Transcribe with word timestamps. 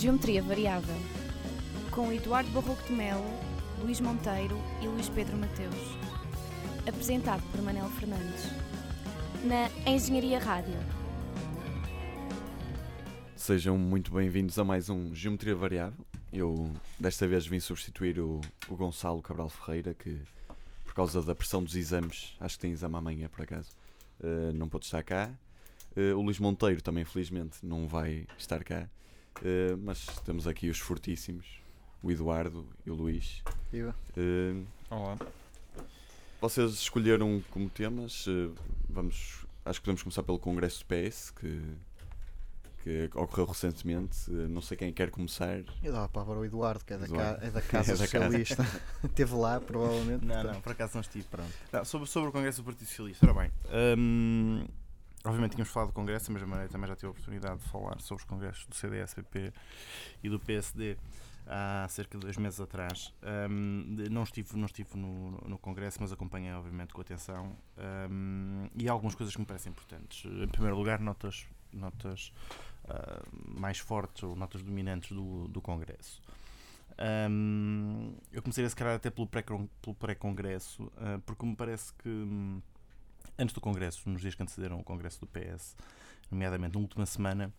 Geometria 0.00 0.42
Variável, 0.42 0.96
com 1.90 2.10
Eduardo 2.10 2.50
Barroco 2.52 2.82
de 2.84 2.92
Melo, 2.94 3.22
Luís 3.82 4.00
Monteiro 4.00 4.56
e 4.80 4.88
Luís 4.88 5.10
Pedro 5.10 5.36
Mateus. 5.36 5.76
Apresentado 6.88 7.42
por 7.50 7.60
Manel 7.60 7.86
Fernandes. 7.90 8.46
Na 9.44 9.68
Engenharia 9.86 10.38
Rádio. 10.38 10.72
Sejam 13.36 13.76
muito 13.76 14.10
bem-vindos 14.10 14.58
a 14.58 14.64
mais 14.64 14.88
um 14.88 15.14
Geometria 15.14 15.54
Variável. 15.54 16.06
Eu 16.32 16.72
desta 16.98 17.28
vez 17.28 17.46
vim 17.46 17.60
substituir 17.60 18.18
o, 18.20 18.40
o 18.70 18.76
Gonçalo 18.76 19.20
Cabral 19.20 19.50
Ferreira, 19.50 19.92
que 19.92 20.18
por 20.82 20.94
causa 20.94 21.20
da 21.20 21.34
pressão 21.34 21.62
dos 21.62 21.76
exames, 21.76 22.34
acho 22.40 22.54
que 22.54 22.62
tem 22.62 22.72
exame 22.72 22.96
amanhã 22.96 23.28
por 23.28 23.42
acaso, 23.42 23.68
uh, 24.20 24.50
não 24.54 24.66
pode 24.66 24.86
estar 24.86 25.02
cá. 25.02 25.30
Uh, 25.94 26.16
o 26.16 26.22
Luís 26.22 26.38
Monteiro 26.38 26.80
também, 26.80 27.04
felizmente, 27.04 27.58
não 27.62 27.86
vai 27.86 28.26
estar 28.38 28.64
cá. 28.64 28.88
Uh, 29.42 29.76
mas 29.82 30.04
temos 30.24 30.46
aqui 30.46 30.68
os 30.68 30.78
fortíssimos, 30.78 31.46
o 32.02 32.10
Eduardo 32.10 32.66
e 32.84 32.90
o 32.90 32.94
Luís. 32.94 33.42
Viva. 33.72 33.94
Uh, 34.16 34.66
Olá. 34.90 35.18
Vocês 36.40 36.72
escolheram 36.72 37.42
como 37.50 37.68
temas, 37.70 38.26
uh, 38.26 38.54
vamos, 38.88 39.46
acho 39.64 39.80
que 39.80 39.84
podemos 39.84 40.02
começar 40.02 40.22
pelo 40.22 40.38
Congresso 40.38 40.84
do 40.84 40.86
PS, 40.86 41.30
que, 41.30 41.62
que 42.82 43.10
ocorreu 43.14 43.46
recentemente. 43.46 44.30
não 44.30 44.60
sei 44.62 44.76
quem 44.76 44.92
quer 44.92 45.10
começar. 45.10 45.62
Eu 45.82 45.92
dava 45.92 46.08
para 46.08 46.22
o 46.38 46.44
Eduardo, 46.44 46.84
que 46.84 46.92
é 46.94 46.98
da, 46.98 47.04
Eduardo. 47.06 47.40
ca- 47.40 47.46
é 47.46 47.50
da 47.50 47.60
Casa 47.62 47.92
É 47.92 47.96
da 47.96 48.06
casa. 48.08 48.28
Socialista. 48.28 48.66
Esteve 49.04 49.34
lá, 49.34 49.60
provavelmente. 49.60 50.24
Não, 50.24 50.34
portanto, 50.34 50.54
não, 50.54 50.60
por 50.62 50.72
acaso 50.72 50.92
não 50.94 51.00
estive. 51.02 51.24
Pronto. 51.30 51.52
Não, 51.72 51.84
sobre, 51.84 52.08
sobre 52.08 52.28
o 52.28 52.32
Congresso 52.32 52.62
do 52.62 52.64
Partido 52.66 52.86
Socialista, 52.88 53.26
ora 53.30 53.40
bem. 53.42 53.50
hum, 53.98 54.66
obviamente 55.24 55.52
tínhamos 55.52 55.72
falado 55.72 55.88
do 55.88 55.94
Congresso, 55.94 56.26
da 56.28 56.32
mesma 56.34 56.48
maneira 56.48 56.70
também 56.72 56.88
já 56.88 56.96
tive 56.96 57.08
a 57.08 57.10
oportunidade 57.10 57.60
de 57.60 57.68
falar 57.68 58.00
sobre 58.00 58.22
os 58.22 58.28
congressos 58.28 58.66
do 58.66 58.74
CDS, 58.74 59.14
PP 59.14 59.52
e 60.22 60.28
do 60.28 60.38
PSD 60.40 60.96
há 61.46 61.86
cerca 61.88 62.16
de 62.16 62.22
dois 62.24 62.36
meses 62.36 62.60
atrás. 62.60 63.12
De- 63.96 64.08
não 64.08 64.22
estive, 64.22 64.56
não 64.56 64.66
estive 64.66 64.96
no, 64.96 65.32
no 65.48 65.58
Congresso, 65.58 65.98
mas 66.00 66.12
acompanhei 66.12 66.52
obviamente 66.52 66.92
com 66.94 67.00
atenção. 67.00 67.56
Hum, 68.10 68.68
e 68.76 68.88
há 68.88 68.92
algumas 68.92 69.14
coisas 69.14 69.34
que 69.34 69.40
me 69.40 69.46
parecem 69.46 69.70
importantes. 69.70 70.24
Em 70.24 70.48
primeiro 70.48 70.76
lugar, 70.76 71.00
notas, 71.00 71.46
notas 71.72 72.32
ah, 72.88 73.22
mais 73.58 73.78
fortes 73.78 74.22
ou 74.22 74.36
notas 74.36 74.62
dominantes 74.62 75.10
do, 75.12 75.48
do 75.48 75.60
Congresso. 75.60 76.22
Hum, 77.28 78.14
eu 78.32 78.42
começaria 78.42 78.68
se 78.68 78.76
calhar 78.76 78.94
até 78.94 79.10
pelo 79.10 79.26
pré-con- 79.26 79.68
pelo 79.80 79.94
pré-congresso, 79.96 80.90
ah, 80.98 81.18
porque 81.24 81.44
me 81.46 81.56
parece 81.56 81.92
que 81.94 82.08
hum, 82.08 82.60
antes 83.40 83.54
do 83.54 83.60
congresso, 83.60 84.08
nos 84.08 84.20
dias 84.20 84.34
que 84.34 84.42
antecederam 84.42 84.78
o 84.78 84.84
congresso 84.84 85.20
do 85.20 85.26
PS, 85.26 85.76
nomeadamente 86.30 86.74
na 86.74 86.80
última 86.80 87.06
semana, 87.06 87.52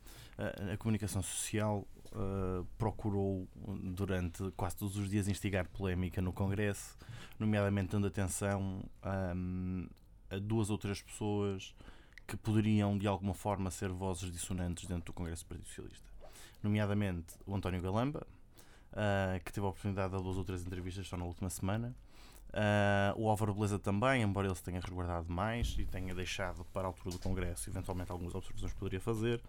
a 0.71 0.77
comunicação 0.77 1.21
social 1.21 1.85
ah, 2.13 2.63
procurou 2.77 3.47
durante 3.55 4.51
quase 4.51 4.75
todos 4.75 4.97
os 4.97 5.09
dias 5.09 5.27
instigar 5.27 5.67
polémica 5.69 6.21
no 6.21 6.33
congresso, 6.33 6.97
nomeadamente 7.39 7.91
dando 7.91 8.07
atenção 8.07 8.83
hum, 9.35 9.88
a 10.29 10.38
duas 10.38 10.69
ou 10.69 10.77
três 10.77 11.01
pessoas 11.01 11.73
que 12.27 12.35
poderiam 12.38 12.97
de 12.97 13.07
alguma 13.07 13.33
forma 13.33 13.71
ser 13.71 13.89
vozes 13.89 14.31
dissonantes 14.31 14.88
dentro 14.88 15.05
do 15.05 15.13
Congresso 15.13 15.43
do 15.43 15.49
Partido 15.49 15.67
Socialista. 15.67 16.09
Nomeadamente 16.61 17.33
o 17.45 17.55
António 17.55 17.81
Galamba, 17.81 18.25
ah, 18.93 19.39
que 19.43 19.51
teve 19.51 19.66
a 19.66 19.69
oportunidade 19.69 20.16
de 20.16 20.21
duas 20.21 20.38
ou 20.38 20.43
três 20.43 20.66
entrevistas 20.66 21.07
só 21.07 21.16
na 21.16 21.25
última 21.25 21.49
semana. 21.49 21.95
Ah, 22.53 23.13
o 23.17 23.30
Álvaro 23.30 23.53
Beleza 23.53 23.80
também, 23.80 24.21
embora 24.23 24.47
ele 24.47 24.55
se 24.55 24.63
tenha 24.63 24.80
resguardado 24.80 25.31
mais 25.31 25.75
e 25.80 25.85
tenha 25.85 26.13
deixado 26.13 26.66
para 26.66 26.83
a 26.83 26.88
altura 26.88 27.11
do 27.11 27.19
Congresso, 27.19 27.69
eventualmente 27.69 28.11
algumas 28.11 28.35
observações 28.35 28.73
que 28.73 28.80
poderia 28.80 28.99
fazer. 28.99 29.41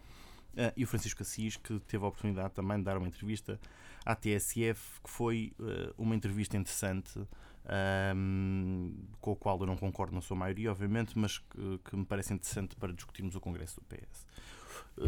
Ah, 0.57 0.73
e 0.77 0.85
o 0.85 0.87
Francisco 0.87 1.23
Assis, 1.23 1.57
que 1.57 1.81
teve 1.81 2.05
a 2.05 2.09
oportunidade 2.09 2.55
também 2.55 2.79
de 2.79 2.85
dar 2.85 2.97
uma 2.97 3.09
entrevista 3.09 3.59
à 4.05 4.15
TSF, 4.15 5.01
que 5.03 5.11
foi 5.11 5.53
ah, 5.61 5.93
uma 5.99 6.15
entrevista 6.15 6.57
interessante, 6.57 7.19
ahm, 7.67 8.93
com 9.21 9.33
a 9.33 9.37
qual 9.37 9.59
eu 9.61 9.67
não 9.67 9.77
concordo 9.77 10.15
na 10.15 10.21
sua 10.21 10.37
maioria, 10.37 10.71
obviamente, 10.71 11.19
mas 11.19 11.39
que, 11.39 11.79
que 11.85 11.97
me 11.97 12.05
parece 12.05 12.33
interessante 12.33 12.77
para 12.77 12.93
discutirmos 12.93 13.35
o 13.35 13.41
Congresso 13.41 13.81
do 13.81 13.87
PS. 13.87 14.27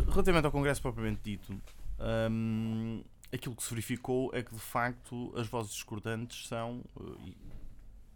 Relativamente 0.08 0.46
ao 0.46 0.52
Congresso 0.52 0.82
propriamente 0.82 1.20
dito, 1.22 1.54
ahm, 1.98 3.02
aquilo 3.32 3.54
que 3.54 3.62
se 3.62 3.70
verificou 3.70 4.30
é 4.32 4.42
que 4.42 4.52
de 4.52 4.60
facto 4.60 5.32
as 5.36 5.46
vozes 5.46 5.72
discordantes 5.74 6.48
são, 6.48 6.82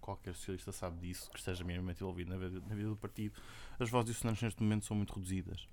qualquer 0.08 0.34
socialista 0.34 0.72
sabe 0.72 0.98
disso, 1.00 1.30
que 1.30 1.38
esteja 1.38 1.62
minimamente 1.62 2.02
envolvido 2.02 2.30
na 2.30 2.38
vida, 2.38 2.62
na 2.66 2.74
vida 2.74 2.88
do 2.88 2.96
partido, 2.96 3.34
as 3.78 3.90
vozes 3.90 4.14
dissonantes 4.14 4.42
neste 4.42 4.62
momento 4.62 4.86
são 4.86 4.96
muito 4.96 5.12
reduzidas. 5.12 5.68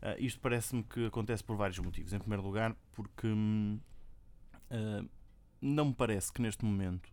Ah, 0.00 0.16
isto 0.18 0.40
parece-me 0.40 0.84
que 0.84 1.06
acontece 1.06 1.42
por 1.42 1.56
vários 1.56 1.78
motivos. 1.80 2.12
Em 2.12 2.18
primeiro 2.18 2.42
lugar, 2.42 2.76
porque 2.92 3.26
ah, 4.70 5.04
não 5.60 5.86
me 5.86 5.94
parece 5.94 6.32
que 6.32 6.40
neste 6.40 6.64
momento, 6.64 7.10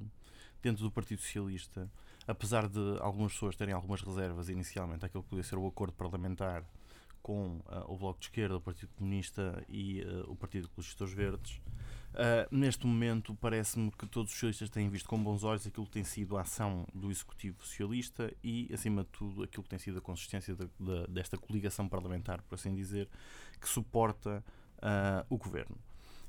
dentro 0.62 0.84
do 0.84 0.92
Partido 0.92 1.22
Socialista, 1.22 1.90
apesar 2.28 2.68
de 2.68 2.98
algumas 3.00 3.34
pessoas 3.34 3.56
terem 3.56 3.74
algumas 3.74 4.02
reservas 4.02 4.48
inicialmente 4.48 5.04
àquilo 5.04 5.24
que 5.24 5.30
podia 5.30 5.44
ser 5.44 5.58
o 5.58 5.66
acordo 5.66 5.94
parlamentar 5.94 6.64
com 7.22 7.59
ah, 7.68 7.86
o 7.88 7.98
Bloco 7.98 8.20
de 8.20 8.26
Esquerda, 8.28 8.58
o 8.58 8.62
Partido 8.62 8.92
Comunista 8.96 9.64
e 9.70 10.02
ah, 10.02 10.24
o 10.28 10.36
Partido 10.36 10.66
Ecologistas 10.68 11.12
Verdes, 11.12 11.62
ah, 12.14 12.48
neste 12.52 12.86
momento 12.86 13.34
parece-me 13.36 13.92
que 13.92 14.06
todos 14.08 14.32
os 14.32 14.38
socialistas 14.38 14.70
têm 14.70 14.90
visto 14.90 15.08
com 15.08 15.22
bons 15.22 15.44
olhos 15.44 15.66
aquilo 15.68 15.86
que 15.86 15.92
tem 15.94 16.04
sido 16.04 16.38
a 16.38 16.42
ação 16.42 16.86
do 16.94 17.10
Executivo 17.12 17.64
Socialista 17.64 18.34
e, 18.44 18.70
acima 18.74 19.04
de 19.04 19.10
tudo, 19.10 19.44
aquilo 19.44 19.64
que 19.64 19.70
tem 19.70 19.80
sido 19.80 19.98
a 19.98 20.02
consistência 20.02 20.56
da- 20.56 20.68
da- 20.80 21.06
desta 21.08 21.38
coligação 21.38 21.88
parlamentar, 21.88 22.42
por 22.42 22.56
assim 22.56 22.74
dizer, 22.76 23.08
que 23.60 23.68
suporta 23.70 24.44
o 25.30 25.38
Governo. 25.38 25.78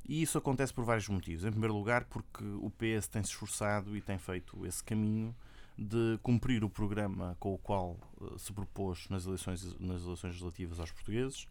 E 0.07 0.21
isso 0.21 0.37
acontece 0.37 0.75
por 0.75 0.85
vários 0.85 1.09
motivos. 1.09 1.45
Em 1.45 1.51
primeiro 1.51 1.73
lugar, 1.75 2.05
porque 2.05 2.45
o 2.45 2.71
PS 2.71 3.07
tem 3.09 3.23
se 3.23 3.31
esforçado 3.31 3.97
e 3.97 4.01
tem 4.03 4.19
feito 4.19 4.67
esse 4.67 4.83
caminho 4.85 5.35
de 5.79 6.19
cumprir 6.23 6.63
o 6.65 6.71
programa 6.71 7.37
com 7.41 7.55
o 7.55 7.59
qual 7.59 7.97
eh, 8.21 8.39
se 8.39 8.53
propôs 8.53 9.09
nas 9.09 9.27
eleições, 9.27 9.79
nas 9.81 10.03
eleições 10.03 10.31
legislativas 10.31 10.81
aos 10.81 10.91
portugueses. 10.93 11.49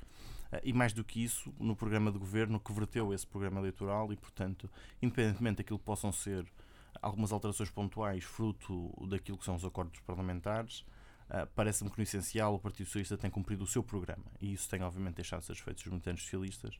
Eh, 0.51 0.61
E 0.65 0.73
mais 0.73 0.93
do 0.93 1.03
que 1.03 1.23
isso, 1.23 1.53
no 1.59 1.75
programa 1.75 2.11
de 2.11 2.19
governo 2.19 2.59
que 2.59 2.71
verteu 2.71 3.13
esse 3.13 3.25
programa 3.25 3.59
eleitoral 3.59 4.11
e, 4.13 4.15
portanto, 4.17 4.69
independentemente 5.01 5.57
daquilo 5.57 5.79
que 5.79 5.85
possam 5.85 6.11
ser 6.11 6.45
algumas 7.01 7.31
alterações 7.31 7.69
pontuais 7.69 8.23
fruto 8.23 8.93
daquilo 9.07 9.37
que 9.37 9.45
são 9.45 9.55
os 9.55 9.65
acordos 9.65 9.99
parlamentares, 10.01 10.85
ah, 11.29 11.47
parece-me 11.55 11.89
que 11.89 11.97
no 11.97 12.03
essencial 12.03 12.55
o 12.55 12.59
Partido 12.59 12.87
Socialista 12.87 13.17
tem 13.17 13.31
cumprido 13.31 13.63
o 13.63 13.67
seu 13.67 13.81
programa 13.81 14.25
e 14.41 14.51
isso 14.53 14.69
tem 14.69 14.83
obviamente 14.83 15.15
deixado 15.15 15.41
satisfeitos 15.41 15.85
os 15.85 15.89
militantes 15.89 16.25
socialistas 16.25 16.77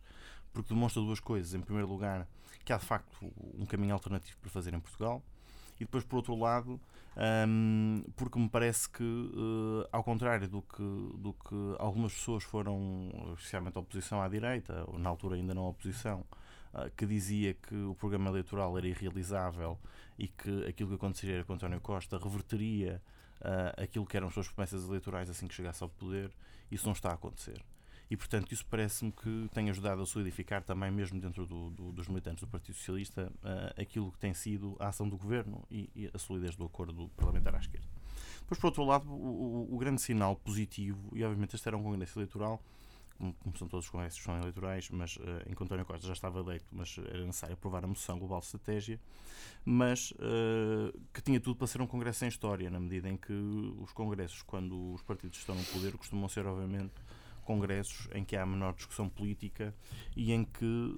porque 0.54 0.74
demonstra 0.74 1.02
duas 1.02 1.22
coisas. 1.22 1.54
Em 1.54 1.62
primeiro 1.62 1.88
lugar, 1.88 2.28
que 2.66 2.74
há 2.74 2.78
de 2.78 2.86
facto 2.86 3.32
um 3.58 3.66
caminho 3.66 3.94
alternativo 3.94 4.38
para 4.40 4.50
fazer 4.50 4.74
em 4.74 4.80
Portugal 4.80 5.24
e 5.82 5.86
depois, 5.86 6.04
por 6.04 6.18
outro 6.18 6.36
lado, 6.36 6.80
hum, 7.48 8.04
porque 8.16 8.38
me 8.38 8.48
parece 8.48 8.88
que, 8.88 9.04
eh, 9.04 9.90
ao 9.92 10.04
contrário 10.04 10.48
do 10.48 10.62
que, 10.62 10.84
do 11.18 11.34
que 11.34 11.76
algumas 11.80 12.14
pessoas 12.14 12.44
foram, 12.44 13.10
especialmente 13.36 13.78
a 13.78 13.82
oposição 13.82 14.22
à 14.22 14.28
direita, 14.30 14.84
ou 14.88 15.00
na 15.00 15.10
altura 15.10 15.36
ainda 15.38 15.56
não 15.56 15.64
a 15.66 15.70
oposição, 15.70 16.24
ah, 16.72 16.88
que 16.96 17.04
dizia 17.08 17.56
que 17.56 17.76
o 17.76 17.96
programa 17.96 18.30
eleitoral 18.30 18.78
era 18.78 18.88
irrealizável 18.88 19.80
e 20.20 20.28
que 20.28 20.66
aquilo 20.68 20.90
que 20.90 20.96
aconteceria 20.96 21.44
com 21.44 21.54
António 21.54 21.82
Costa 21.82 22.20
reverteria 22.20 23.02
ah, 23.42 23.74
aquilo 23.82 24.06
que 24.06 24.16
eram 24.16 24.28
as 24.28 24.34
suas 24.36 24.48
promessas 24.48 24.88
eleitorais 24.88 25.32
assim 25.32 25.48
que 25.48 25.56
chegasse 25.56 25.82
ao 25.82 25.90
poder, 25.90 26.32
isso 26.70 26.86
não 26.86 26.94
está 26.94 27.10
a 27.10 27.14
acontecer. 27.16 27.60
E, 28.12 28.18
portanto, 28.18 28.52
isso 28.52 28.66
parece-me 28.66 29.10
que 29.12 29.50
tem 29.54 29.70
ajudado 29.70 30.02
a 30.02 30.06
solidificar 30.06 30.62
também, 30.62 30.92
mesmo 30.92 31.18
dentro 31.20 31.46
do- 31.46 31.70
do- 31.70 31.92
dos 31.94 32.10
militantes 32.10 32.42
do 32.42 32.48
Partido 32.48 32.76
Socialista, 32.76 33.32
ah, 33.42 33.74
aquilo 33.82 34.12
que 34.12 34.20
tem 34.20 34.34
sido 34.34 34.76
a 34.80 34.90
ação 34.90 35.08
do 35.08 35.18
governo 35.18 35.64
e, 35.72 35.90
e 35.96 36.12
a 36.14 36.20
solidez 36.20 36.58
do 36.58 36.66
acordo 36.66 37.10
parlamentar 37.16 37.56
à 37.56 37.60
esquerda. 37.60 37.88
Depois, 38.42 38.60
por 38.60 38.68
outro 38.68 38.84
lado, 38.84 39.10
o, 39.10 39.70
o- 39.72 39.76
o 39.76 39.78
grande 39.78 40.02
sinal 40.02 40.36
positivo, 40.36 41.00
e 41.16 41.24
obviamente 41.24 41.56
este 41.56 41.66
era 41.70 41.78
um 41.78 41.84
congresso 41.84 42.20
eleitoral, 42.20 42.62
como, 43.18 43.56
são 43.58 43.68
todos 43.68 43.86
os 43.86 43.90
congressos 43.92 44.22
são 44.22 44.36
eleitorais, 44.40 44.90
mas 44.90 45.16
uh, 45.16 45.22
enquanto 45.48 45.68
António 45.72 45.86
Costa 45.86 46.06
já 46.08 46.12
estava 46.14 46.40
eleito, 46.40 46.66
mas 46.72 46.98
era 46.98 47.24
necessário 47.26 47.54
aprovar 47.54 47.84
a 47.86 47.88
moção 47.88 48.20
global 48.20 48.40
de 48.40 48.48
estratégia, 48.48 49.00
mas 49.64 50.12
eh, 50.20 50.92
que 51.14 51.22
tinha 51.22 51.40
tudo 51.40 51.56
para 51.56 51.68
ser 51.68 51.80
um 51.82 51.88
congresso 51.88 52.20
sem 52.20 52.28
história, 52.30 52.70
na 52.70 52.80
medida 52.80 53.08
em 53.08 53.16
que 53.16 53.32
os 53.80 53.94
congressos, 53.94 54.42
quando 54.42 54.94
os 54.96 55.02
partidos 55.04 55.38
estão 55.38 55.54
no 55.56 55.64
poder, 55.66 55.96
costumam 55.98 56.28
ser, 56.28 56.46
obviamente, 56.48 56.94
congressos 57.42 58.08
em 58.14 58.24
que 58.24 58.36
há 58.36 58.46
menor 58.46 58.74
discussão 58.74 59.10
política 59.10 59.74
e 60.16 60.32
em 60.32 60.44
que 60.46 60.96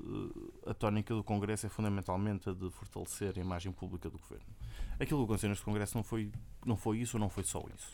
eh, 0.65 0.69
a 0.71 0.73
tónica 0.73 1.13
do 1.13 1.23
congresso 1.23 1.65
é 1.65 1.69
fundamentalmente 1.69 2.49
a 2.49 2.53
de 2.53 2.69
fortalecer 2.71 3.33
a 3.37 3.41
imagem 3.41 3.71
pública 3.71 4.09
do 4.09 4.17
governo. 4.17 4.45
Aquilo 4.99 5.19
que 5.19 5.25
aconteceu 5.25 5.49
neste 5.49 5.63
congresso 5.65 5.95
não 5.97 6.03
foi, 6.03 6.31
não 6.65 6.75
foi 6.77 6.99
isso 6.99 7.17
ou 7.17 7.21
não 7.21 7.29
foi 7.29 7.43
só 7.43 7.63
isso. 7.75 7.91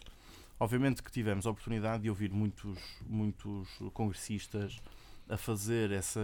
Obviamente 0.60 1.02
que 1.02 1.12
tivemos 1.12 1.48
a 1.48 1.52
oportunidade 1.52 2.04
de 2.04 2.10
ouvir 2.10 2.32
muitos, 2.32 2.78
muitos 3.08 3.70
congressistas 3.94 4.78
a 5.30 5.38
fazer 5.38 5.92
essa, 5.92 6.20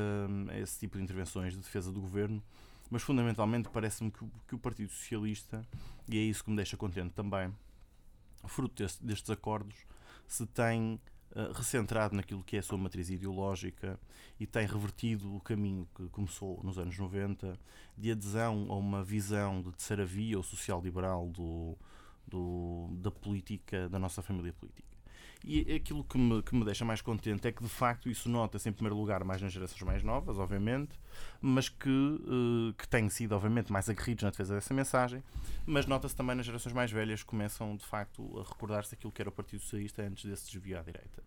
esse 0.61 0.79
tipo 0.79 0.97
de 0.97 1.03
intervenções 1.03 1.53
de 1.53 1.59
defesa 1.59 1.91
do 1.91 2.01
governo, 2.01 2.43
mas 2.89 3.01
fundamentalmente 3.01 3.69
parece-me 3.69 4.11
que, 4.11 4.25
que 4.47 4.55
o 4.55 4.59
Partido 4.59 4.91
Socialista, 4.91 5.65
e 6.09 6.17
é 6.17 6.21
isso 6.21 6.43
que 6.43 6.49
me 6.49 6.55
deixa 6.55 6.75
contente 6.75 7.13
também, 7.13 7.53
fruto 8.47 8.83
deste- 8.83 9.03
destes 9.05 9.29
acordos, 9.29 9.75
se 10.27 10.45
tem 10.47 10.99
uh, 11.35 11.51
recentrado 11.53 12.15
naquilo 12.15 12.43
que 12.43 12.55
é 12.55 12.59
a 12.59 12.63
sua 12.63 12.77
matriz 12.77 13.09
ideológica 13.09 13.99
e 14.39 14.47
tem 14.47 14.65
revertido 14.65 15.35
o 15.35 15.39
caminho 15.39 15.87
que 15.95 16.07
começou 16.09 16.59
nos 16.63 16.77
anos 16.77 16.97
90 16.97 17.57
de 17.97 18.11
adesão 18.11 18.67
a 18.69 18.75
uma 18.75 19.03
visão 19.03 19.61
de 19.61 19.71
terceira 19.71 20.05
via 20.05 20.37
ou 20.37 20.43
social-liberal 20.43 21.27
do, 21.29 21.77
do, 22.27 22.89
da 22.97 23.11
política, 23.11 23.87
da 23.89 23.99
nossa 23.99 24.21
família 24.21 24.53
política. 24.53 24.94
E 25.43 25.73
aquilo 25.73 26.03
que 26.03 26.17
me, 26.17 26.41
que 26.41 26.55
me 26.55 26.63
deixa 26.63 26.85
mais 26.85 27.01
contente 27.01 27.47
é 27.47 27.51
que, 27.51 27.63
de 27.63 27.69
facto, 27.69 28.09
isso 28.09 28.29
nota-se, 28.29 28.67
em 28.69 28.71
primeiro 28.71 28.95
lugar, 28.95 29.23
mais 29.23 29.41
nas 29.41 29.51
gerações 29.51 29.81
mais 29.81 30.03
novas, 30.03 30.37
obviamente, 30.37 30.97
mas 31.41 31.69
que, 31.69 31.89
uh, 31.89 32.73
que 32.77 32.87
têm 32.87 33.09
sido, 33.09 33.33
obviamente, 33.33 33.71
mais 33.71 33.89
aguerridos 33.89 34.23
na 34.23 34.29
defesa 34.29 34.55
dessa 34.55 34.73
mensagem, 34.73 35.23
mas 35.65 35.85
nota-se 35.85 36.15
também 36.15 36.35
nas 36.35 36.45
gerações 36.45 36.73
mais 36.73 36.91
velhas 36.91 37.21
que 37.21 37.27
começam, 37.27 37.75
de 37.75 37.85
facto, 37.85 38.39
a 38.39 38.43
recordar-se 38.43 38.91
daquilo 38.91 39.11
que 39.11 39.21
era 39.21 39.29
o 39.29 39.31
Partido 39.31 39.61
Socialista 39.61 40.01
antes 40.01 40.25
desse 40.25 40.51
desvio 40.51 40.79
à 40.79 40.81
direita. 40.81 41.23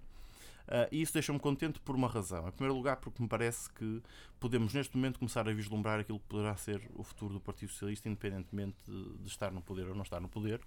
Uh, 0.69 0.84
e 0.93 1.00
isso 1.00 1.14
deixa-me 1.14 1.38
contente 1.38 1.81
por 1.81 1.96
uma 1.96 2.08
razão. 2.08 2.46
Em 2.46 2.50
primeiro 2.50 2.75
lugar, 2.75 2.96
porque 2.96 3.22
me 3.22 3.28
parece 3.28 3.70
que 3.72 4.02
podemos, 4.38 4.75
neste 4.75 4.94
momento, 4.96 5.19
começar 5.19 5.49
a 5.49 5.52
vislumbrar 5.52 5.99
aquilo 5.99 6.19
que 6.19 6.26
poderá 6.26 6.54
ser 6.56 6.82
o 6.94 7.02
futuro 7.02 7.32
do 7.32 7.40
Partido 7.40 7.72
Socialista, 7.72 8.06
independentemente 8.06 8.76
de, 8.87 9.16
de 9.16 9.28
estar 9.28 9.50
no 9.50 9.62
poder 9.62 9.88
ou 9.88 9.94
não 9.94 10.02
estar 10.02 10.20
no 10.20 10.28
poder. 10.28 10.61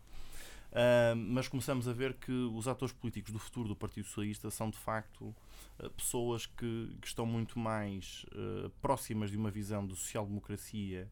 Uh, 0.71 1.15
mas 1.17 1.49
começamos 1.49 1.85
a 1.85 1.91
ver 1.91 2.13
que 2.13 2.31
os 2.31 2.65
atores 2.65 2.93
políticos 2.93 3.33
do 3.33 3.39
futuro 3.39 3.67
do 3.67 3.75
Partido 3.75 4.05
Socialista 4.05 4.49
são 4.49 4.69
de 4.69 4.77
facto 4.77 5.35
uh, 5.77 5.89
pessoas 5.97 6.45
que, 6.45 6.95
que, 7.01 7.07
estão 7.07 7.25
muito 7.25 7.59
mais 7.59 8.25
uh, 8.31 8.69
próximas 8.81 9.29
de 9.29 9.35
uma 9.37 9.51
visão 9.51 9.85
de 9.85 9.95
social-democracia 9.95 11.09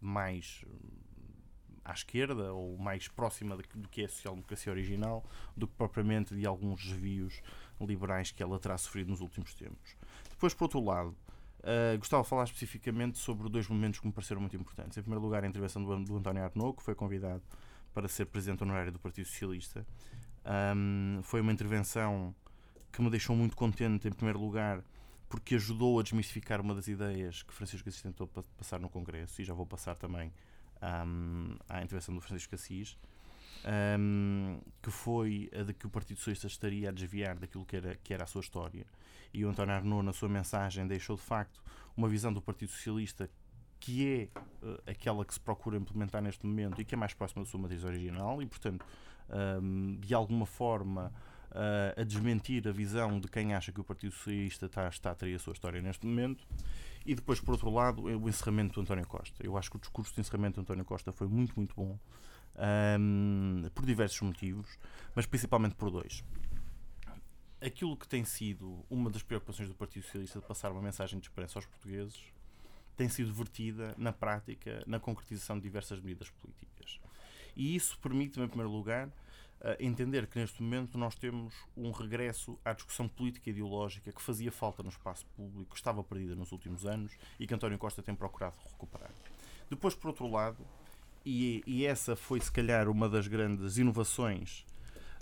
mais 0.00 0.64
à 1.84 1.92
esquerda 1.92 2.52
ou 2.52 2.78
mais 2.78 3.08
próxima 3.08 3.56
do 3.56 3.88
que 3.88 4.02
é 4.02 4.04
a 4.04 4.08
social-democracia 4.08 4.70
original 4.70 5.24
do 5.56 5.66
que 5.66 5.74
propriamente 5.74 6.32
de 6.32 6.46
alguns 6.46 6.84
desvios 6.84 7.42
liberais 7.80 8.30
que 8.30 8.40
ela 8.40 8.56
terá 8.60 8.78
sofrido 8.78 9.10
nos 9.10 9.20
últimos 9.20 9.52
tempos. 9.54 9.96
Depois, 10.30 10.54
por 10.54 10.66
outro 10.66 10.84
lado, 10.84 11.16
Uh, 11.62 11.96
gostava 11.96 12.24
de 12.24 12.28
falar 12.28 12.42
especificamente 12.42 13.18
sobre 13.18 13.48
dois 13.48 13.68
momentos 13.68 14.00
que 14.00 14.06
me 14.08 14.12
pareceram 14.12 14.40
muito 14.40 14.56
importantes. 14.56 14.98
Em 14.98 15.00
primeiro 15.00 15.22
lugar, 15.22 15.44
a 15.44 15.46
intervenção 15.46 15.84
do, 15.84 16.04
do 16.04 16.16
António 16.16 16.42
Arnaud, 16.42 16.76
que 16.76 16.82
foi 16.82 16.92
convidado 16.92 17.40
para 17.92 18.08
ser 18.08 18.26
presidente 18.26 18.62
honorário 18.62 18.92
do 18.92 18.98
Partido 18.98 19.26
Socialista. 19.26 19.86
Um, 20.76 21.20
foi 21.22 21.40
uma 21.40 21.52
intervenção 21.52 22.34
que 22.92 23.00
me 23.00 23.10
deixou 23.10 23.34
muito 23.34 23.56
contente, 23.56 24.08
em 24.08 24.12
primeiro 24.12 24.38
lugar, 24.38 24.82
porque 25.28 25.54
ajudou 25.54 25.98
a 25.98 26.02
desmistificar 26.02 26.60
uma 26.60 26.74
das 26.74 26.88
ideias 26.88 27.42
que 27.42 27.54
Francisco 27.54 27.88
Assis 27.88 28.02
tentou 28.02 28.26
passar 28.26 28.78
no 28.78 28.88
Congresso, 28.88 29.40
e 29.40 29.44
já 29.44 29.54
vou 29.54 29.64
passar 29.64 29.96
também 29.96 30.32
um, 30.82 31.56
à 31.68 31.82
intervenção 31.82 32.14
do 32.14 32.20
Francisco 32.20 32.54
Assis, 32.54 32.98
um, 33.98 34.60
que 34.82 34.90
foi 34.90 35.50
a 35.58 35.62
de 35.62 35.72
que 35.72 35.86
o 35.86 35.90
Partido 35.90 36.18
Socialista 36.18 36.46
estaria 36.46 36.88
a 36.88 36.92
desviar 36.92 37.38
daquilo 37.38 37.64
que 37.64 37.76
era, 37.76 37.96
que 37.96 38.12
era 38.12 38.24
a 38.24 38.26
sua 38.26 38.40
história. 38.40 38.84
E 39.32 39.44
o 39.44 39.48
António 39.48 39.74
Arnaud, 39.74 40.04
na 40.04 40.12
sua 40.12 40.28
mensagem, 40.28 40.86
deixou 40.86 41.16
de 41.16 41.22
facto 41.22 41.62
uma 41.96 42.08
visão 42.08 42.32
do 42.32 42.42
Partido 42.42 42.70
Socialista 42.70 43.30
que 43.82 44.30
é 44.32 44.40
uh, 44.64 44.78
aquela 44.86 45.24
que 45.24 45.34
se 45.34 45.40
procura 45.40 45.76
implementar 45.76 46.22
neste 46.22 46.46
momento 46.46 46.80
e 46.80 46.84
que 46.84 46.94
é 46.94 46.96
mais 46.96 47.12
próxima 47.12 47.42
da 47.42 47.50
sua 47.50 47.58
matriz 47.58 47.82
original 47.82 48.40
e, 48.40 48.46
portanto, 48.46 48.86
um, 49.60 49.96
de 49.98 50.14
alguma 50.14 50.46
forma 50.46 51.12
uh, 51.50 52.00
a 52.00 52.04
desmentir 52.04 52.66
a 52.68 52.70
visão 52.70 53.18
de 53.18 53.26
quem 53.26 53.54
acha 53.54 53.72
que 53.72 53.80
o 53.80 53.84
Partido 53.84 54.12
Socialista 54.12 54.66
está, 54.66 54.88
está 54.88 55.10
a 55.10 55.14
ter 55.16 55.34
a 55.34 55.38
sua 55.40 55.52
história 55.52 55.82
neste 55.82 56.06
momento. 56.06 56.46
E 57.04 57.12
depois, 57.12 57.40
por 57.40 57.50
outro 57.50 57.70
lado, 57.70 58.02
o 58.02 58.28
encerramento 58.28 58.74
do 58.74 58.82
António 58.82 59.04
Costa. 59.04 59.44
Eu 59.44 59.58
acho 59.58 59.68
que 59.68 59.76
o 59.76 59.80
discurso 59.80 60.14
de 60.14 60.20
encerramento 60.20 60.60
do 60.60 60.60
António 60.60 60.84
Costa 60.84 61.10
foi 61.10 61.26
muito, 61.26 61.52
muito 61.56 61.74
bom, 61.74 61.98
um, 63.00 63.62
por 63.74 63.84
diversos 63.84 64.20
motivos, 64.20 64.78
mas 65.12 65.26
principalmente 65.26 65.74
por 65.74 65.90
dois. 65.90 66.22
Aquilo 67.60 67.96
que 67.96 68.06
tem 68.06 68.24
sido 68.24 68.84
uma 68.88 69.10
das 69.10 69.24
preocupações 69.24 69.68
do 69.68 69.74
Partido 69.74 70.04
Socialista 70.04 70.38
de 70.38 70.46
passar 70.46 70.70
uma 70.70 70.82
mensagem 70.82 71.18
de 71.18 71.26
esperança 71.26 71.58
aos 71.58 71.66
portugueses 71.66 72.31
tem 72.96 73.08
sido 73.08 73.32
vertida 73.32 73.94
na 73.96 74.12
prática, 74.12 74.82
na 74.86 75.00
concretização 75.00 75.56
de 75.56 75.62
diversas 75.62 76.00
medidas 76.00 76.30
políticas. 76.30 77.00
E 77.56 77.74
isso 77.74 77.98
permite-me, 77.98 78.46
em 78.46 78.48
primeiro 78.48 78.70
lugar, 78.70 79.10
entender 79.78 80.26
que 80.26 80.38
neste 80.38 80.60
momento 80.62 80.98
nós 80.98 81.14
temos 81.14 81.54
um 81.76 81.92
regresso 81.92 82.58
à 82.64 82.72
discussão 82.72 83.06
política 83.06 83.48
e 83.48 83.52
ideológica 83.52 84.10
que 84.10 84.20
fazia 84.20 84.50
falta 84.50 84.82
no 84.82 84.88
espaço 84.88 85.24
público, 85.36 85.70
que 85.70 85.76
estava 85.76 86.02
perdida 86.02 86.34
nos 86.34 86.50
últimos 86.50 86.84
anos 86.84 87.12
e 87.38 87.46
que 87.46 87.54
António 87.54 87.78
Costa 87.78 88.02
tem 88.02 88.14
procurado 88.14 88.56
recuperar. 88.72 89.10
Depois, 89.70 89.94
por 89.94 90.08
outro 90.08 90.28
lado, 90.28 90.66
e, 91.24 91.62
e 91.66 91.86
essa 91.86 92.16
foi 92.16 92.40
se 92.40 92.50
calhar 92.50 92.88
uma 92.88 93.08
das 93.08 93.28
grandes 93.28 93.78
inovações 93.78 94.66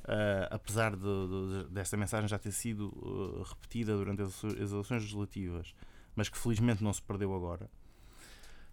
Uh, 0.00 0.49
apesar 0.50 0.96
de, 0.96 1.02
de, 1.02 1.64
desta 1.70 1.94
mensagem 1.94 2.26
já 2.26 2.38
ter 2.38 2.52
sido 2.52 2.88
uh, 2.88 3.43
repetida 3.43 3.94
durante 3.94 4.23
as, 4.23 4.44
as, 4.44 4.73
eleições 4.73 5.02
legislativas, 5.02 5.75
mas 6.15 6.29
que 6.29 6.39
felizmente 6.39 6.83
não 6.83 6.93
se 6.93 7.03
perdeu 7.03 7.35
agora, 7.35 7.71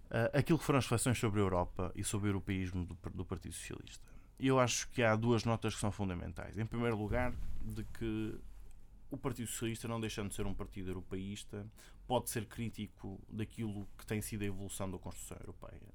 uh, 0.06 0.38
aquilo 0.38 0.60
que 0.60 0.66
foram 0.66 0.80
as 0.80 0.86
reflexões 0.86 1.18
sobre 1.18 1.40
a 1.40 1.44
Europa 1.44 1.92
e 1.96 2.04
sobre 2.04 2.28
o 2.28 2.32
europeísmo 2.32 2.86
do, 2.86 2.98
do 3.12 3.26
Partido 3.26 3.54
Socialista. 3.54 4.06
Eu 4.40 4.60
acho 4.60 4.88
que 4.90 5.02
há 5.02 5.16
duas 5.16 5.44
notas 5.44 5.74
que 5.74 5.82
são 5.82 5.92
fundamentais. 5.92 6.58
Em 6.58 6.66
primeiro 6.66 6.96
lugar, 6.96 7.34
de 7.62 7.84
que 7.84 8.40
o 9.10 9.18
Partido 9.18 9.48
Socialista, 9.48 9.88
não 9.88 10.00
deixando 10.00 10.30
de 10.30 10.36
ser 10.36 10.46
um 10.46 10.54
partido 10.54 10.90
europeísta, 10.90 11.66
pode 12.06 12.30
ser 12.30 12.46
crítico 12.46 13.20
daquilo 13.30 13.88
que 13.98 14.06
tem 14.06 14.22
sido 14.22 14.44
a 14.44 14.46
evolução 14.46 14.90
da 14.90 14.98
construção 14.98 15.38
europeia. 15.40 15.94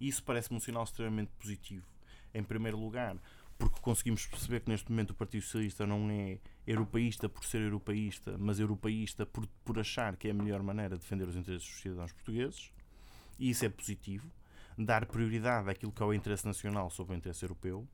E 0.00 0.08
isso 0.08 0.22
parece-me 0.22 0.56
um 0.56 0.60
sinal 0.60 0.84
extremamente 0.84 1.30
positivo. 1.38 1.86
Em 2.32 2.42
primeiro 2.42 2.78
lugar, 2.78 3.16
porque 3.58 3.80
conseguimos 3.80 4.26
perceber 4.26 4.60
que 4.60 4.70
neste 4.70 4.90
momento 4.90 5.10
o 5.10 5.14
Partido 5.14 5.42
Socialista 5.42 5.86
não 5.86 6.10
é 6.10 6.38
europeísta 6.66 7.28
por 7.28 7.44
ser 7.44 7.60
europeísta, 7.60 8.36
mas 8.38 8.58
europeísta 8.58 9.24
por, 9.24 9.46
por 9.64 9.78
achar 9.78 10.16
que 10.16 10.28
é 10.28 10.30
a 10.30 10.34
melhor 10.34 10.62
maneira 10.62 10.96
de 10.96 11.02
defender 11.02 11.28
os 11.28 11.36
interesses 11.36 11.68
dos 11.68 11.80
cidadãos 11.80 12.12
portugueses, 12.12 12.72
e 13.38 13.50
isso 13.50 13.64
é 13.64 13.68
positivo. 13.68 14.30
Dar 14.76 15.06
prioridade 15.06 15.70
àquilo 15.70 15.92
que 15.92 16.02
é 16.02 16.06
o 16.06 16.12
interesse 16.12 16.44
nacional 16.44 16.90
sobre 16.90 17.14
o 17.14 17.16
interesse 17.16 17.44
europeu. 17.44 17.86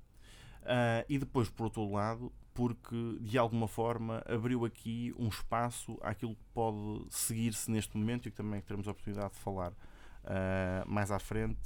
Uh, 0.63 1.05
e 1.09 1.19
depois, 1.19 1.49
por 1.49 1.65
outro 1.65 1.91
lado, 1.91 2.33
porque 2.55 3.19
de 3.21 3.39
alguma 3.39 3.69
forma 3.69 4.23
abriu 4.27 4.65
aqui 4.65 5.15
um 5.19 5.29
espaço 5.29 5.99
àquilo 6.03 6.35
que 6.35 6.45
pode 6.53 7.07
seguir-se 7.11 7.71
neste 7.71 7.97
momento 7.97 8.29
e 8.29 8.31
que 8.31 8.37
também 8.37 8.61
teremos 8.61 8.87
a 8.87 8.91
oportunidade 8.91 9.35
de 9.35 9.41
falar 9.41 9.73
uh, 9.73 10.87
mais 10.87 11.11
à 11.11 11.19
frente, 11.19 11.59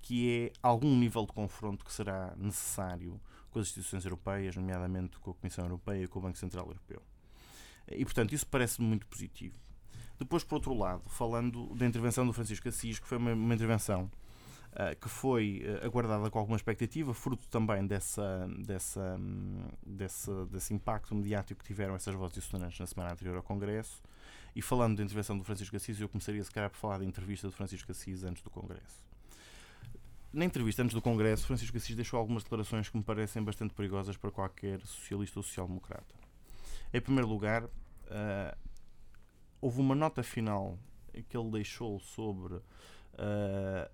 que 0.00 0.30
é 0.30 0.52
algum 0.62 0.96
nível 0.96 1.26
de 1.26 1.32
confronto 1.32 1.84
que 1.84 1.92
será 1.92 2.34
necessário 2.36 3.20
com 3.50 3.58
as 3.58 3.66
instituições 3.66 4.04
europeias, 4.04 4.56
nomeadamente 4.56 5.18
com 5.18 5.30
a 5.30 5.34
Comissão 5.34 5.64
Europeia 5.64 6.04
e 6.04 6.08
com 6.08 6.18
o 6.18 6.22
Banco 6.22 6.38
Central 6.38 6.66
Europeu. 6.66 7.02
E, 7.90 8.04
portanto, 8.04 8.34
isso 8.34 8.46
parece 8.46 8.80
muito 8.80 9.06
positivo. 9.06 9.56
Depois, 10.18 10.42
por 10.42 10.56
outro 10.56 10.74
lado, 10.74 11.08
falando 11.08 11.74
da 11.74 11.86
intervenção 11.86 12.26
do 12.26 12.32
Francisco 12.32 12.68
Assis, 12.68 12.98
que 12.98 13.06
foi 13.06 13.18
uma, 13.18 13.32
uma 13.32 13.54
intervenção 13.54 14.10
uh, 14.72 15.00
que 15.00 15.08
foi 15.08 15.62
uh, 15.64 15.86
aguardada 15.86 16.28
com 16.28 16.38
alguma 16.38 16.56
expectativa, 16.56 17.14
fruto 17.14 17.46
também 17.48 17.86
dessa, 17.86 18.48
dessa, 18.58 19.16
um, 19.18 19.68
dessa, 19.86 20.46
desse 20.46 20.74
impacto 20.74 21.14
mediático 21.14 21.60
que 21.60 21.66
tiveram 21.66 21.94
essas 21.94 22.14
vozes 22.14 22.34
dissonantes 22.34 22.78
na 22.80 22.86
semana 22.86 23.12
anterior 23.12 23.36
ao 23.36 23.42
Congresso. 23.42 24.02
E 24.56 24.60
falando 24.60 24.96
da 24.96 25.04
intervenção 25.04 25.38
do 25.38 25.44
Francisco 25.44 25.76
Assis, 25.76 26.00
eu 26.00 26.08
começaria, 26.08 26.42
se 26.42 26.50
calhar, 26.50 26.68
por 26.68 26.78
falar 26.78 26.98
da 26.98 27.04
entrevista 27.04 27.46
do 27.46 27.52
Francisco 27.52 27.92
Assis 27.92 28.24
antes 28.24 28.42
do 28.42 28.50
Congresso. 28.50 29.07
Na 30.32 30.44
entrevista 30.44 30.82
antes 30.82 30.94
do 30.94 31.00
Congresso, 31.00 31.46
Francisco 31.46 31.76
Assis 31.76 31.96
deixou 31.96 32.18
algumas 32.18 32.42
declarações 32.42 32.88
que 32.88 32.96
me 32.96 33.02
parecem 33.02 33.42
bastante 33.42 33.72
perigosas 33.72 34.16
para 34.16 34.30
qualquer 34.30 34.80
socialista 34.82 35.38
ou 35.38 35.42
social-democrata. 35.42 36.14
Em 36.92 37.00
primeiro 37.00 37.26
lugar, 37.26 37.64
uh, 37.64 38.58
houve 39.60 39.80
uma 39.80 39.94
nota 39.94 40.22
final 40.22 40.78
que 41.28 41.36
ele 41.36 41.50
deixou 41.50 41.98
sobre 41.98 42.54
uh, 42.54 42.62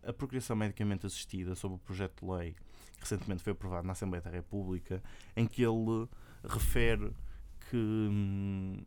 a 0.02 0.12
procriação 0.12 0.56
medicamente 0.56 1.06
assistida, 1.06 1.54
sobre 1.54 1.76
o 1.76 1.78
projeto 1.78 2.24
de 2.24 2.32
lei 2.32 2.52
que 2.94 3.00
recentemente 3.00 3.42
foi 3.42 3.52
aprovado 3.52 3.86
na 3.86 3.92
Assembleia 3.92 4.22
da 4.22 4.30
República, 4.30 5.02
em 5.36 5.46
que 5.46 5.62
ele 5.62 6.08
refere 6.42 7.12
que 7.70 7.76
hum, 7.76 8.84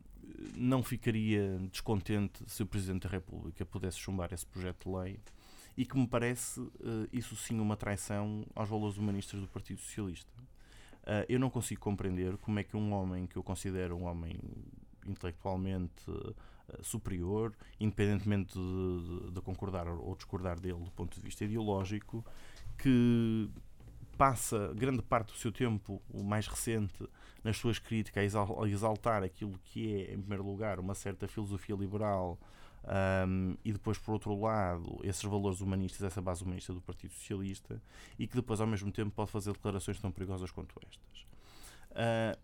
não 0.54 0.82
ficaria 0.82 1.58
descontente 1.70 2.42
se 2.46 2.62
o 2.62 2.66
Presidente 2.66 3.04
da 3.04 3.08
República 3.08 3.64
pudesse 3.64 3.98
chumbar 3.98 4.32
esse 4.32 4.46
projeto 4.46 4.88
de 4.88 4.96
lei 4.96 5.20
e 5.78 5.86
que 5.86 5.96
me 5.96 6.08
parece 6.08 6.58
uh, 6.58 7.08
isso 7.12 7.36
sim 7.36 7.60
uma 7.60 7.76
traição 7.76 8.44
aos 8.52 8.68
valores 8.68 8.96
humanistas 8.96 9.40
do 9.40 9.46
Partido 9.46 9.80
Socialista. 9.80 10.32
Uh, 11.04 11.22
eu 11.28 11.38
não 11.38 11.48
consigo 11.48 11.80
compreender 11.80 12.36
como 12.38 12.58
é 12.58 12.64
que 12.64 12.76
um 12.76 12.92
homem 12.92 13.28
que 13.28 13.36
eu 13.36 13.44
considero 13.44 13.94
um 13.94 14.02
homem 14.02 14.40
intelectualmente 15.06 16.10
uh, 16.10 16.34
superior, 16.82 17.54
independentemente 17.78 18.54
de, 18.58 19.20
de, 19.26 19.30
de, 19.30 19.40
concordar 19.40 19.86
ou 19.86 20.16
discordar 20.16 20.58
dele 20.58 20.80
do 20.80 20.90
ponto 20.90 21.14
de 21.14 21.24
vista 21.24 21.44
ideológico, 21.44 22.26
que 22.76 23.48
passa 24.16 24.74
grande 24.74 25.00
parte 25.00 25.32
do 25.32 25.38
seu 25.38 25.52
tempo, 25.52 26.02
o 26.10 26.24
mais 26.24 26.48
recente, 26.48 27.08
nas 27.42 27.56
suas 27.56 27.78
críticas 27.78 28.34
a 28.34 28.68
exaltar 28.68 29.22
aquilo 29.22 29.58
que 29.64 29.94
é, 29.94 30.14
em 30.14 30.20
primeiro 30.20 30.44
lugar, 30.44 30.78
uma 30.78 30.94
certa 30.94 31.26
filosofia 31.28 31.76
liberal 31.76 32.38
um, 33.26 33.56
e 33.64 33.72
depois, 33.72 33.98
por 33.98 34.12
outro 34.12 34.38
lado, 34.38 34.98
esses 35.02 35.22
valores 35.22 35.60
humanistas, 35.60 36.02
essa 36.02 36.22
base 36.22 36.42
humanista 36.42 36.72
do 36.72 36.80
Partido 36.80 37.12
Socialista, 37.12 37.80
e 38.18 38.26
que 38.26 38.36
depois, 38.36 38.60
ao 38.60 38.66
mesmo 38.66 38.90
tempo, 38.90 39.10
pode 39.10 39.30
fazer 39.30 39.52
declarações 39.52 40.00
tão 40.00 40.10
perigosas 40.10 40.50
quanto 40.50 40.74
estas. 40.86 41.20
Uh, 41.90 42.38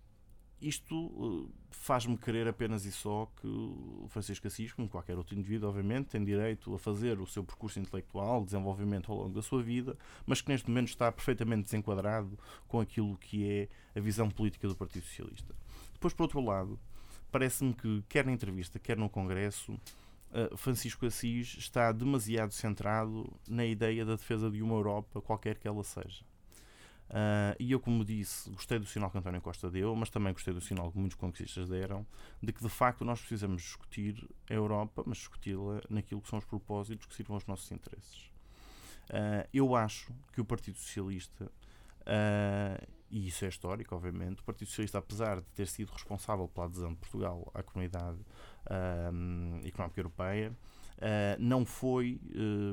isto 0.68 0.94
uh, 0.94 1.50
faz-me 1.70 2.16
crer 2.16 2.48
apenas 2.48 2.84
e 2.84 2.92
só 2.92 3.30
que 3.40 3.46
o 3.46 4.06
Francisco 4.08 4.46
Assis, 4.46 4.72
como 4.72 4.88
qualquer 4.88 5.16
outro 5.16 5.34
indivíduo, 5.34 5.68
obviamente, 5.68 6.06
tem 6.06 6.24
direito 6.24 6.74
a 6.74 6.78
fazer 6.78 7.20
o 7.20 7.26
seu 7.26 7.44
percurso 7.44 7.78
intelectual, 7.78 8.44
desenvolvimento 8.44 9.12
ao 9.12 9.18
longo 9.18 9.34
da 9.34 9.42
sua 9.42 9.62
vida, 9.62 9.96
mas 10.24 10.40
que 10.40 10.48
neste 10.50 10.68
momento 10.68 10.88
está 10.88 11.12
perfeitamente 11.12 11.64
desenquadrado 11.64 12.38
com 12.66 12.80
aquilo 12.80 13.16
que 13.18 13.48
é 13.48 13.68
a 13.98 14.00
visão 14.00 14.30
política 14.30 14.66
do 14.66 14.74
Partido 14.74 15.04
Socialista. 15.04 15.54
Depois, 15.92 16.14
por 16.14 16.22
outro 16.22 16.40
lado, 16.40 16.78
parece-me 17.30 17.74
que, 17.74 18.02
quer 18.08 18.24
na 18.24 18.32
entrevista, 18.32 18.78
quer 18.78 18.96
no 18.96 19.08
Congresso, 19.08 19.72
uh, 19.72 20.56
Francisco 20.56 21.04
Assis 21.04 21.56
está 21.58 21.92
demasiado 21.92 22.52
centrado 22.52 23.30
na 23.46 23.66
ideia 23.66 24.04
da 24.04 24.16
defesa 24.16 24.50
de 24.50 24.62
uma 24.62 24.74
Europa, 24.74 25.20
qualquer 25.20 25.58
que 25.58 25.68
ela 25.68 25.84
seja. 25.84 26.24
Uh, 27.14 27.54
e 27.60 27.70
eu, 27.70 27.78
como 27.78 28.04
disse, 28.04 28.50
gostei 28.50 28.76
do 28.76 28.86
sinal 28.86 29.08
que 29.08 29.16
António 29.16 29.40
Costa 29.40 29.70
deu, 29.70 29.94
mas 29.94 30.10
também 30.10 30.32
gostei 30.32 30.52
do 30.52 30.60
sinal 30.60 30.90
que 30.90 30.98
muitos 30.98 31.16
conquistas 31.16 31.68
deram, 31.68 32.04
de 32.42 32.52
que 32.52 32.60
de 32.60 32.68
facto 32.68 33.04
nós 33.04 33.20
precisamos 33.20 33.62
discutir 33.62 34.28
a 34.50 34.52
Europa, 34.52 35.04
mas 35.06 35.18
discuti-la 35.18 35.80
naquilo 35.88 36.20
que 36.20 36.28
são 36.28 36.40
os 36.40 36.44
propósitos 36.44 37.06
que 37.06 37.14
sirvam 37.14 37.36
aos 37.36 37.46
nossos 37.46 37.70
interesses. 37.70 38.32
Uh, 39.10 39.46
eu 39.54 39.76
acho 39.76 40.12
que 40.32 40.40
o 40.40 40.44
Partido 40.44 40.76
Socialista, 40.76 41.44
uh, 41.44 42.84
e 43.08 43.28
isso 43.28 43.44
é 43.44 43.48
histórico, 43.48 43.94
obviamente, 43.94 44.40
o 44.40 44.44
Partido 44.44 44.66
Socialista, 44.66 44.98
apesar 44.98 45.36
de 45.36 45.46
ter 45.54 45.68
sido 45.68 45.92
responsável 45.92 46.48
pela 46.48 46.66
adesão 46.66 46.90
de 46.90 46.96
Portugal 46.96 47.48
à 47.54 47.62
Comunidade 47.62 48.18
Económica 49.62 50.00
Europeia, 50.00 50.56
não 51.38 51.64
foi 51.64 52.18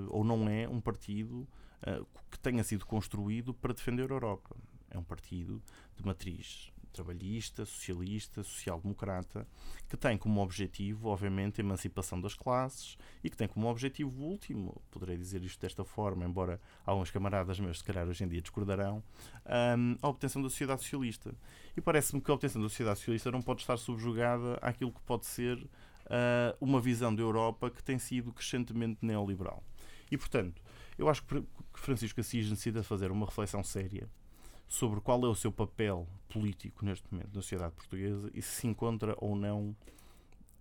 ou 0.10 0.24
não 0.24 0.50
é 0.50 0.68
um 0.68 0.82
partido 0.82 1.48
uh, 1.84 2.06
que 2.30 2.40
tenha 2.40 2.64
sido 2.64 2.86
construído 2.86 3.54
para 3.54 3.74
defender 3.74 4.10
a 4.12 4.16
Europa. 4.16 4.56
É 4.90 4.98
um 4.98 5.04
partido 5.04 5.62
de 5.96 6.06
matriz 6.06 6.72
trabalhista, 6.92 7.66
socialista, 7.66 8.44
social-democrata, 8.44 9.48
que 9.88 9.98
tem 9.98 10.18
como 10.18 10.42
objetivo, 10.42 11.10
obviamente, 11.10 11.62
a 11.62 11.64
emancipação 11.64 12.20
das 12.20 12.34
classes 12.34 12.98
e 13.24 13.30
que 13.30 13.38
tem 13.38 13.48
como 13.48 13.68
objetivo 13.68 14.22
último, 14.22 14.82
poderei 14.92 15.18
dizer 15.18 15.44
isto 15.44 15.60
desta 15.60 15.84
forma, 15.84 16.26
embora 16.26 16.60
alguns 16.86 17.10
camaradas 17.10 17.60
meus, 17.60 17.80
se 17.80 17.84
calhar, 17.84 18.08
hoje 18.08 18.24
em 18.24 18.28
dia 18.28 18.42
discordarão, 18.42 19.04
a 20.02 20.08
obtenção 20.08 20.42
da 20.42 20.50
sociedade 20.50 20.82
socialista. 20.82 21.34
E 21.76 21.82
parece-me 21.82 22.22
que 22.22 22.30
a 22.30 22.34
obtenção 22.34 22.62
da 22.62 22.70
sociedade 22.70 23.00
socialista 23.00 23.32
não 23.32 23.42
pode 23.42 23.62
estar 23.62 23.78
subjugada 23.78 24.56
àquilo 24.62 24.92
que 24.92 25.02
pode 25.02 25.26
ser 25.26 25.58
uh, 25.58 25.70
uma 26.60 26.82
visão 26.82 27.14
da 27.14 27.22
Europa 27.22 27.70
que 27.70 27.84
tem 27.84 27.98
sido 27.98 28.34
crescentemente 28.34 29.00
neoliberal. 29.02 29.64
E, 30.12 30.18
portanto, 30.18 30.62
eu 31.02 31.10
acho 31.10 31.24
que 31.24 31.44
Francisco 31.74 32.22
Assis 32.22 32.48
necessita 32.50 32.84
fazer 32.84 33.12
uma 33.12 33.26
reflexão 33.26 33.64
séria 33.64 34.08
sobre 34.68 35.02
qual 35.02 35.26
é 35.26 35.28
o 35.28 35.36
seu 35.36 35.52
papel 35.52 36.08
político 36.30 36.86
neste 36.86 37.12
momento 37.12 37.34
na 37.34 37.42
sociedade 37.42 37.74
portuguesa 37.74 38.30
e 38.34 38.42
se 38.42 38.62
se 38.62 38.68
encontra 38.68 39.16
ou 39.18 39.36
não 39.36 39.76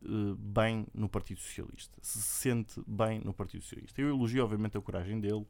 uh, 0.02 0.34
bem 0.36 0.86
no 0.94 1.08
Partido 1.08 1.40
Socialista, 1.40 1.98
se 2.00 2.20
se 2.22 2.40
sente 2.40 2.82
bem 2.86 3.20
no 3.20 3.34
Partido 3.34 3.62
Socialista. 3.62 4.00
Eu 4.00 4.08
elogio, 4.08 4.42
obviamente, 4.42 4.78
a 4.78 4.80
coragem 4.80 5.20
dele, 5.20 5.46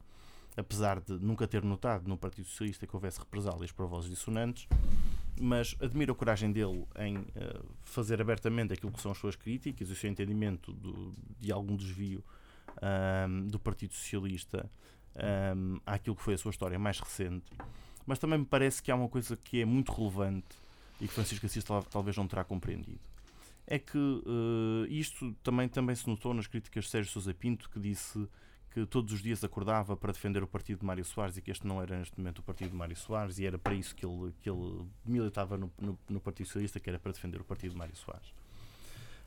apesar 0.57 0.99
de 0.99 1.13
nunca 1.13 1.47
ter 1.47 1.63
notado 1.63 2.07
no 2.07 2.17
Partido 2.17 2.47
Socialista 2.49 2.85
que 2.85 2.95
houvesse 2.95 3.17
represálias 3.17 3.71
por 3.71 3.87
vozes 3.87 4.09
dissonantes, 4.09 4.67
mas 5.39 5.73
admiro 5.79 6.11
a 6.11 6.15
coragem 6.15 6.51
dele 6.51 6.85
em 6.99 7.17
uh, 7.17 7.65
fazer 7.81 8.21
abertamente 8.21 8.73
aquilo 8.73 8.91
que 8.91 9.01
são 9.01 9.11
as 9.11 9.17
suas 9.17 9.37
críticas 9.37 9.89
e 9.89 9.93
o 9.93 9.95
seu 9.95 10.09
entendimento 10.09 10.73
do, 10.73 11.15
de 11.39 11.51
algum 11.51 11.77
desvio 11.77 12.21
um, 12.81 13.47
do 13.47 13.59
Partido 13.59 13.93
Socialista 13.93 14.69
um, 15.55 15.79
àquilo 15.85 16.15
que 16.15 16.21
foi 16.21 16.33
a 16.33 16.37
sua 16.37 16.51
história 16.51 16.79
mais 16.79 16.99
recente. 16.99 17.51
Mas 18.05 18.19
também 18.19 18.39
me 18.39 18.45
parece 18.45 18.81
que 18.81 18.91
há 18.91 18.95
uma 18.95 19.09
coisa 19.09 19.37
que 19.37 19.61
é 19.61 19.65
muito 19.65 19.91
relevante 19.91 20.55
e 20.99 21.07
que 21.07 21.13
Francisco 21.13 21.45
Assis 21.45 21.63
talvez 21.89 22.15
não 22.17 22.27
terá 22.27 22.43
compreendido. 22.43 22.99
É 23.67 23.79
que 23.79 23.97
uh, 23.97 24.85
isto 24.89 25.33
também, 25.43 25.67
também 25.67 25.95
se 25.95 26.07
notou 26.07 26.33
nas 26.33 26.47
críticas 26.47 26.85
de 26.85 26.89
Sérgio 26.89 27.11
Sousa 27.11 27.33
Pinto, 27.33 27.69
que 27.69 27.79
disse 27.79 28.27
que 28.71 28.85
todos 28.85 29.11
os 29.11 29.21
dias 29.21 29.43
acordava 29.43 29.97
para 29.97 30.13
defender 30.13 30.41
o 30.41 30.47
partido 30.47 30.79
de 30.79 30.85
Mário 30.85 31.03
Soares 31.03 31.37
e 31.37 31.41
que 31.41 31.51
este 31.51 31.67
não 31.67 31.81
era 31.81 31.99
neste 31.99 32.17
momento 32.17 32.39
o 32.39 32.43
partido 32.43 32.71
de 32.71 32.75
Mário 32.75 32.95
Soares 32.95 33.37
e 33.37 33.45
era 33.45 33.57
para 33.57 33.73
isso 33.73 33.93
que 33.93 34.05
ele, 34.05 34.33
que 34.41 34.49
ele 34.49 34.85
militava 35.05 35.57
no, 35.57 35.71
no, 35.79 35.99
no 36.09 36.21
Partido 36.21 36.47
Socialista, 36.47 36.79
que 36.79 36.89
era 36.89 36.97
para 36.97 37.11
defender 37.11 37.39
o 37.41 37.43
partido 37.43 37.71
de 37.71 37.77
Mário 37.77 37.95
Soares. 37.95 38.33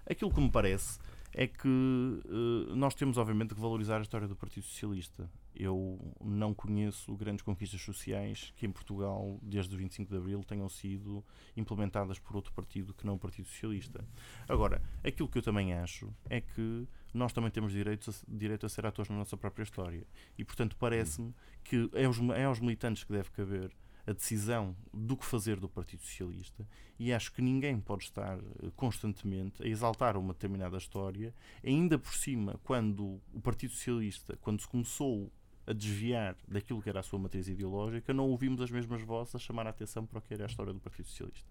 Aquilo 0.09 0.33
que 0.33 0.41
me 0.41 0.51
parece 0.51 0.99
é 1.35 1.47
que 1.49 1.69
uh, 1.69 2.77
nós 2.77 2.95
temos, 2.95 3.19
obviamente, 3.19 3.55
que 3.55 3.61
valorizar 3.61 3.99
a 3.99 4.03
história 4.03 4.29
do 4.29 4.37
Partido 4.37 4.65
Socialista. 4.65 5.29
Eu 5.55 5.99
não 6.21 6.55
conheço 6.55 7.15
grandes 7.17 7.43
conquistas 7.43 7.81
sociais 7.81 8.53
que 8.57 8.67
em 8.67 8.71
Portugal, 8.71 9.39
desde 9.43 9.75
o 9.75 9.79
25 9.79 10.11
de 10.11 10.17
Abril, 10.17 10.45
tenham 10.45 10.69
sido 10.69 11.25
implementadas 11.57 12.19
por 12.19 12.37
outro 12.37 12.53
partido 12.53 12.95
que 12.95 13.05
não 13.05 13.15
o 13.15 13.19
Partido 13.19 13.49
Socialista. 13.49 14.05
Agora, 14.49 14.81
aquilo 15.03 15.29
que 15.29 15.39
eu 15.39 15.43
também 15.43 15.75
acho 15.75 16.13
é 16.31 16.41
que 16.41 16.87
nós 17.13 17.33
também 17.33 17.51
temos 17.51 17.73
direito 17.73 18.11
a, 18.11 18.15
direito 18.29 18.67
a 18.67 18.69
ser 18.69 18.87
atores 18.87 19.11
na 19.11 19.17
nossa 19.17 19.37
própria 19.37 19.65
história. 19.65 20.07
E, 20.39 20.45
portanto, 20.45 20.77
parece-me 20.77 21.35
que 21.63 21.91
é 21.95 22.05
aos, 22.05 22.19
é 22.37 22.45
aos 22.45 22.61
militantes 22.61 23.05
que 23.05 23.13
deve 23.13 23.31
caber 23.31 23.71
a 24.07 24.13
decisão 24.13 24.77
do 24.93 25.17
que 25.17 25.25
fazer 25.25 25.59
do 25.59 25.69
Partido 25.69 26.03
Socialista 26.03 26.67
e 26.99 27.13
acho 27.13 27.33
que 27.33 27.41
ninguém 27.41 27.81
pode 27.81 28.05
estar 28.05 28.39
eh, 28.39 28.71
constantemente 28.77 29.63
a 29.63 29.67
exaltar 29.67 30.17
uma 30.17 30.33
determinada 30.33 30.77
história, 30.77 31.35
ainda 31.65 31.99
por 31.99 32.15
cima, 32.15 32.61
quando 32.63 33.21
o 33.33 33.41
Partido 33.41 33.73
Socialista, 33.73 34.37
quando 34.41 34.61
se 34.61 34.69
começou 34.69 35.33
a 35.67 35.73
desviar 35.73 36.37
daquilo 36.47 36.83
que 36.83 36.89
era 36.89 37.01
a 37.01 37.03
sua 37.03 37.19
matriz 37.19 37.49
ideológica, 37.49 38.13
não 38.13 38.29
ouvimos 38.29 38.61
as 38.61 38.71
mesmas 38.71 39.03
vozes 39.03 39.35
a 39.35 39.39
chamar 39.39 39.67
a 39.67 39.71
atenção 39.71 40.05
para 40.05 40.19
o 40.19 40.23
que 40.23 40.35
era 40.35 40.45
a 40.45 40.47
história 40.47 40.73
do 40.73 40.81
Partido 40.81 41.07
Socialista. 41.07 41.49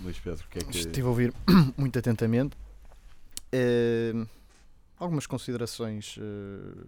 Luís 0.00 0.18
Pedro, 0.18 0.44
o 0.44 0.48
que 0.48 0.58
é 0.58 0.62
que. 0.62 0.76
Estive 0.76 1.06
a 1.06 1.10
ouvir 1.10 1.32
muito 1.76 1.98
atentamente. 1.98 2.56
Uh, 3.54 4.28
algumas 4.98 5.26
considerações 5.26 6.16
uh, 6.16 6.86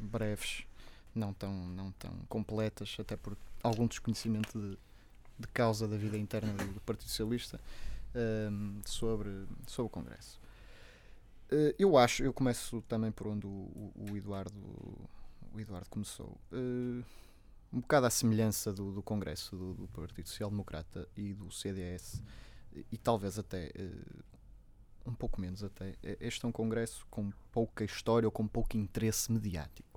breves 0.00 0.64
não 1.14 1.32
tão, 1.32 1.52
não 1.68 1.92
tão 1.92 2.12
completas, 2.28 2.96
até 2.98 3.16
por 3.16 3.36
algum 3.62 3.86
desconhecimento 3.86 4.58
de, 4.58 4.78
de 5.38 5.48
causa 5.48 5.86
da 5.88 5.96
vida 5.96 6.18
interna 6.18 6.52
do, 6.52 6.74
do 6.74 6.80
Partido 6.80 7.08
Socialista 7.08 7.60
um, 8.14 8.80
sobre, 8.84 9.46
sobre 9.66 9.86
o 9.86 9.90
Congresso. 9.90 10.40
Uh, 11.52 11.74
eu 11.78 11.96
acho, 11.96 12.22
eu 12.22 12.32
começo 12.32 12.82
também 12.82 13.12
por 13.12 13.26
onde 13.26 13.46
o, 13.46 13.92
o 14.10 14.16
Eduardo, 14.16 14.58
o 15.52 15.60
Eduardo 15.60 15.88
começou. 15.88 16.38
Uh, 16.52 17.04
um 17.72 17.80
bocado 17.80 18.06
à 18.06 18.10
semelhança 18.10 18.72
do, 18.72 18.92
do 18.92 19.02
Congresso 19.02 19.56
do, 19.56 19.74
do, 19.74 19.88
Partido 19.88 20.28
Social 20.28 20.48
Democrata 20.48 21.08
e 21.16 21.34
do 21.34 21.50
CDS, 21.50 22.22
e 22.90 22.96
talvez 22.96 23.38
até 23.38 23.70
uh, 23.76 25.10
um 25.10 25.14
pouco 25.14 25.40
menos 25.40 25.62
até, 25.62 25.94
este 26.20 26.44
é 26.44 26.48
um 26.48 26.52
Congresso 26.52 27.06
com 27.10 27.30
pouca 27.52 27.84
história 27.84 28.26
ou 28.26 28.32
com 28.32 28.46
pouco 28.46 28.76
interesse 28.76 29.30
mediático. 29.30 29.93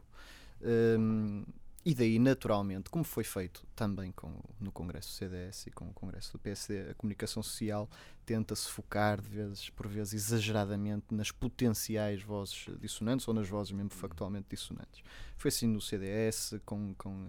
Um, 0.61 1.43
e 1.87 1.95
daí, 1.95 2.19
naturalmente, 2.19 2.89
como 2.89 3.05
foi 3.05 3.23
feito 3.23 3.65
também 3.73 4.11
com, 4.11 4.33
no 4.59 4.73
Congresso 4.73 5.07
do 5.07 5.13
CDS 5.13 5.67
e 5.67 5.71
com 5.71 5.85
o 5.85 5.93
Congresso 5.93 6.33
do 6.33 6.39
PSD, 6.39 6.89
a 6.89 6.93
comunicação 6.93 7.41
social 7.41 7.89
tenta-se 8.25 8.67
focar, 8.69 9.21
de 9.21 9.29
vezes, 9.29 9.69
por 9.69 9.87
vezes 9.87 10.13
exageradamente, 10.25 11.05
nas 11.11 11.31
potenciais 11.31 12.21
vozes 12.21 12.65
dissonantes 12.81 13.25
ou 13.25 13.33
nas 13.33 13.47
vozes 13.47 13.71
mesmo 13.71 13.91
factualmente 13.91 14.47
dissonantes. 14.49 15.01
Foi 15.37 15.47
assim 15.47 15.65
no 15.65 15.79
CDS, 15.79 16.55
com, 16.65 16.93
com, 16.95 17.25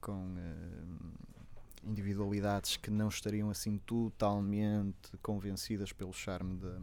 com 0.00 0.34
uh, 0.34 1.88
individualidades 1.88 2.76
que 2.76 2.90
não 2.90 3.06
estariam 3.06 3.48
assim 3.48 3.78
totalmente 3.78 5.16
convencidas 5.22 5.92
pelo 5.92 6.12
charme 6.12 6.56
da, 6.56 6.80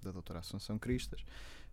da 0.00 0.10
doutora 0.12 0.38
Assunção 0.38 0.78
Cristas. 0.78 1.22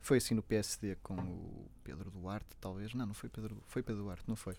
Foi 0.02 0.18
assim 0.18 0.34
no 0.34 0.42
PSD 0.42 0.96
com 1.04 1.14
o 1.14 1.70
Pedro 1.84 2.10
Duarte, 2.10 2.56
talvez. 2.60 2.94
Não, 2.94 3.06
não 3.06 3.14
foi 3.14 3.30
Pedro, 3.30 3.62
foi 3.68 3.84
Pedro 3.84 4.04
Duarte, 4.04 4.24
não 4.28 4.36
foi. 4.36 4.56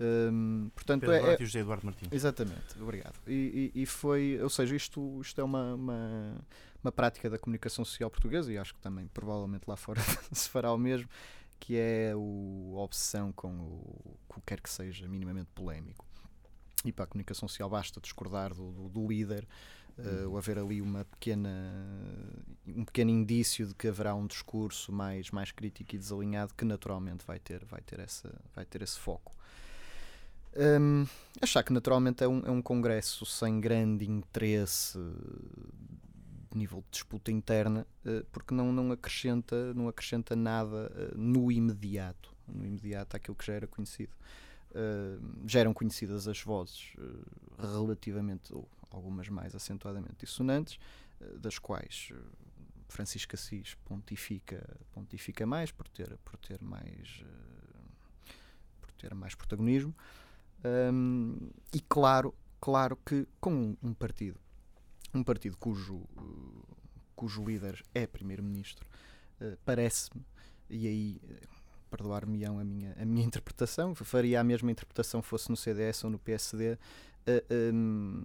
Um, 0.00 0.70
portanto, 0.74 1.02
Pedro 1.02 1.14
é, 1.14 1.20
Duarte 1.20 1.42
é, 1.42 1.44
e 1.44 1.46
José 1.46 1.60
Eduardo 1.60 1.86
Martins. 1.86 2.08
Exatamente, 2.12 2.80
obrigado. 2.80 3.14
E, 3.26 3.72
e, 3.74 3.82
e, 3.82 3.86
foi, 3.86 4.38
ou 4.42 4.50
seja, 4.50 4.74
isto, 4.74 5.20
isto 5.20 5.40
é 5.40 5.44
uma, 5.44 5.74
uma, 5.74 6.44
uma, 6.82 6.92
prática 6.92 7.30
da 7.30 7.38
comunicação 7.38 7.84
social 7.84 8.10
portuguesa 8.10 8.52
e 8.52 8.58
acho 8.58 8.74
que 8.74 8.80
também 8.80 9.06
provavelmente 9.08 9.64
lá 9.68 9.76
fora 9.76 10.00
se 10.32 10.48
fará 10.48 10.72
o 10.72 10.78
mesmo, 10.78 11.08
que 11.58 11.76
é 11.76 12.12
o, 12.16 12.74
a 12.76 12.80
obsessão 12.80 13.32
com 13.32 13.48
o, 13.48 14.18
o 14.28 14.34
que 14.34 14.40
quer 14.46 14.60
que 14.60 14.70
seja 14.70 15.06
minimamente 15.06 15.50
polémico. 15.54 16.04
E 16.84 16.92
para 16.92 17.04
a 17.04 17.06
comunicação 17.06 17.46
social 17.46 17.68
basta 17.68 18.00
discordar 18.00 18.54
do, 18.54 18.72
do, 18.72 18.88
do 18.88 19.06
líder 19.06 19.46
uh, 20.26 20.36
haver 20.36 20.58
ali 20.58 20.80
uma 20.80 21.04
pequena 21.04 21.50
um 22.66 22.84
pequeno 22.84 23.10
indício 23.10 23.66
de 23.66 23.74
que 23.74 23.88
haverá 23.88 24.14
um 24.14 24.26
discurso 24.26 24.92
mais 24.92 25.30
mais 25.30 25.52
crítico 25.52 25.94
e 25.94 25.98
desalinhado 25.98 26.54
que 26.54 26.64
naturalmente 26.64 27.24
vai 27.26 27.38
ter 27.38 27.64
vai 27.64 27.80
ter 27.80 28.00
essa 28.00 28.32
vai 28.54 28.64
ter 28.64 28.82
esse 28.82 28.98
foco. 28.98 29.34
Um, 30.56 31.06
achar 31.40 31.62
que 31.62 31.72
naturalmente 31.72 32.24
é 32.24 32.28
um, 32.28 32.40
é 32.44 32.50
um 32.50 32.60
congresso 32.60 33.24
sem 33.24 33.60
grande 33.60 34.10
interesse 34.10 34.98
de 36.50 36.58
nível 36.58 36.80
de 36.80 36.90
disputa 36.90 37.30
interna 37.30 37.86
uh, 38.04 38.24
porque 38.32 38.52
não 38.52 38.72
não 38.72 38.90
acrescenta 38.90 39.72
não 39.74 39.88
acrescenta 39.88 40.34
nada 40.34 40.92
uh, 40.92 41.18
no 41.18 41.50
imediato. 41.52 42.34
No 42.48 42.66
imediato 42.66 43.16
aquilo 43.16 43.36
que 43.36 43.46
já 43.46 43.54
era 43.54 43.66
conhecido. 43.66 44.12
Uh, 44.70 45.46
já 45.46 45.60
eram 45.60 45.74
conhecidas 45.74 46.28
as 46.28 46.40
vozes 46.40 46.94
relativamente, 47.58 48.54
ou 48.54 48.68
algumas 48.90 49.28
mais 49.28 49.54
acentuadamente 49.54 50.16
dissonantes, 50.24 50.78
uh, 51.20 51.38
das 51.38 51.58
quais 51.58 52.12
Francisco 52.88 53.34
Assis 53.34 53.74
pontifica, 53.84 54.78
pontifica 54.92 55.46
mais 55.46 55.70
por 55.70 55.88
ter, 55.88 56.16
por 56.18 56.36
ter 56.36 56.60
mais 56.60 57.24
por 58.80 58.92
ter 58.92 59.14
mais 59.14 59.34
protagonismo 59.34 59.94
um, 60.92 61.50
e 61.72 61.80
claro 61.80 62.34
claro 62.60 62.96
que 62.96 63.26
com 63.40 63.76
um, 63.80 63.94
partido 63.94 64.38
um 65.14 65.22
partido 65.22 65.56
cujo 65.56 66.02
cujo 67.14 67.44
líder 67.44 67.80
é 67.94 68.06
primeiro-ministro 68.06 68.86
parece-me 69.64 70.24
e 70.68 70.86
aí 70.86 71.20
perdoar-me-ão 71.90 72.58
a 72.58 72.64
minha, 72.64 72.94
a 72.98 73.04
minha 73.04 73.26
interpretação, 73.26 73.94
faria 73.94 74.40
a 74.40 74.44
mesma 74.44 74.70
interpretação 74.70 75.20
fosse 75.20 75.50
no 75.50 75.56
CDS 75.56 76.04
ou 76.04 76.10
no 76.10 76.18
PSD. 76.18 76.72
Uh, 76.72 76.78
eh, 77.26 77.70
um, 77.74 78.22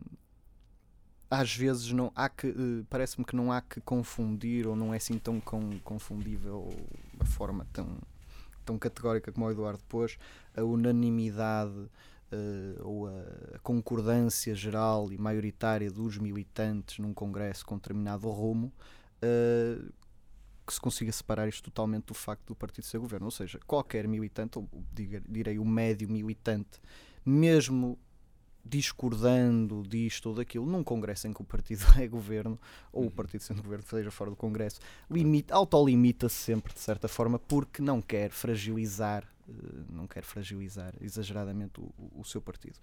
às 1.39 1.56
vezes 1.56 1.92
não 1.92 2.12
há 2.15 2.30
que 2.30 2.48
uh, 2.48 2.86
parece-me 2.89 3.25
que 3.25 3.36
não 3.36 3.51
há 3.51 3.62
que 3.62 3.82
confundir 3.82 4.68
ou 4.68 4.75
não 4.75 4.94
é 4.94 4.98
assim 4.98 5.18
tão 5.18 5.39
com, 5.39 5.80
confundível 5.80 6.70
a 7.20 7.25
forma 7.25 7.65
tão 7.74 7.98
tão 8.65 8.80
categórica 8.80 9.32
como 9.32 9.46
o 9.46 9.51
Eduardo 9.51 9.84
pôs 9.88 10.18
a 10.56 10.63
unanimidade 10.63 11.72
uh, 11.72 12.82
ou 12.82 13.08
a, 13.08 13.60
concordância 13.62 14.56
geral 14.56 15.12
e 15.12 15.18
maioritária 15.18 15.92
dos 15.92 16.18
militantes 16.18 17.00
num 17.00 17.13
congresso 17.13 17.65
com 17.65 17.75
determinado 17.75 18.27
rumo 18.30 18.72
uh, 19.22 19.94
que 20.65 20.74
se 20.74 20.82
consiga 20.82 21.12
separar 21.12 21.48
isto 21.48 21.65
totalmente 21.65 22.06
do 22.06 22.13
facto 22.15 22.48
do 22.48 22.56
partido 22.56 22.86
ser 22.86 22.98
governo. 22.98 23.27
Ou 23.27 23.32
seja, 23.32 23.60
qualquer 23.68 24.08
militante, 24.08 24.58
ou 24.58 24.68
direi 25.30 25.60
o 25.60 25.65
médio 25.65 26.10
militante, 26.10 26.82
mesmo 27.24 28.00
discordando 28.65 29.84
disto 29.84 30.29
ou 30.29 30.36
daquilo, 30.36 30.65
num 30.65 30.84
congresso 30.84 31.27
em 31.27 31.34
que 31.34 31.41
o 31.41 31.45
partido 31.45 31.86
é 32.01 32.07
governo, 32.07 32.60
ou 32.91 33.03
o 33.03 33.05
uhum. 33.05 33.12
partido 33.12 33.41
sendo 33.41 33.62
governo 33.62 33.86
seja 33.88 34.10
fora 34.12 34.31
do 34.31 34.36
congresso, 34.36 34.79
limita, 35.10 35.53
autolimita-se 35.53 36.36
sempre 36.36 36.74
de 36.74 36.79
certa 36.79 37.07
forma 37.07 37.38
porque 37.38 37.81
não 37.81 38.01
quer 38.01 38.31
fragilizar 38.31 39.24
eh, 39.48 39.51
não 39.89 40.07
quer 40.07 40.24
fragilizar 40.24 40.93
exageradamente 41.00 41.79
o, 41.79 41.93
o, 42.15 42.24
seu 42.24 42.41
partido. 42.41 42.79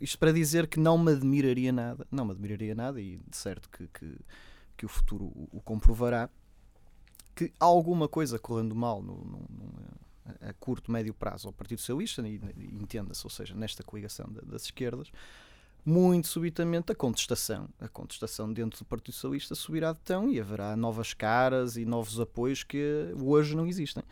Isto 0.00 0.18
para 0.18 0.32
dizer 0.32 0.68
que 0.68 0.78
não 0.78 0.96
me 0.96 1.12
admiraria 1.12 1.72
nada, 1.72 2.06
não 2.10 2.24
me 2.24 2.30
admiraria 2.30 2.74
nada, 2.74 3.00
e 3.00 3.16
de 3.16 3.36
certo 3.36 3.68
que, 3.68 3.88
que, 3.88 4.16
que 4.76 4.86
o 4.86 4.88
futuro 4.88 5.24
o, 5.24 5.48
o 5.52 5.60
comprovará, 5.60 6.30
que 7.34 7.52
alguma 7.58 8.08
coisa 8.08 8.38
correndo 8.38 8.74
mal 8.74 9.02
no, 9.02 9.16
no, 9.16 9.38
no, 9.50 9.72
a 10.40 10.52
curto, 10.54 10.90
médio 10.90 11.14
prazo 11.14 11.48
ao 11.48 11.52
Partido 11.52 11.78
Socialista, 11.80 12.26
e, 12.26 12.40
entenda-se, 12.72 13.24
ou 13.24 13.30
seja, 13.30 13.54
nesta 13.54 13.82
coligação 13.82 14.26
das 14.44 14.64
esquerdas, 14.64 15.10
muito 15.84 16.26
subitamente 16.26 16.90
a 16.90 16.94
contestação, 16.94 17.68
a 17.78 17.86
contestação 17.86 18.52
dentro 18.52 18.80
do 18.80 18.84
Partido 18.84 19.14
Socialista 19.14 19.54
subirá 19.54 19.92
de 19.92 20.00
tão 20.00 20.30
e 20.30 20.40
haverá 20.40 20.76
novas 20.76 21.14
caras 21.14 21.76
e 21.76 21.84
novos 21.84 22.18
apoios 22.18 22.64
que 22.64 23.12
hoje 23.20 23.54
não 23.54 23.66
existem. 23.66 24.02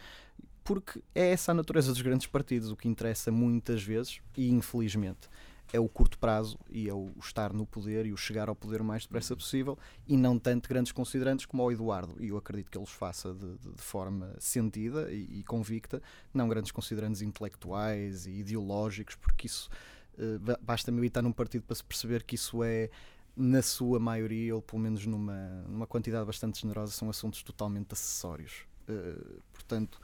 Porque 0.62 1.02
é 1.14 1.32
essa 1.32 1.50
a 1.50 1.54
natureza 1.54 1.92
dos 1.92 2.00
grandes 2.00 2.26
partidos, 2.26 2.70
o 2.70 2.76
que 2.76 2.88
interessa 2.88 3.32
muitas 3.32 3.82
vezes, 3.82 4.20
e 4.36 4.50
infelizmente, 4.50 5.28
é 5.74 5.80
o 5.80 5.88
curto 5.88 6.16
prazo 6.20 6.56
e 6.70 6.88
é 6.88 6.94
o 6.94 7.10
estar 7.18 7.52
no 7.52 7.66
poder 7.66 8.06
e 8.06 8.12
o 8.12 8.16
chegar 8.16 8.48
ao 8.48 8.54
poder 8.54 8.80
o 8.80 8.84
mais 8.84 9.02
depressa 9.02 9.34
possível 9.34 9.76
e 10.06 10.16
não 10.16 10.38
tanto 10.38 10.68
grandes 10.68 10.92
considerantes 10.92 11.46
como 11.46 11.64
o 11.64 11.72
Eduardo. 11.72 12.14
E 12.20 12.28
eu 12.28 12.36
acredito 12.36 12.70
que 12.70 12.78
ele 12.78 12.84
os 12.84 12.92
faça 12.92 13.34
de, 13.34 13.58
de, 13.58 13.72
de 13.72 13.82
forma 13.82 14.36
sentida 14.38 15.10
e, 15.10 15.40
e, 15.40 15.42
convicta, 15.42 16.00
não 16.32 16.48
grandes 16.48 16.70
considerantes 16.70 17.22
intelectuais 17.22 18.24
e 18.24 18.30
ideológicos, 18.38 19.16
porque 19.16 19.48
isso 19.48 19.68
uh, 20.16 20.56
basta 20.62 20.92
militar 20.92 21.24
num 21.24 21.32
partido 21.32 21.64
para 21.64 21.74
se 21.74 21.82
perceber 21.82 22.22
que 22.22 22.36
isso 22.36 22.62
é 22.62 22.88
na 23.36 23.60
sua 23.60 23.98
maioria, 23.98 24.54
ou 24.54 24.62
pelo 24.62 24.80
menos 24.80 25.04
numa, 25.04 25.64
numa 25.68 25.88
quantidade 25.88 26.24
bastante 26.24 26.60
generosa, 26.60 26.92
são 26.92 27.10
assuntos 27.10 27.42
totalmente 27.42 27.88
acessórios. 27.90 28.62
Uh, 28.88 29.42
portanto, 29.52 30.00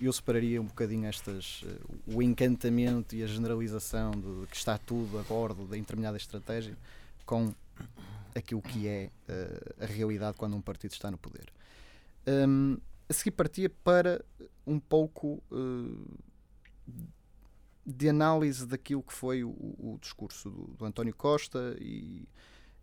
eu 0.00 0.12
separaria 0.12 0.60
um 0.60 0.66
bocadinho 0.66 1.06
estas 1.06 1.62
uh, 1.62 2.14
o 2.14 2.22
encantamento 2.22 3.14
e 3.16 3.22
a 3.22 3.26
generalização 3.26 4.12
de 4.12 4.46
que 4.46 4.56
está 4.56 4.76
tudo 4.76 5.18
a 5.18 5.22
bordo 5.22 5.64
da 5.66 5.76
determinada 5.76 6.16
estratégia 6.16 6.76
com 7.24 7.54
aquilo 8.34 8.60
que 8.60 8.86
é 8.86 9.10
uh, 9.28 9.84
a 9.84 9.86
realidade 9.86 10.36
quando 10.36 10.56
um 10.56 10.60
partido 10.60 10.92
está 10.92 11.10
no 11.10 11.18
poder. 11.18 11.52
Um, 12.26 12.76
a 13.08 13.12
seguir 13.12 13.32
partia 13.32 13.70
para 13.70 14.24
um 14.66 14.78
pouco 14.78 15.42
uh, 15.50 16.18
de 17.84 18.08
análise 18.08 18.66
daquilo 18.66 19.02
que 19.02 19.12
foi 19.12 19.42
o, 19.42 19.50
o 19.50 19.98
discurso 20.00 20.50
do, 20.50 20.66
do, 20.74 20.84
António 20.84 21.14
Costa 21.14 21.76
e, 21.80 22.28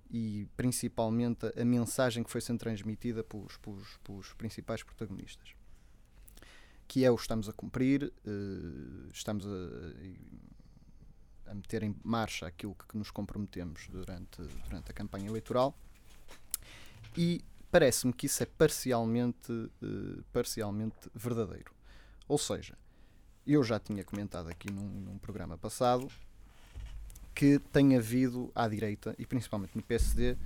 e 0.10 0.47
principalmente 0.57 1.45
a, 1.45 1.62
a, 1.62 1.63
mensagem 1.63 2.23
que 2.23 2.31
foi 2.31 2.41
sendo 2.41 2.60
transmitida 2.60 3.23
pelos, 3.23 3.55
pelos, 3.57 3.97
pelos 4.03 4.33
principais 4.33 4.83
protagonistas 4.83 5.56
que 6.88 7.04
é 7.04 7.12
o 7.12 7.15
estamos 7.15 7.50
a 7.50 7.54
cumprir, 7.54 8.13
uh, 8.26 9.10
estamos 9.12 9.45
a, 9.45 11.52
a, 11.52 11.54
meter 11.54 11.84
em 11.84 11.95
marcha 12.04 12.47
aquilo 12.47 12.73
que, 12.76 12.88
que 12.88 12.97
nos 12.97 13.12
comprometemos 13.12 13.88
durante, 13.89 14.41
durante 14.65 14.91
a 14.91 14.93
campanha 14.93 15.28
eleitoral 15.28 15.78
e 17.15 17.43
parece-me 17.69 18.13
que 18.13 18.28
isso 18.28 18.41
é 18.41 18.45
parcialmente, 18.45 19.52
uh, 19.52 20.23
parcialmente 20.32 21.12
verdadeiro. 21.13 21.73
Ou 22.28 22.38
seja, 22.38 22.78
eu 23.45 23.63
já 23.63 23.80
tinha 23.80 24.04
comentado 24.04 24.50
aqui 24.50 24.71
num, 24.71 24.88
num 24.88 25.17
programa 25.17 25.58
passado 25.58 26.08
que 27.34 27.60
tem 27.71 27.95
havido 27.95 28.52
à 28.56 28.67
direita, 28.67 29.15
e 29.19 29.26
principalmente 29.26 29.76
no 29.76 29.84
PSD, 29.84 30.38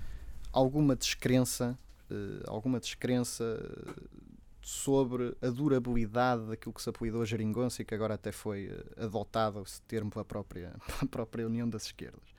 alguma 0.51 0.95
descrença, 0.95 1.77
uh, 2.09 2.49
alguma 2.49 2.79
descrença 2.79 3.43
sobre 4.61 5.35
a 5.41 5.49
durabilidade 5.49 6.45
daquilo 6.47 6.73
que 6.73 6.81
se 6.81 6.89
apelidou 6.89 7.21
a 7.21 7.25
geringonça 7.25 7.81
e 7.81 7.85
que 7.85 7.95
agora 7.95 8.13
até 8.13 8.31
foi 8.31 8.67
uh, 8.67 9.05
adotado 9.05 9.61
esse 9.61 9.81
termo 9.83 10.11
pela 10.11 10.23
própria, 10.23 10.75
pela 10.85 11.09
própria 11.09 11.45
União 11.45 11.67
das 11.67 11.85
Esquerdas. 11.85 12.33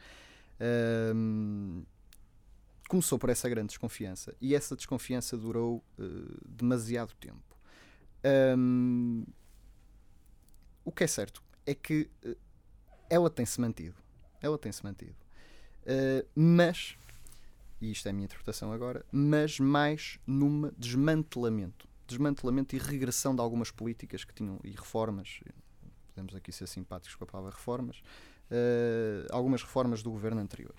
Um, 1.15 1.85
começou 2.89 3.19
por 3.19 3.31
essa 3.31 3.49
grande 3.49 3.69
desconfiança 3.69 4.35
e 4.41 4.55
essa 4.55 4.77
desconfiança 4.77 5.37
durou 5.37 5.83
uh, 5.99 6.49
demasiado 6.49 7.13
tempo. 7.15 7.57
Um, 8.57 9.25
o 10.85 10.93
que 10.93 11.05
é 11.05 11.07
certo 11.07 11.43
é 11.67 11.75
que 11.75 12.09
uh, 12.25 12.37
ela 13.11 13.29
tem-se 13.29 13.61
mantido. 13.61 13.97
Ela 14.41 14.59
tem-se 14.59 14.85
mantido. 14.85 15.17
Uh, 15.83 16.27
mas, 16.35 16.97
e 17.81 17.91
isto 17.91 18.07
é 18.07 18.11
a 18.11 18.13
minha 18.13 18.27
interpretação 18.27 18.73
agora, 18.73 19.05
mas 19.11 19.59
mais 19.59 20.21
num 20.27 20.71
desmantelamento 20.79 21.92
desmantelamento 22.13 22.77
e 22.77 22.79
regressão 22.79 23.35
de 23.35 23.41
algumas 23.41 23.71
políticas 23.71 24.25
que 24.25 24.35
tinham 24.35 24.59
e 24.63 24.71
reformas, 24.71 25.41
podemos 26.09 26.35
aqui 26.35 26.53
ser 26.53 26.67
simpáticos 26.69 27.15
com 27.17 27.25
a 27.25 27.27
palavra 27.27 27.51
reformas, 27.51 28.03
uh, 28.51 29.27
algumas 29.31 29.63
reformas 29.63 30.03
do 30.03 30.11
governo 30.11 30.41
anterior. 30.41 30.75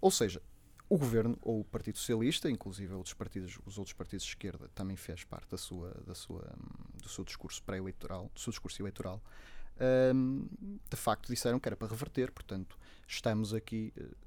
Ou 0.00 0.10
seja, 0.10 0.42
o 0.88 0.98
governo 0.98 1.38
ou 1.40 1.60
o 1.60 1.64
Partido 1.64 1.98
Socialista, 1.98 2.50
inclusive 2.50 2.92
outros 2.92 3.14
partidos, 3.14 3.58
os 3.64 3.78
outros 3.78 3.94
partidos 3.94 4.24
de 4.24 4.30
esquerda, 4.30 4.68
também 4.74 4.96
fez 4.96 5.24
parte 5.24 5.50
da 5.50 5.56
sua, 5.56 5.90
da 6.06 6.14
sua, 6.14 6.52
do 7.02 7.08
seu 7.08 7.24
discurso 7.24 7.62
pré-eleitoral, 7.62 8.30
do 8.34 8.40
seu 8.40 8.50
discurso 8.50 8.82
eleitoral, 8.82 9.22
ehm, 9.80 10.46
de 10.90 10.96
facto 10.96 11.28
disseram 11.28 11.58
que 11.58 11.68
era 11.68 11.76
para 11.76 11.88
reverter, 11.88 12.30
portanto, 12.30 12.78
estamos 13.08 13.54
aqui 13.54 13.92
uh, 13.96 14.23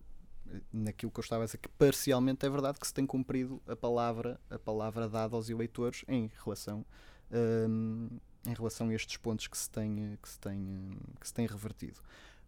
naquilo 0.72 1.12
que 1.12 1.20
eu 1.20 1.24
estava 1.24 1.44
a 1.44 1.46
dizer, 1.46 1.58
que 1.58 1.70
parcialmente 1.70 2.46
é 2.46 2.50
verdade 2.50 2.80
que 2.80 2.88
se 2.88 2.94
tem 2.94 3.06
cumprido 3.06 3.62
a 3.68 3.76
palavra, 3.76 4.40
a 4.50 4.58
palavra 4.58 5.08
dada 5.08 5.36
aos 5.36 5.50
eleitores 5.50 6.04
em 6.08 6.32
relação, 6.44 6.86
um, 7.32 8.10
em 8.46 8.54
relação 8.54 8.90
a 8.90 8.94
estes 8.94 9.18
pontos 9.18 9.48
que 9.48 9.58
se 9.58 9.70
tem, 9.70 10.18
que 10.22 10.30
se 10.30 10.40
tem, 10.40 10.98
que 11.20 11.28
se 11.28 11.34
tem 11.34 11.46
revertido. 11.46 12.00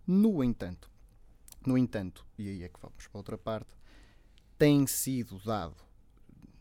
No 0.06 0.44
entanto, 0.44 0.90
no 1.66 1.78
entanto, 1.78 2.26
e 2.38 2.48
aí 2.48 2.64
é 2.64 2.70
que 2.70 2.80
vamos 2.80 3.08
para 3.08 3.18
outra 3.18 3.38
parte, 3.38 3.70
têm 4.58 4.88
sido 4.88 5.40
dado 5.40 5.76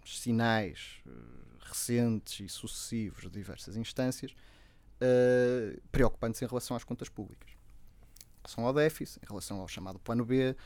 sinais 0.04 1.02
uh, 1.06 1.58
recentes 1.60 2.40
e 2.40 2.48
sucessivos 2.48 3.22
de 3.22 3.30
diversas 3.30 3.76
instâncias 3.76 4.32
uh, 4.32 5.80
preocupantes 5.92 6.40
em 6.42 6.46
relação 6.46 6.76
às 6.76 6.84
contas 6.84 7.08
públicas. 7.08 7.57
Relação 8.48 8.64
ao 8.64 8.72
déficit, 8.72 9.20
em 9.22 9.28
relação 9.28 9.60
ao 9.60 9.68
chamado 9.68 9.98
Plano 9.98 10.24
B, 10.24 10.56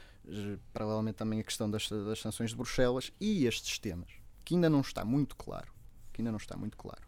paralelamente 0.72 1.16
também 1.16 1.40
a 1.40 1.42
questão 1.42 1.68
das, 1.68 1.88
das 1.88 2.20
sanções 2.20 2.50
de 2.50 2.56
Bruxelas 2.56 3.12
e 3.20 3.44
estes 3.44 3.76
temas, 3.80 4.12
que 4.44 4.54
ainda 4.54 4.70
não 4.70 4.80
está 4.80 5.04
muito 5.04 5.34
claro, 5.34 5.72
que 6.12 6.20
ainda 6.20 6.30
não 6.30 6.38
está 6.38 6.56
muito 6.56 6.76
claro, 6.76 7.02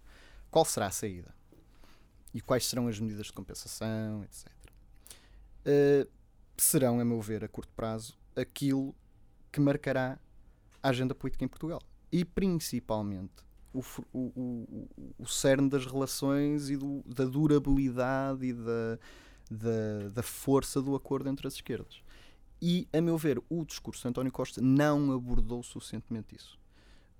qual 0.51 0.65
será 0.65 0.87
a 0.89 0.91
saída 0.91 1.33
e 2.33 2.41
quais 2.41 2.67
serão 2.67 2.89
as 2.89 2.99
medidas 2.99 3.27
de 3.27 3.33
compensação, 3.33 4.25
etc. 4.25 4.49
Uh, 4.49 4.51
eh, 5.65 6.09
serão, 6.57 6.99
a 6.99 7.05
meu 7.05 7.21
ver, 7.21 7.45
a 7.45 7.49
curto 7.49 7.73
prazo, 7.77 8.19
aquilo 8.35 8.93
que 9.53 9.61
marcará 9.61 10.19
a 10.83 10.89
agenda 10.89 11.15
política 11.15 11.45
em 11.45 11.49
Portugal. 11.49 11.81
E 12.11 12.25
principalmente 12.25 13.45
o, 13.73 13.81
o, 14.13 14.19
o, 14.19 14.89
o 15.21 15.27
cerne 15.27 15.69
das 15.69 15.87
relações 15.87 16.69
e 16.69 16.77
do, 16.77 17.05
da 17.07 17.25
durabilidade 17.25 18.47
e 18.47 18.53
da, 18.53 18.99
da, 19.51 20.09
da 20.13 20.23
força 20.23 20.81
do 20.81 20.95
acordo 20.95 21.29
entre 21.29 21.47
as 21.47 21.55
esquerdas. 21.55 22.03
E, 22.61 22.89
a 22.93 23.01
meu 23.01 23.19
ver, 23.19 23.43
o 23.49 23.65
discurso 23.65 24.03
de 24.03 24.09
António 24.09 24.33
Costa 24.33 24.61
não 24.61 25.13
abordou 25.13 25.63
suficientemente 25.63 26.35
isso. 26.35 26.59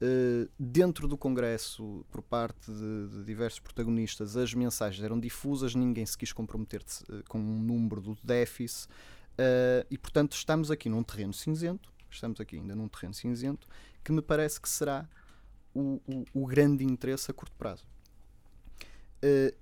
Uh, 0.03 0.51
dentro 0.59 1.07
do 1.07 1.17
Congresso, 1.17 2.05
por 2.11 2.21
parte 2.21 2.71
de, 2.71 3.09
de, 3.09 3.25
diversos 3.25 3.61
protagonistas, 3.61 4.37
as 4.37 4.53
mensagens 4.53 5.05
eram 5.05 5.21
difusas, 5.21 5.75
ninguém 5.75 6.05
se 6.05 6.19
quis 6.19 6.33
comprometer 6.33 6.83
uh, 6.83 7.23
com 7.29 7.39
um 7.39 7.59
número 7.61 8.01
do 8.01 8.19
déficit, 8.25 8.89
uh, 8.89 9.87
e 9.91 9.97
portanto 9.97 10.33
estamos 10.33 10.71
aqui 10.71 10.89
num 10.89 11.03
terreno 11.03 11.33
cinzento, 11.33 11.93
estamos 12.11 12.41
aqui 12.41 12.57
ainda 12.57 12.75
num 12.75 12.89
terreno 12.89 13.15
cinzento, 13.15 13.69
que 14.03 14.11
me 14.11 14.21
parece 14.21 14.61
que 14.61 14.69
será 14.69 15.09
o, 15.73 16.01
o, 16.07 16.25
o 16.43 16.47
grande 16.47 16.85
interesse 16.85 17.31
a 17.31 17.35
curto 17.35 17.55
prazo. 17.57 17.87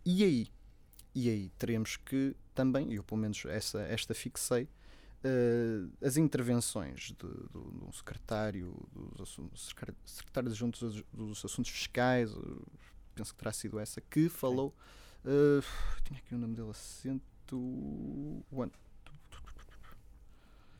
e 0.04 0.24
aí? 0.24 0.48
E 1.14 1.28
aí 1.28 1.50
teremos 1.58 1.96
que 1.96 2.34
também, 2.54 2.92
eu 2.92 3.02
pelo 3.02 3.20
menos 3.20 3.44
essa, 3.46 3.80
esta 3.82 4.14
fixei, 4.14 4.68
Uh, 5.24 5.88
as 6.04 6.16
intervenções 6.16 7.00
de, 7.02 7.14
do, 7.14 7.28
do, 7.52 7.92
secretário 7.92 8.74
dos 8.92 9.20
assuntos, 9.20 9.72
secretário 10.04 10.48
adjunto 10.48 10.80
dos, 10.80 11.04
dos 11.12 11.44
assuntos 11.44 11.70
fiscais, 11.70 12.34
uh, 12.34 12.66
penso 13.14 13.32
que 13.32 13.38
terá 13.38 13.52
sido 13.52 13.78
essa, 13.78 14.00
que 14.00 14.28
falou. 14.28 14.74
Uh, 15.24 15.62
tinha 16.02 16.18
aqui 16.18 16.34
o 16.34 16.38
nome 16.38 16.56
dele 16.56 16.70
assento. 16.70 17.56
One. 18.50 18.72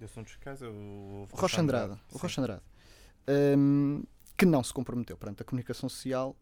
De 0.01 0.07
assuntos 0.07 0.33
fiscais 0.33 0.61
o 0.61 1.29
Rocha 1.31 1.61
Andrade. 1.61 2.01
O 2.13 2.19
Rocha 2.19 2.41
Andrade. 2.41 2.63
Um, 3.57 4.03
que 4.37 4.45
não 4.45 4.65
se 4.65 4.75
comprometeu 4.75 5.17
perante 5.17 5.43
a 5.43 5.45
comunicação 5.45 5.89
social 5.89 6.35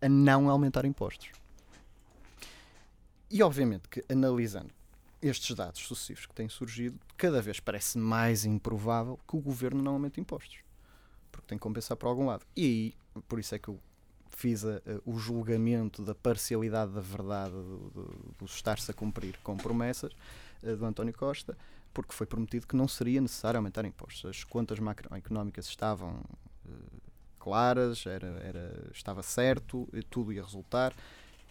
a 0.00 0.08
não 0.08 0.50
aumentar 0.50 0.84
impostos. 0.84 1.30
E 3.30 3.42
obviamente 3.42 3.88
que 3.88 4.04
analisando 4.08 4.72
estes 5.22 5.54
dados 5.54 5.80
sucessivos 5.80 6.26
que 6.26 6.34
têm 6.34 6.48
surgido, 6.48 6.98
cada 7.16 7.40
vez 7.42 7.60
parece 7.60 7.98
mais 7.98 8.44
improvável 8.44 9.18
que 9.28 9.36
o 9.36 9.40
governo 9.40 9.82
não 9.82 9.92
aumente 9.92 10.20
impostos. 10.20 10.58
Porque 11.30 11.46
tem 11.46 11.58
que 11.58 11.62
compensar 11.62 11.96
por 11.96 12.08
algum 12.08 12.26
lado. 12.26 12.44
E 12.56 12.64
aí, 13.14 13.22
por 13.28 13.38
isso 13.38 13.54
é 13.54 13.58
que 13.58 13.68
eu 13.68 13.78
fiz 14.30 14.64
a, 14.64 14.76
a, 14.76 14.80
o 15.04 15.18
julgamento 15.18 16.02
da 16.02 16.14
parcialidade 16.14 16.92
da 16.92 17.00
verdade 17.00 17.52
do, 17.52 17.90
do, 17.90 18.34
do 18.38 18.44
estar-se 18.46 18.90
a 18.90 18.94
cumprir 18.94 19.38
com 19.42 19.56
promessas 19.56 20.12
uh, 20.62 20.76
do 20.76 20.84
António 20.86 21.12
Costa, 21.12 21.56
porque 21.92 22.14
foi 22.14 22.26
prometido 22.26 22.66
que 22.66 22.74
não 22.74 22.88
seria 22.88 23.20
necessário 23.20 23.58
aumentar 23.58 23.84
impostos. 23.84 24.24
As 24.24 24.44
contas 24.44 24.78
macroeconómicas 24.78 25.66
estavam 25.66 26.22
uh, 26.64 27.00
claras, 27.38 28.06
era, 28.06 28.28
era, 28.42 28.90
estava 28.94 29.22
certo, 29.22 29.88
tudo 30.08 30.32
ia 30.32 30.42
resultar. 30.42 30.94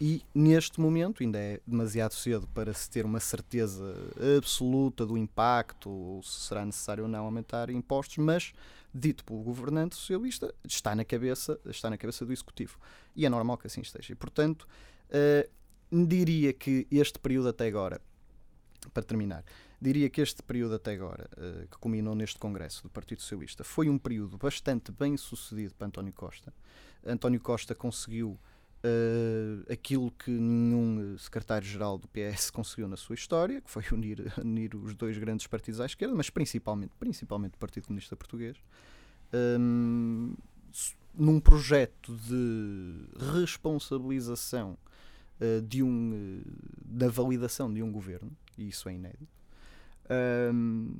E 0.00 0.24
neste 0.34 0.80
momento 0.80 1.22
ainda 1.22 1.38
é 1.38 1.60
demasiado 1.66 2.14
cedo 2.14 2.46
para 2.48 2.72
se 2.72 2.88
ter 2.88 3.04
uma 3.04 3.20
certeza 3.20 3.94
absoluta 4.38 5.04
do 5.04 5.18
impacto 5.18 5.90
ou 5.90 6.22
se 6.22 6.48
será 6.48 6.64
necessário 6.64 7.04
ou 7.04 7.08
não 7.08 7.26
aumentar 7.26 7.68
impostos, 7.68 8.16
mas 8.16 8.54
dito 8.94 9.22
pelo 9.22 9.42
governante 9.42 9.94
socialista 9.94 10.54
está 10.66 10.94
na 10.94 11.04
cabeça 11.04 11.60
está 11.66 11.90
na 11.90 11.98
cabeça 11.98 12.24
do 12.24 12.32
executivo 12.32 12.78
e 13.14 13.26
é 13.26 13.28
normal 13.28 13.58
que 13.58 13.66
assim 13.66 13.82
esteja. 13.82 14.14
E 14.14 14.16
portanto 14.16 14.66
uh, 15.10 16.06
diria 16.06 16.54
que 16.54 16.86
este 16.90 17.18
período 17.18 17.48
até 17.48 17.66
agora, 17.66 18.00
para 18.94 19.02
terminar, 19.02 19.44
diria 19.78 20.08
que 20.08 20.22
este 20.22 20.42
período 20.42 20.76
até 20.76 20.94
agora 20.94 21.28
uh, 21.36 21.68
que 21.68 21.76
culminou 21.76 22.14
neste 22.14 22.38
congresso 22.38 22.82
do 22.82 22.88
Partido 22.88 23.20
Socialista 23.20 23.64
foi 23.64 23.90
um 23.90 23.98
período 23.98 24.38
bastante 24.38 24.90
bem 24.92 25.18
sucedido 25.18 25.74
para 25.74 25.88
António 25.88 26.14
Costa. 26.14 26.54
António 27.04 27.40
Costa 27.40 27.74
conseguiu 27.74 28.38
uh, 28.84 29.72
aquilo 29.72 30.10
que 30.10 30.30
nenhum 30.30 31.16
secretário-geral 31.18 31.98
do 31.98 32.08
PS 32.08 32.50
conseguiu 32.52 32.88
na 32.88 32.96
sua 32.96 33.14
história, 33.14 33.60
que 33.60 33.70
foi 33.70 33.84
unir, 33.92 34.32
unir 34.38 34.74
os 34.74 34.94
dois 34.94 35.16
grandes 35.18 35.46
partidos 35.46 35.80
à 35.80 35.86
esquerda, 35.86 36.14
mas 36.14 36.30
principalmente, 36.30 36.92
principalmente 36.98 37.54
o 37.54 37.58
Partido 37.58 37.86
Comunista 37.86 38.16
Português, 38.16 38.56
um, 39.32 40.34
num 41.14 41.40
projeto 41.40 42.14
de 42.16 43.06
responsabilização 43.34 44.76
uh, 45.40 45.62
de 45.62 45.82
um, 45.82 46.42
da 46.84 47.08
validação 47.08 47.72
de 47.72 47.82
um 47.82 47.90
governo, 47.90 48.30
e 48.56 48.68
isso 48.68 48.88
é 48.88 48.94
inédito, 48.94 49.28
um, 50.52 50.94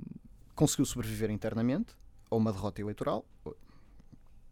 conseguiu 0.54 0.84
sobreviver 0.84 1.30
internamente 1.30 1.96
a 2.30 2.36
uma 2.36 2.52
derrota 2.52 2.80
eleitoral. 2.80 3.24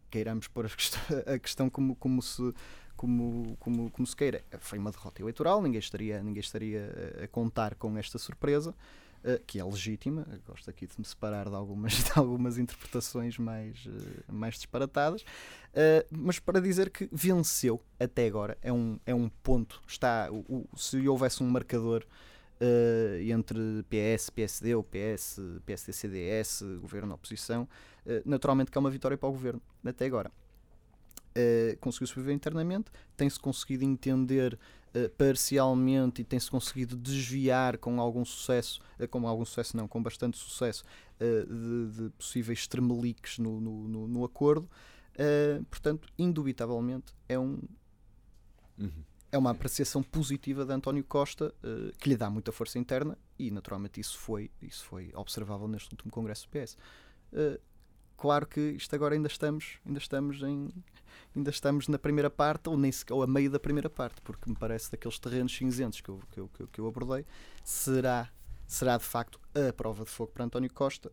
Queiramos 0.09 0.47
pôr 0.47 0.65
a 0.65 0.69
questão, 0.69 1.01
a 1.25 1.39
questão 1.39 1.69
como, 1.69 1.95
como 1.95 2.21
se 2.21 2.53
como, 2.99 3.55
como, 3.61 3.89
como 3.91 4.05
se 4.05 4.13
queira. 4.13 4.43
Foi 4.59 4.77
uma 4.77 4.91
derrota 4.91 5.21
eleitoral, 5.21 5.61
ninguém 5.61 5.79
estaria, 5.79 6.21
ninguém 6.21 6.41
estaria 6.41 6.91
a 7.23 7.27
contar 7.29 7.75
com 7.75 7.97
esta 7.97 8.17
surpresa, 8.17 8.75
uh, 9.23 9.41
que 9.47 9.57
é 9.57 9.63
legítima. 9.63 10.27
Gosto 10.45 10.69
aqui 10.69 10.85
de 10.85 10.95
me 10.97 11.05
separar 11.05 11.47
de 11.47 11.55
algumas, 11.55 11.93
de 12.03 12.11
algumas 12.15 12.57
interpretações 12.57 13.37
mais, 13.37 13.85
uh, 13.85 14.33
mais 14.33 14.55
disparatadas, 14.55 15.21
uh, 15.21 16.05
mas 16.11 16.39
para 16.39 16.59
dizer 16.59 16.89
que 16.89 17.07
venceu 17.09 17.81
até 17.97 18.27
agora, 18.27 18.57
é 18.61 18.73
um, 18.73 18.99
é 19.05 19.15
um 19.15 19.29
ponto. 19.29 19.81
Está, 19.87 20.27
o, 20.29 20.67
se 20.75 21.07
houvesse 21.07 21.41
um 21.41 21.49
marcador. 21.49 22.05
Entre 23.31 23.57
PS, 23.83 24.29
PSD 24.29 24.75
ou 24.75 24.83
PS, 24.83 25.39
PSD, 25.65 25.93
CDS, 25.93 26.63
governo, 26.81 27.13
oposição, 27.13 27.67
naturalmente 28.25 28.69
que 28.69 28.77
é 28.77 28.81
uma 28.81 28.91
vitória 28.91 29.17
para 29.17 29.29
o 29.29 29.31
governo, 29.31 29.61
até 29.85 30.05
agora. 30.05 30.29
Uh, 31.29 31.77
conseguiu 31.79 32.07
sobreviver 32.07 32.35
internamente, 32.35 32.91
tem-se 33.15 33.39
conseguido 33.39 33.83
entender 33.83 34.57
uh, 34.95 35.09
parcialmente 35.11 36.21
e 36.21 36.25
tem-se 36.25 36.49
conseguido 36.49 36.97
desviar 36.97 37.77
com 37.77 38.01
algum 38.01 38.25
sucesso, 38.25 38.81
uh, 38.99 39.07
com 39.07 39.27
algum 39.27 39.45
sucesso 39.45 39.77
não, 39.77 39.87
com 39.87 40.01
bastante 40.01 40.37
sucesso, 40.37 40.83
de, 41.19 41.91
de, 41.91 42.09
possíveis 42.11 42.65
tremeliques 42.65 43.39
no, 43.39 43.59
no, 43.59 43.87
no, 43.89 44.07
no 44.07 44.23
acordo. 44.23 44.69
portanto, 45.69 46.07
indubitavelmente 46.17 47.13
é 47.27 47.37
um. 47.37 47.59
Uhum. 48.77 49.03
É 49.31 49.37
uma 49.37 49.51
apreciação 49.51 50.01
positiva 50.01 50.65
de 50.65 50.73
António 50.73 51.03
Costa 51.03 51.53
que 51.99 52.09
lhe 52.09 52.17
dá 52.17 52.29
muita 52.29 52.51
força 52.51 52.79
interna 52.79 53.17
e, 53.37 53.51
naturalmente, 53.51 53.99
isso 53.99 54.17
foi, 54.17 54.49
isso 54.61 54.85
foi 54.85 55.11
observável 55.13 55.67
neste 55.67 55.91
último 55.91 56.11
Congresso 56.11 56.47
do 56.47 56.59
PS 56.59 56.77
claro 58.19 58.45
que 58.45 58.59
isto 58.71 58.93
agora 58.93 59.15
ainda 59.15 59.27
estamos, 59.27 59.79
ainda 59.85 59.97
estamos 59.97 60.43
em, 60.43 60.69
ainda 61.35 61.49
estamos 61.49 61.87
na 61.87 61.97
primeira 61.97 62.29
parte 62.29 62.67
ou 62.67 62.77
nem 62.77 62.91
ou 63.09 63.23
a 63.23 63.27
meio 63.27 63.49
da 63.49 63.59
primeira 63.59 63.89
parte, 63.89 64.21
porque 64.21 64.49
me 64.49 64.55
parece 64.55 64.91
daqueles 64.91 65.17
terrenos 65.17 65.55
cinzentos 65.55 66.01
que 66.01 66.09
eu, 66.09 66.19
que 66.29 66.39
eu, 66.39 66.49
que 66.67 66.79
eu 66.79 66.87
abordei, 66.87 67.25
será, 67.63 68.29
será 68.67 68.97
de 68.97 69.05
facto 69.05 69.39
a 69.55 69.71
prova 69.71 70.03
de 70.03 70.09
fogo 70.09 70.31
para 70.33 70.43
António 70.43 70.71
Costa, 70.71 71.11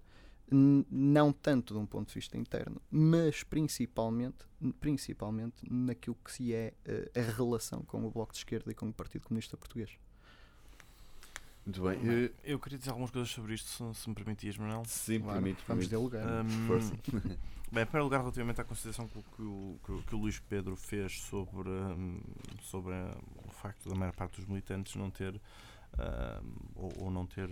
não 0.51 1.33
tanto 1.33 1.75
de 1.75 1.81
um 1.81 1.87
ponto 1.87 2.09
de 2.09 2.15
vista 2.15 2.37
interno, 2.37 2.81
mas 2.91 3.43
principalmente, 3.43 4.47
principalmente 4.81 5.65
naquilo 5.71 6.17
que 6.25 6.33
se 6.33 6.55
é 6.55 6.73
a, 7.15 7.19
a 7.19 7.23
relação 7.23 7.83
com 7.83 8.05
o 8.07 8.11
Bloco 8.11 8.33
de 8.33 8.39
Esquerda 8.39 8.71
e 8.71 8.75
com 8.75 8.89
o 8.89 8.93
Partido 8.93 9.23
Comunista 9.27 9.57
Português. 9.57 9.91
Muito 11.65 11.83
bem. 11.83 11.99
Eu, 12.05 12.31
eu 12.45 12.59
queria 12.61 12.79
dizer 12.79 12.91
algumas 12.91 13.11
coisas 13.11 13.29
sobre 13.29 13.55
isto, 13.55 13.69
se, 13.69 14.01
se 14.01 14.09
me 14.09 14.15
permitias, 14.15 14.57
Manuel. 14.57 14.85
Sim, 14.87 15.19
claro, 15.19 15.43
permito. 15.43 15.65
Vamos 15.67 15.89
dialogar. 15.89 16.45
Um, 16.45 16.67
Força. 16.69 16.95
Bem, 17.73 17.83
em 17.83 17.87
primeiro 17.87 18.05
lugar, 18.05 18.21
relativamente 18.21 18.61
à 18.61 18.65
consideração 18.65 19.09
que, 19.09 19.21
que, 19.21 19.43
o, 19.43 19.77
que, 19.85 20.03
que 20.05 20.15
o 20.15 20.19
Luís 20.19 20.39
Pedro 20.39 20.77
fez 20.77 21.21
sobre, 21.23 21.69
um, 21.69 22.21
sobre 22.63 22.95
um, 22.95 23.11
o 23.45 23.51
facto 23.51 23.89
da 23.89 23.95
maior 23.97 24.15
parte 24.15 24.37
dos 24.37 24.47
militantes 24.47 24.95
não 24.95 25.11
ter 25.11 25.41
ou, 26.75 26.93
ou, 26.99 27.11
não 27.11 27.27
ter 27.27 27.49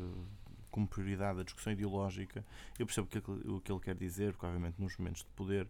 como 0.74 0.88
prioridade 0.88 1.38
a 1.38 1.44
discussão 1.44 1.72
ideológica, 1.72 2.44
eu 2.76 2.84
percebo 2.84 3.06
que, 3.06 3.18
o 3.48 3.60
que 3.60 3.70
ele 3.70 3.80
quer 3.80 3.94
dizer, 3.94 4.32
porque 4.32 4.44
obviamente 4.44 4.74
nos 4.76 4.96
momentos 4.96 5.22
de 5.22 5.28
poder, 5.36 5.68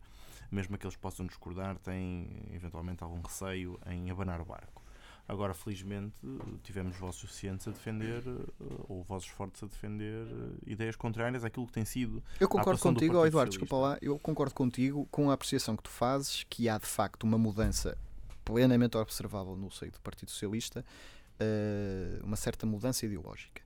mesmo 0.51 0.75
aqueles 0.77 0.97
que 0.97 1.03
possam 1.03 1.27
discordar, 1.27 1.77
têm 1.77 2.27
eventualmente 2.55 3.05
algum 3.05 3.21
receio 3.21 3.79
em 3.87 4.11
abanar 4.11 4.41
o 4.41 4.47
barco. 4.47 4.83
Agora, 5.29 5.53
felizmente, 5.53 6.15
tivemos 6.63 6.97
vozes 6.97 7.21
suficientes 7.21 7.69
a 7.69 7.71
defender, 7.71 8.23
eh, 8.27 8.65
ou 8.89 9.03
vozes 9.03 9.29
fortes 9.29 9.63
a 9.63 9.67
defender 9.67 10.27
eh, 10.27 10.71
ideias 10.73 10.97
contrárias 10.97 11.45
àquilo 11.45 11.67
que 11.67 11.73
tem 11.75 11.85
sido. 11.85 12.23
Eu 12.41 12.49
concordo 12.49 12.81
contigo, 12.81 13.19
oh, 13.19 13.27
Eduardo, 13.27 13.51
desculpa 13.51 13.77
lá, 13.77 13.99
eu 14.01 14.19
concordo 14.19 14.55
contigo 14.55 15.07
com 15.11 15.31
a 15.31 15.35
apreciação 15.35 15.77
que 15.77 15.83
tu 15.83 15.91
fazes, 15.91 16.45
que 16.49 16.67
há 16.67 16.79
de 16.79 16.87
facto 16.87 17.25
uma 17.25 17.37
mudança 17.37 17.97
plenamente 18.43 18.97
observável 18.97 19.55
no 19.55 19.71
seio 19.71 19.93
do 19.93 20.01
Partido 20.01 20.31
Socialista, 20.31 20.83
eh, 21.39 22.21
uma 22.23 22.37
certa 22.37 22.65
mudança 22.65 23.05
ideológica. 23.05 23.64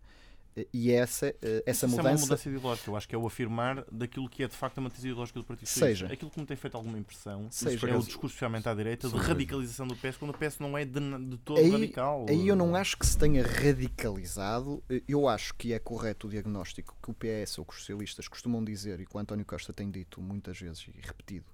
E 0.72 0.90
essa, 0.90 1.26
eh, 1.42 1.62
essa 1.66 1.86
Isso 1.86 1.96
mudança. 1.96 2.08
É 2.08 2.12
uma 2.12 2.20
mudança 2.20 2.48
ideológica, 2.48 2.90
eu 2.90 2.96
acho 2.96 3.08
que 3.08 3.14
é 3.14 3.18
o 3.18 3.26
afirmar 3.26 3.84
daquilo 3.90 4.28
que 4.28 4.42
é 4.42 4.48
de 4.48 4.54
facto 4.54 4.78
a 4.78 4.80
matriz 4.80 5.04
ideológica 5.04 5.38
do 5.38 5.44
Partido 5.44 5.66
Socialista. 5.66 6.04
Seja. 6.04 6.14
Aquilo 6.14 6.30
que 6.30 6.40
me 6.40 6.46
tem 6.46 6.56
feito 6.56 6.76
alguma 6.76 6.98
impressão 6.98 7.46
seja. 7.50 7.88
é 7.88 7.96
o 7.96 7.98
discurso, 8.00 8.34
especialmente 8.34 8.68
à 8.68 8.74
direita, 8.74 9.08
de 9.08 9.16
radicalização 9.16 9.86
do 9.86 9.96
PS, 9.96 10.16
quando 10.16 10.30
o 10.30 10.38
PS 10.38 10.58
não 10.58 10.76
é 10.76 10.84
de, 10.84 11.00
de 11.00 11.36
todo 11.38 11.58
aí, 11.58 11.70
radical. 11.70 12.26
Aí 12.28 12.48
eu 12.48 12.56
não 12.56 12.74
acho 12.74 12.96
que 12.96 13.06
se 13.06 13.16
tenha 13.16 13.46
radicalizado. 13.46 14.82
Eu 15.06 15.28
acho 15.28 15.54
que 15.54 15.72
é 15.72 15.78
correto 15.78 16.26
o 16.26 16.30
diagnóstico 16.30 16.96
que 17.02 17.10
o 17.10 17.14
PS 17.14 17.58
ou 17.58 17.64
que 17.64 17.72
os 17.72 17.80
socialistas 17.80 18.28
costumam 18.28 18.64
dizer 18.64 19.00
e 19.00 19.06
que 19.06 19.16
o 19.16 19.18
António 19.20 19.44
Costa 19.44 19.72
tem 19.72 19.90
dito 19.90 20.20
muitas 20.20 20.58
vezes 20.58 20.86
e 20.88 21.00
repetido 21.00 21.44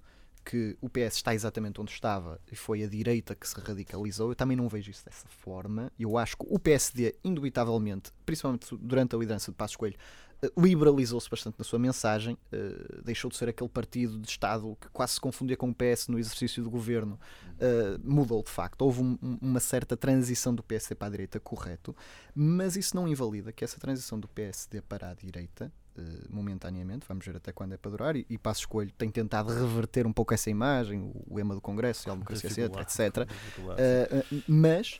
que 0.45 0.77
o 0.79 0.87
PS 0.87 1.15
está 1.15 1.33
exatamente 1.33 1.81
onde 1.81 1.91
estava 1.91 2.39
e 2.51 2.55
foi 2.55 2.83
a 2.83 2.87
direita 2.87 3.33
que 3.33 3.49
se 3.49 3.59
radicalizou. 3.59 4.29
Eu 4.29 4.35
também 4.35 4.55
não 4.55 4.69
vejo 4.69 4.91
isso 4.91 5.03
dessa 5.03 5.27
forma. 5.27 5.91
Eu 5.99 6.17
acho 6.17 6.37
que 6.37 6.45
o 6.47 6.59
PSD, 6.59 7.15
indubitavelmente, 7.23 8.11
principalmente 8.25 8.67
durante 8.77 9.15
a 9.15 9.19
liderança 9.19 9.51
de 9.51 9.57
Passos 9.57 9.75
Coelho, 9.75 9.97
eh, 10.41 10.51
liberalizou-se 10.55 11.29
bastante 11.29 11.55
na 11.57 11.65
sua 11.65 11.79
mensagem, 11.79 12.37
uh, 12.53 13.01
deixou 13.03 13.29
de 13.31 13.37
ser 13.37 13.49
aquele 13.49 13.69
partido 13.69 14.19
de 14.19 14.29
Estado 14.29 14.77
que 14.79 14.87
quase 14.89 15.13
se 15.13 15.21
confundia 15.21 15.57
com 15.57 15.69
o 15.69 15.73
PS 15.73 16.07
no 16.09 16.19
exercício 16.19 16.63
do 16.63 16.69
governo, 16.69 17.19
uh, 17.53 17.99
mudou 18.03 18.43
de 18.43 18.51
facto. 18.51 18.83
Houve 18.83 19.01
um, 19.01 19.17
uma 19.41 19.59
certa 19.59 19.97
transição 19.97 20.53
do 20.53 20.61
PSD 20.61 20.93
para 20.93 21.07
a 21.07 21.11
direita, 21.11 21.39
correto, 21.39 21.95
mas 22.35 22.75
isso 22.75 22.95
não 22.95 23.07
invalida 23.07 23.51
que 23.51 23.63
essa 23.63 23.79
transição 23.79 24.19
do 24.19 24.27
PSD 24.27 24.81
para 24.81 25.09
a 25.09 25.13
direita 25.15 25.71
Uh, 25.97 26.01
momentaneamente, 26.29 27.05
vamos 27.07 27.25
ver 27.25 27.37
até 27.37 27.53
quando 27.53 27.73
é 27.73 27.77
para 27.77 27.89
durar, 27.89 28.15
e, 28.17 28.25
e 28.29 28.37
Passo 28.37 28.61
Escolho 28.61 28.91
tem 28.97 29.09
tentado 29.09 29.53
reverter 29.53 30.05
um 30.05 30.11
pouco 30.11 30.33
essa 30.33 30.49
imagem, 30.49 30.99
o, 30.99 31.25
o 31.29 31.55
do 31.55 31.61
Congresso, 31.61 32.09
a 32.09 32.13
democracia, 32.13 32.65
etc. 32.65 33.27
Uh, 33.29 34.43
mas 34.45 34.99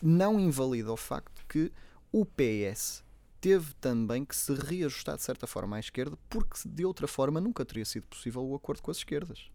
não 0.00 0.38
invalida 0.38 0.92
o 0.92 0.96
facto 0.96 1.44
que 1.48 1.72
o 2.12 2.24
PS 2.24 3.02
teve 3.40 3.74
também 3.80 4.24
que 4.24 4.36
se 4.36 4.54
reajustar 4.54 5.16
de 5.16 5.22
certa 5.22 5.48
forma 5.48 5.76
à 5.76 5.80
esquerda, 5.80 6.16
porque 6.30 6.56
de 6.64 6.84
outra 6.84 7.08
forma 7.08 7.40
nunca 7.40 7.64
teria 7.64 7.84
sido 7.84 8.04
possível 8.04 8.44
o 8.44 8.54
acordo 8.54 8.80
com 8.80 8.92
as 8.92 8.98
esquerdas. 8.98 9.50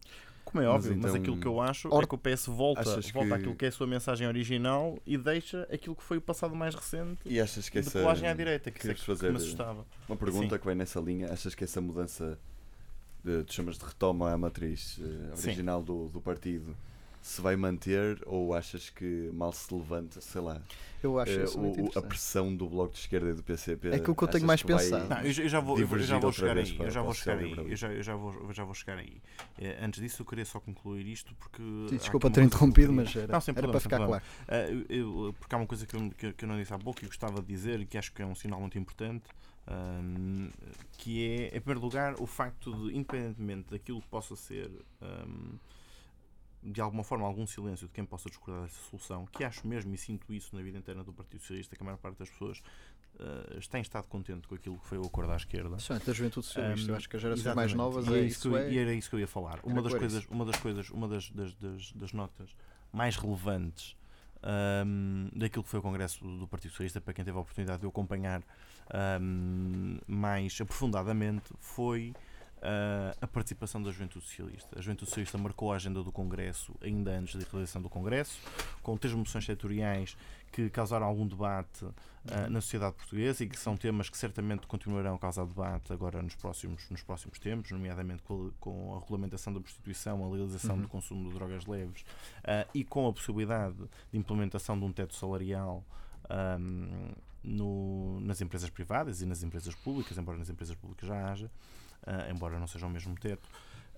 Como 0.47 0.63
é 0.63 0.67
óbvio, 0.67 0.91
mas, 0.91 0.97
então, 0.97 1.11
mas 1.11 1.21
aquilo 1.21 1.37
que 1.37 1.45
eu 1.45 1.59
acho 1.59 1.89
or... 1.93 2.03
é 2.03 2.07
que 2.07 2.15
o 2.15 2.17
PS 2.17 2.45
volta, 2.47 2.81
volta 2.83 3.27
que... 3.27 3.33
àquilo 3.33 3.53
que 3.53 3.65
é 3.65 3.67
a 3.67 3.71
sua 3.71 3.85
mensagem 3.85 4.25
original 4.25 4.97
e 5.05 5.17
deixa 5.17 5.67
aquilo 5.69 5.93
que 5.93 6.01
foi 6.01 6.19
o 6.19 6.21
passado 6.21 6.55
mais 6.55 6.73
recente 6.73 7.19
e 7.25 7.41
achas 7.41 7.67
que 7.67 7.81
de 7.81 7.87
essa... 7.87 7.99
colagem 7.99 8.29
à 8.29 8.33
direita, 8.33 8.71
que, 8.71 8.79
que, 8.79 8.93
que, 8.93 9.03
fazer 9.03 9.25
que 9.25 9.31
me 9.33 9.37
assustava. 9.37 9.85
Uma 10.07 10.15
pergunta 10.15 10.55
Sim. 10.55 10.61
que 10.61 10.65
vem 10.65 10.75
nessa 10.75 11.01
linha, 11.01 11.33
achas 11.33 11.53
que 11.53 11.65
essa 11.65 11.81
mudança 11.81 12.39
de, 13.25 13.43
tu 13.43 13.53
chamas 13.53 13.77
de 13.77 13.83
retoma 13.83 14.31
à 14.31 14.37
matriz 14.37 14.97
uh, 14.99 15.33
original 15.43 15.83
do, 15.83 16.07
do 16.07 16.21
partido 16.21 16.73
se 17.27 17.41
vai 17.41 17.57
manter 17.57 18.21
ou 18.25 18.53
achas 18.53 18.89
que 18.89 19.29
mal 19.33 19.51
se 19.51 19.73
levanta, 19.73 20.21
sei 20.21 20.39
lá, 20.39 20.61
eu 21.03 21.19
acho 21.19 21.59
uh, 21.59 21.85
o, 21.85 21.99
a 21.99 22.01
pressão 22.01 22.55
do 22.55 22.69
Bloco 22.69 22.93
de 22.93 22.99
Esquerda 22.99 23.29
e 23.29 23.33
do 23.33 23.43
PCP? 23.43 23.89
É 23.89 23.95
aquilo 23.95 24.15
que 24.15 24.23
eu 24.23 24.27
tenho 24.29 24.45
mais 24.45 24.63
pensado. 24.63 25.09
Não, 25.09 25.17
eu, 25.17 25.25
eu, 25.25 25.49
já 25.49 25.59
vou, 25.59 25.77
eu 25.77 25.99
já 25.99 26.19
vou 26.19 26.31
chegar 26.31 26.57
aí. 26.57 26.77
Eu 26.79 26.89
já 26.89 27.01
vou 27.01 27.13
chegar 27.13 27.37
aí. 27.37 27.51
Eu 27.51 27.75
já, 27.75 27.91
eu 27.91 28.01
já, 28.01 28.15
vou, 28.15 28.53
já 28.53 28.63
vou 28.63 28.73
chegar 28.73 28.97
aí. 28.97 29.21
Uh, 29.59 29.83
antes 29.83 30.01
disso, 30.01 30.21
eu 30.21 30.25
queria 30.25 30.45
só 30.45 30.61
concluir 30.61 31.05
isto 31.05 31.35
porque. 31.35 31.61
Sim, 31.89 31.97
desculpa 31.97 32.31
ter 32.31 32.43
interrompido, 32.43 32.93
mas 32.93 33.13
era, 33.13 33.27
não, 33.27 33.35
era 33.35 33.41
problema, 33.41 33.71
para 33.71 33.79
ficar 33.81 34.07
claro. 34.07 34.23
Uh, 34.23 34.85
eu, 34.87 35.35
porque 35.37 35.53
há 35.53 35.57
uma 35.57 35.67
coisa 35.67 35.85
que 35.85 35.95
eu, 35.97 36.09
que, 36.17 36.31
que 36.31 36.45
eu 36.45 36.47
não 36.47 36.57
disse 36.57 36.73
há 36.73 36.79
pouco 36.79 37.03
e 37.03 37.07
gostava 37.07 37.41
de 37.41 37.47
dizer 37.47 37.81
e 37.81 37.85
que 37.85 37.97
acho 37.97 38.13
que 38.13 38.21
é 38.21 38.25
um 38.25 38.35
sinal 38.35 38.61
muito 38.61 38.79
importante. 38.79 39.25
Um, 39.69 40.49
que 40.97 41.27
é, 41.27 41.57
em 41.57 41.59
primeiro 41.59 41.81
lugar, 41.81 42.15
o 42.21 42.25
facto 42.25 42.71
de, 42.73 42.95
independentemente 42.95 43.71
daquilo 43.71 44.01
que 44.01 44.07
possa 44.07 44.33
ser 44.33 44.71
um, 45.01 45.57
de 46.63 46.81
alguma 46.81 47.03
forma, 47.03 47.25
algum 47.25 47.45
silêncio 47.45 47.87
de 47.87 47.93
quem 47.93 48.05
possa 48.05 48.29
discordar 48.29 48.63
dessa 48.63 48.81
solução, 48.89 49.25
que 49.27 49.43
acho 49.43 49.67
mesmo 49.67 49.93
e 49.93 49.97
sinto 49.97 50.33
isso 50.33 50.55
na 50.55 50.61
vida 50.61 50.77
interna 50.77 51.03
do 51.03 51.13
Partido 51.13 51.41
Socialista, 51.41 51.75
que 51.75 51.81
a 51.81 51.85
maior 51.85 51.97
parte 51.97 52.17
das 52.17 52.29
pessoas 52.29 52.61
uh, 53.15 53.69
tem 53.69 53.81
estado 53.81 54.07
contente 54.07 54.47
com 54.47 54.55
aquilo 54.55 54.77
que 54.77 54.87
foi 54.87 54.97
o 54.97 55.05
acordo 55.05 55.31
à 55.31 55.35
esquerda. 55.35 55.77
Sim, 55.79 55.99
da 56.05 56.13
juventude 56.13 56.45
socialista, 56.45 56.87
um, 56.87 56.93
eu 56.93 56.97
acho 56.97 57.09
que 57.09 57.15
as 57.15 57.21
gerações 57.21 57.55
mais 57.55 57.73
novas 57.73 58.07
e 58.07 58.13
é, 58.13 58.19
isso, 58.21 58.55
é... 58.57 58.71
e 58.71 58.77
era 58.77 58.93
isso 58.93 59.09
que 59.09 59.15
eu 59.15 59.19
ia 59.19 59.27
falar. 59.27 59.59
Uma 59.63 59.81
das, 59.81 59.93
coisas, 59.93 60.25
uma 60.25 60.45
das 60.45 60.59
coisas, 60.59 60.89
uma 60.89 61.07
das, 61.07 61.29
das, 61.31 61.53
das, 61.55 61.91
das 61.93 62.13
notas 62.13 62.55
mais 62.91 63.15
relevantes 63.15 63.95
um, 64.43 65.29
daquilo 65.33 65.63
que 65.63 65.69
foi 65.69 65.79
o 65.79 65.83
Congresso 65.83 66.23
do 66.23 66.47
Partido 66.47 66.71
Socialista, 66.71 67.01
para 67.01 67.13
quem 67.13 67.25
teve 67.25 67.37
a 67.37 67.41
oportunidade 67.41 67.79
de 67.79 67.85
o 67.85 67.89
acompanhar 67.89 68.41
um, 69.21 69.97
mais 70.07 70.59
aprofundadamente, 70.61 71.53
foi 71.59 72.13
uh, 72.57 73.17
a 73.21 73.27
participação 73.27 73.81
da 73.81 73.91
Juventude 73.91 74.25
Socialista. 74.25 74.77
A 74.77 74.81
Juventude 74.81 75.09
Socialista 75.09 75.37
marcou 75.37 75.71
a 75.71 75.75
agenda 75.75 76.03
do 76.03 76.11
Congresso 76.11 76.73
ainda 76.81 77.11
antes 77.11 77.35
da 77.35 77.49
realização 77.49 77.81
do 77.81 77.89
Congresso, 77.89 78.39
com 78.81 78.97
três 78.97 79.13
moções 79.13 79.45
setoriais 79.45 80.17
que 80.51 80.69
causaram 80.69 81.05
algum 81.05 81.27
debate 81.27 81.85
uh, 81.85 81.93
na 82.49 82.61
sociedade 82.61 82.95
portuguesa 82.95 83.43
e 83.43 83.49
que 83.49 83.57
são 83.57 83.75
temas 83.75 84.09
que 84.09 84.17
certamente 84.17 84.65
continuarão 84.65 85.15
a 85.15 85.19
causar 85.19 85.45
debate 85.45 85.91
agora 85.91 86.21
nos 86.21 86.35
próximos, 86.35 86.89
nos 86.89 87.01
próximos 87.03 87.37
tempos, 87.39 87.71
nomeadamente 87.71 88.23
com 88.23 88.47
a, 88.47 88.51
com 88.59 88.95
a 88.95 88.99
regulamentação 88.99 89.53
da 89.53 89.59
prostituição, 89.59 90.23
a 90.23 90.29
legalização 90.29 90.75
uhum. 90.75 90.81
do 90.81 90.87
consumo 90.87 91.29
de 91.29 91.35
drogas 91.35 91.65
leves 91.65 92.01
uh, 92.01 92.67
e 92.73 92.83
com 92.83 93.07
a 93.07 93.13
possibilidade 93.13 93.77
de 94.11 94.17
implementação 94.17 94.77
de 94.77 94.85
um 94.85 94.91
teto 94.91 95.15
salarial. 95.15 95.83
Um, 96.29 97.13
no, 97.43 98.19
nas 98.19 98.41
empresas 98.41 98.69
privadas 98.69 99.21
e 99.21 99.25
nas 99.25 99.41
empresas 99.41 99.73
públicas, 99.73 100.17
embora 100.17 100.37
nas 100.37 100.49
empresas 100.49 100.75
públicas 100.75 101.07
já 101.07 101.31
haja, 101.31 101.49
uh, 102.03 102.31
embora 102.31 102.59
não 102.59 102.67
seja 102.67 102.85
o 102.85 102.89
mesmo 102.89 103.15
teto. 103.15 103.49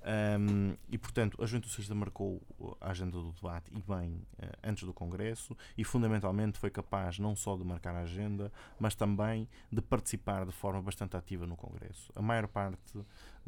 Um, 0.01 0.77
e 0.89 0.97
portanto, 0.97 1.41
a 1.43 1.45
Juventude 1.45 1.71
Socialista 1.71 1.93
marcou 1.93 2.41
a 2.79 2.89
agenda 2.89 3.12
do 3.12 3.33
debate 3.33 3.69
e 3.71 3.81
bem 3.81 4.13
uh, 4.41 4.57
antes 4.63 4.83
do 4.83 4.93
Congresso 4.93 5.55
e 5.77 5.83
fundamentalmente 5.83 6.57
foi 6.57 6.69
capaz 6.69 7.19
não 7.19 7.35
só 7.35 7.57
de 7.57 7.65
marcar 7.65 7.95
a 7.95 8.01
agenda, 8.01 8.51
mas 8.79 8.95
também 8.95 9.47
de 9.71 9.81
participar 9.81 10.45
de 10.45 10.51
forma 10.51 10.81
bastante 10.81 11.17
ativa 11.17 11.45
no 11.45 11.57
Congresso. 11.57 12.12
A 12.15 12.21
maior 12.21 12.47
parte 12.47 12.97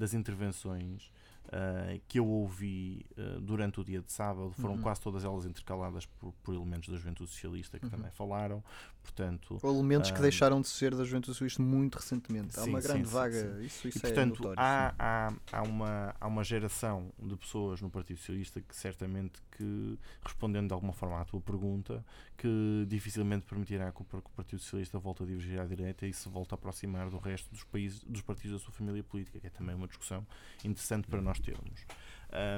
das 0.01 0.15
intervenções 0.15 1.11
uh, 1.45 2.01
que 2.07 2.17
eu 2.17 2.27
ouvi 2.27 3.05
uh, 3.17 3.39
durante 3.39 3.79
o 3.79 3.83
dia 3.83 4.01
de 4.01 4.11
sábado 4.11 4.51
foram 4.53 4.75
uhum. 4.75 4.81
quase 4.81 4.99
todas 4.99 5.23
elas 5.23 5.45
intercaladas 5.45 6.05
por, 6.05 6.33
por, 6.43 6.55
elementos 6.55 6.89
da 6.89 6.97
Juventude 6.97 7.29
Socialista 7.29 7.77
que 7.77 7.85
uhum. 7.85 7.91
também 7.91 8.11
falaram. 8.11 8.63
Portanto, 9.03 9.59
Ou 9.63 9.73
elementos 9.73 10.11
que 10.11 10.17
ah, 10.17 10.21
deixaram 10.21 10.61
de 10.61 10.67
ser 10.67 10.95
da 10.95 11.03
Juventude 11.03 11.33
Socialista 11.33 11.61
muito 11.61 11.95
recentemente. 11.95 12.59
Há 12.59 12.63
sim, 12.63 12.69
uma 12.69 12.79
grande 12.79 13.07
sim, 13.07 13.13
vaga. 13.13 13.55
Sim, 13.55 13.65
isso, 13.65 13.87
isso 13.87 13.97
e, 13.97 13.99
é 13.99 14.01
portanto, 14.01 14.37
notório, 14.37 14.59
há, 14.59 14.93
há, 14.97 15.33
há, 15.51 15.61
uma, 15.63 16.15
há 16.19 16.27
uma 16.27 16.43
geração 16.43 17.11
de 17.19 17.35
pessoas 17.35 17.81
no 17.81 17.89
Partido 17.89 18.17
Socialista 18.17 18.61
que 18.61 18.75
certamente 18.75 19.41
que, 19.51 19.99
respondendo 20.23 20.67
de 20.67 20.73
alguma 20.73 20.93
forma 20.93 21.19
à 21.19 21.25
tua 21.25 21.41
pergunta, 21.41 22.05
que 22.37 22.85
dificilmente 22.87 23.45
permitirá 23.45 23.91
que 23.91 24.01
o, 24.01 24.05
que 24.05 24.15
o 24.17 24.35
Partido 24.35 24.59
Socialista 24.59 24.97
volte 24.99 25.23
a 25.23 25.25
divergir 25.25 25.59
à 25.59 25.65
direita 25.65 26.05
e 26.05 26.13
se 26.13 26.29
volte 26.29 26.53
a 26.53 26.55
aproximar 26.55 27.09
do 27.09 27.17
resto 27.17 27.49
dos 27.49 27.63
países, 27.63 28.03
dos 28.03 28.21
partidos 28.21 28.59
da 28.59 28.59
sua 28.63 28.73
família 28.73 29.03
política, 29.03 29.39
que 29.39 29.47
é 29.47 29.49
também 29.49 29.75
uma 29.75 29.87
discussão 29.91 30.25
interessante 30.63 31.07
para 31.07 31.21
nós 31.21 31.39
termos. 31.39 31.85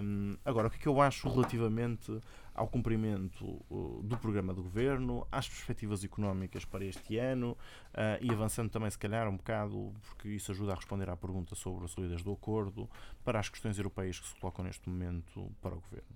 Um, 0.04 0.38
agora, 0.46 0.68
o 0.68 0.70
que 0.70 0.78
é 0.78 0.80
que 0.80 0.88
eu 0.88 1.02
acho 1.02 1.28
relativamente 1.28 2.20
ao 2.54 2.68
cumprimento 2.68 3.60
uh, 3.70 4.02
do 4.04 4.16
programa 4.18 4.54
do 4.54 4.62
governo, 4.62 5.28
às 5.32 5.50
perspectivas 5.50 6.04
económicas 6.04 6.64
para 6.64 6.86
este 6.86 7.18
ano 7.18 7.58
uh, 7.94 8.22
e 8.22 8.32
avançando 8.32 8.70
também, 8.70 8.90
se 8.92 9.00
calhar, 9.00 9.28
um 9.28 9.36
bocado, 9.36 9.92
porque 10.02 10.30
isso 10.30 10.52
ajuda 10.52 10.74
a 10.74 10.76
responder 10.76 11.10
à 11.10 11.18
pergunta 11.18 11.56
sobre 11.56 11.86
a 11.86 11.88
solidez 11.88 12.22
do 12.22 12.32
acordo, 12.32 12.88
para 13.24 13.40
as 13.40 13.50
questões 13.50 13.78
europeias 13.78 14.20
que 14.20 14.28
se 14.28 14.36
colocam 14.36 14.64
neste 14.64 14.88
momento 14.88 15.52
para 15.60 15.76
o 15.76 15.82
governo. 15.82 16.16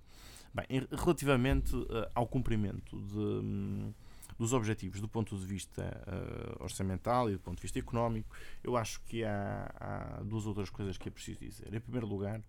Bem, 0.54 0.66
relativamente 0.92 1.74
uh, 1.74 2.08
ao 2.14 2.26
cumprimento 2.26 3.00
de. 3.00 3.18
Um, 3.18 3.92
dos 4.38 4.52
objetivos 4.52 5.00
do 5.00 5.08
ponto 5.08 5.36
de 5.36 5.44
vista 5.44 5.82
uh, 6.06 6.62
orçamental 6.62 7.28
e 7.28 7.32
do 7.32 7.40
ponto 7.40 7.56
de 7.56 7.62
vista 7.62 7.78
económico, 7.78 8.34
eu 8.62 8.76
acho 8.76 9.00
que 9.02 9.24
há, 9.24 9.68
há 9.80 10.22
duas 10.22 10.46
outras 10.46 10.70
coisas 10.70 10.96
que 10.96 11.08
é 11.08 11.10
preciso 11.10 11.40
dizer. 11.40 11.74
Em 11.74 11.80
primeiro 11.80 12.06
lugar, 12.06 12.40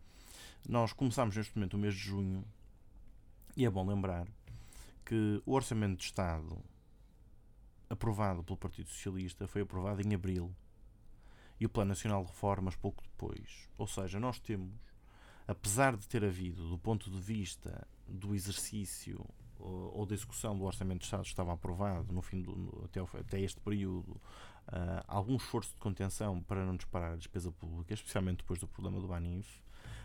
nós 0.67 0.93
começamos 0.93 1.35
neste 1.35 1.57
momento 1.57 1.73
o 1.73 1.77
mês 1.77 1.95
de 1.95 2.01
junho 2.01 2.45
e 3.57 3.65
é 3.65 3.69
bom 3.69 3.85
lembrar 3.87 4.27
que 5.03 5.41
o 5.45 5.53
Orçamento 5.53 5.97
de 5.97 6.05
Estado 6.05 6.63
aprovado 7.89 8.43
pelo 8.43 8.57
Partido 8.57 8.89
Socialista 8.89 9.47
foi 9.47 9.63
aprovado 9.63 10.01
em 10.01 10.13
abril 10.13 10.55
e 11.59 11.65
o 11.65 11.69
Plano 11.69 11.89
Nacional 11.89 12.23
de 12.23 12.29
Reformas 12.29 12.75
pouco 12.75 13.03
depois. 13.03 13.67
Ou 13.77 13.87
seja, 13.87 14.19
nós 14.19 14.39
temos, 14.39 14.71
apesar 15.47 15.97
de 15.97 16.07
ter 16.07 16.23
havido, 16.23 16.69
do 16.69 16.77
ponto 16.77 17.09
de 17.09 17.19
vista 17.19 17.87
do 18.07 18.35
exercício 18.35 19.25
ou, 19.59 20.05
da 20.05 20.13
execução 20.13 20.57
do 20.57 20.63
Orçamento 20.63 20.99
de 20.99 21.05
Estado 21.05 21.25
estava 21.25 21.53
aprovado 21.53 22.11
no 22.13 22.21
fim 22.21 22.41
do, 22.41 22.55
no, 22.55 22.85
até, 22.85 22.99
até 23.19 23.39
este 23.39 23.59
período, 23.59 24.11
uh, 24.67 25.03
algum 25.07 25.35
esforço 25.35 25.73
de 25.73 25.79
contenção 25.79 26.41
para 26.41 26.65
não 26.65 26.75
disparar 26.75 27.13
a 27.13 27.15
despesa 27.15 27.51
pública, 27.51 27.93
especialmente 27.93 28.37
depois 28.37 28.59
do 28.59 28.67
problema 28.67 28.99
do 28.99 29.07
Banif, 29.07 29.61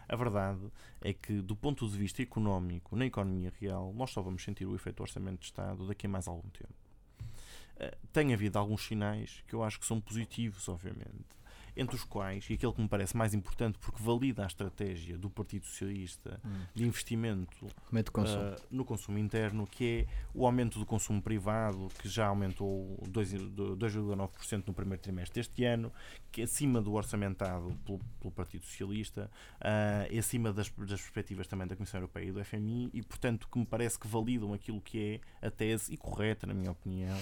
a 0.08 0.16
verdade 0.16 0.60
é 1.00 1.14
que, 1.14 1.40
do 1.40 1.56
ponto 1.56 1.88
de 1.88 1.96
vista 1.96 2.22
económico, 2.22 2.94
na 2.94 3.06
economia 3.06 3.52
real, 3.58 3.92
nós 3.94 4.10
só 4.10 4.20
vamos 4.20 4.42
sentir 4.42 4.66
o 4.66 4.74
efeito 4.74 4.96
do 4.96 5.02
orçamento 5.02 5.40
de 5.40 5.46
Estado 5.46 5.86
daqui 5.86 6.06
a 6.06 6.10
mais 6.10 6.28
algum 6.28 6.48
tempo. 6.50 6.74
Uh, 7.76 7.96
tem 8.12 8.34
havido 8.34 8.58
alguns 8.58 8.84
sinais 8.84 9.42
que 9.48 9.54
eu 9.54 9.62
acho 9.62 9.80
que 9.80 9.86
são 9.86 10.00
positivos, 10.00 10.68
obviamente 10.68 11.43
entre 11.76 11.96
os 11.96 12.04
quais, 12.04 12.48
e 12.48 12.54
aquele 12.54 12.72
que 12.72 12.80
me 12.80 12.88
parece 12.88 13.16
mais 13.16 13.34
importante 13.34 13.78
porque 13.78 14.02
valida 14.02 14.44
a 14.44 14.46
estratégia 14.46 15.18
do 15.18 15.28
Partido 15.28 15.66
Socialista 15.66 16.40
hum. 16.44 16.62
de 16.74 16.84
investimento 16.84 17.66
consumo. 18.12 18.44
Uh, 18.44 18.56
no 18.70 18.84
consumo 18.84 19.18
interno, 19.18 19.66
que 19.66 19.84
é 19.84 20.06
o 20.32 20.46
aumento 20.46 20.78
do 20.78 20.86
consumo 20.86 21.20
privado, 21.20 21.88
que 21.98 22.08
já 22.08 22.26
aumentou 22.26 22.98
2,9% 23.08 24.64
no 24.66 24.74
primeiro 24.74 25.02
trimestre 25.02 25.40
deste 25.40 25.64
ano, 25.64 25.92
que 26.30 26.40
é 26.40 26.44
acima 26.44 26.80
do 26.80 26.92
orçamentado 26.92 27.76
pelo, 27.84 28.00
pelo 28.20 28.32
Partido 28.32 28.64
Socialista, 28.64 29.30
uh, 29.56 30.12
e 30.12 30.18
acima 30.18 30.52
das, 30.52 30.68
das 30.70 31.00
perspectivas 31.00 31.46
também 31.46 31.66
da 31.66 31.76
Comissão 31.76 31.98
Europeia 31.98 32.28
e 32.28 32.32
do 32.32 32.44
FMI, 32.44 32.90
e 32.92 33.02
portanto 33.02 33.48
que 33.50 33.58
me 33.58 33.66
parece 33.66 33.98
que 33.98 34.06
validam 34.06 34.52
aquilo 34.52 34.80
que 34.80 35.20
é 35.42 35.46
a 35.46 35.50
tese, 35.50 35.92
e 35.92 35.96
correta, 35.96 36.46
na 36.46 36.54
minha 36.54 36.70
opinião, 36.70 37.18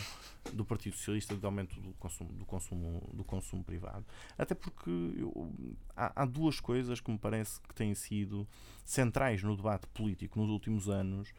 do 0.52 0.64
Partido 0.64 0.96
Socialista 0.96 1.34
de 1.34 1.44
aumento 1.44 1.80
do 1.80 1.92
consumo, 1.94 2.32
do 2.32 2.44
consumo, 2.44 3.10
do 3.12 3.24
consumo 3.24 3.64
privado. 3.64 4.04
Até 4.42 4.56
porque 4.56 4.90
eu, 4.90 5.52
há, 5.96 6.22
há, 6.22 6.26
duas 6.26 6.58
coisas 6.58 7.00
que 7.00 7.10
me 7.12 7.16
parece 7.16 7.60
que 7.60 7.72
têm 7.72 7.94
sido 7.94 8.44
centrais 8.84 9.40
no 9.40 9.56
debate 9.56 9.86
político 9.94 10.40
nos 10.40 10.50
últimos 10.50 10.88
anos 10.88 11.32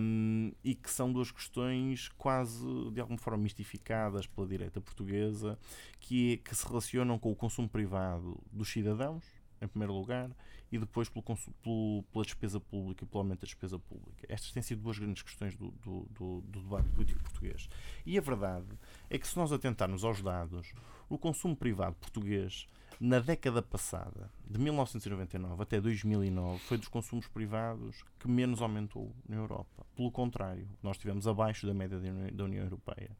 um, 0.00 0.50
e 0.64 0.74
que 0.74 0.90
são 0.90 1.12
duas 1.12 1.30
questões 1.30 2.08
quase 2.18 2.66
de 2.90 3.00
alguma 3.00 3.16
forma 3.16 3.38
mistificadas 3.38 4.26
pela 4.26 4.44
direita 4.44 4.80
portuguesa, 4.80 5.56
que, 6.00 6.32
é, 6.32 6.36
que 6.38 6.52
se 6.52 6.66
relacionam 6.66 7.16
com 7.16 7.30
o 7.30 7.36
consumo 7.36 7.68
privado 7.68 8.42
dos 8.52 8.72
cidadãos, 8.72 9.24
em 9.62 9.68
primeiro 9.68 9.94
lugar, 9.94 10.28
e 10.70 10.78
depois 10.78 11.08
pelo, 11.08 11.22
pelo, 11.62 12.02
pela 12.12 12.24
despesa 12.24 12.58
pública 12.58 13.04
e 13.04 13.06
pelo 13.06 13.20
aumento 13.20 13.42
da 13.42 13.46
despesa 13.46 13.78
pública. 13.78 14.26
Estas 14.28 14.50
têm 14.50 14.64
sido 14.64 14.82
duas 14.82 14.98
grandes 14.98 15.22
questões 15.22 15.54
do, 15.54 15.70
do, 15.70 16.08
do, 16.10 16.40
do 16.40 16.60
debate 16.60 16.88
político 16.88 17.22
português. 17.22 17.68
E 18.04 18.18
a 18.18 18.20
verdade 18.20 18.66
é 19.08 19.16
que 19.16 19.28
se 19.28 19.36
nós 19.36 19.52
atentarmos 19.52 20.02
aos 20.02 20.20
dados, 20.20 20.72
o 21.08 21.16
consumo 21.16 21.54
privado 21.54 21.94
português 21.96 22.66
na 22.98 23.18
década 23.18 23.60
passada, 23.60 24.30
de 24.48 24.58
1999 24.58 25.62
até 25.62 25.80
2009, 25.80 26.58
foi 26.60 26.78
dos 26.78 26.88
consumos 26.88 27.28
privados 27.28 28.02
que 28.18 28.26
menos 28.26 28.62
aumentou 28.62 29.12
na 29.28 29.36
Europa. 29.36 29.84
Pelo 29.94 30.10
contrário, 30.10 30.66
nós 30.82 30.96
estivemos 30.96 31.28
abaixo 31.28 31.66
da 31.66 31.74
média 31.74 32.00
da 32.32 32.44
União 32.44 32.64
Europeia. 32.64 33.10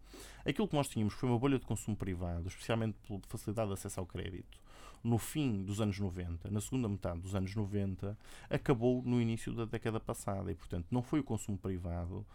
Aquilo 0.46 0.66
que 0.66 0.74
nós 0.74 0.88
tínhamos 0.88 1.12
foi 1.12 1.28
uma 1.28 1.38
bolha 1.38 1.58
de 1.58 1.66
consumo 1.66 1.96
privado, 1.96 2.48
especialmente 2.48 2.96
pela 3.06 3.20
facilidade 3.28 3.68
de 3.68 3.74
acesso 3.74 4.00
ao 4.00 4.06
crédito, 4.06 4.58
no 5.04 5.18
fim 5.18 5.62
dos 5.62 5.80
anos 5.80 5.98
90, 5.98 6.50
na 6.50 6.60
segunda 6.60 6.88
metade 6.88 7.20
dos 7.20 7.34
anos 7.34 7.54
90, 7.54 8.18
acabou 8.48 9.02
no 9.04 9.20
início 9.20 9.52
da 9.52 9.64
década 9.64 10.00
passada 10.00 10.50
e, 10.50 10.54
portanto, 10.54 10.86
não 10.90 11.02
foi 11.02 11.20
o 11.20 11.24
consumo 11.24 11.58
privado 11.58 12.26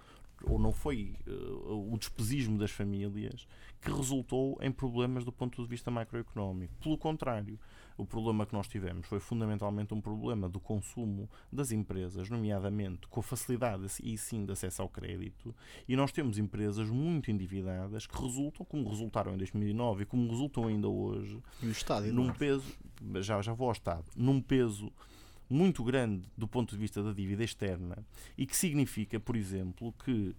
ou 0.43 0.59
não 0.59 0.71
foi 0.71 1.15
uh, 1.27 1.93
o 1.93 1.97
despesismo 1.97 2.57
das 2.57 2.71
famílias 2.71 3.47
que 3.81 3.91
resultou 3.91 4.57
em 4.61 4.71
problemas 4.71 5.23
do 5.23 5.31
ponto 5.31 5.61
de 5.61 5.67
vista 5.67 5.89
macroeconómico. 5.89 6.73
Pelo 6.81 6.97
contrário, 6.97 7.59
o 7.97 8.05
problema 8.05 8.45
que 8.45 8.53
nós 8.53 8.67
tivemos 8.67 9.07
foi 9.07 9.19
fundamentalmente 9.19 9.93
um 9.93 10.01
problema 10.01 10.47
do 10.47 10.59
consumo 10.59 11.29
das 11.51 11.71
empresas, 11.71 12.29
nomeadamente 12.29 13.07
com 13.07 13.19
a 13.19 13.23
facilidade 13.23 13.85
e 14.03 14.17
sim 14.17 14.45
de 14.45 14.51
acesso 14.51 14.81
ao 14.81 14.89
crédito, 14.89 15.53
e 15.87 15.95
nós 15.95 16.11
temos 16.11 16.37
empresas 16.37 16.89
muito 16.89 17.31
endividadas 17.31 18.07
que 18.07 18.19
resultam, 18.19 18.65
como 18.65 18.87
resultaram 18.89 19.33
em 19.33 19.37
2009 19.37 20.03
e 20.03 20.05
como 20.05 20.29
resultam 20.29 20.67
ainda 20.67 20.87
hoje, 20.87 21.39
e 21.61 21.67
o 21.67 21.71
Estado, 21.71 22.11
num 22.11 22.31
peso, 22.33 22.65
já, 23.19 23.41
já 23.41 23.53
vou 23.53 23.67
ao 23.67 23.73
Estado, 23.73 24.05
num 24.15 24.41
peso 24.41 24.91
muito 25.51 25.83
grande 25.83 26.27
do 26.37 26.47
ponto 26.47 26.71
de 26.71 26.77
vista 26.77 27.03
da 27.03 27.11
dívida 27.11 27.43
externa 27.43 27.97
e 28.37 28.45
que 28.45 28.55
significa, 28.55 29.19
por 29.19 29.35
exemplo, 29.35 29.93
que 30.03 30.35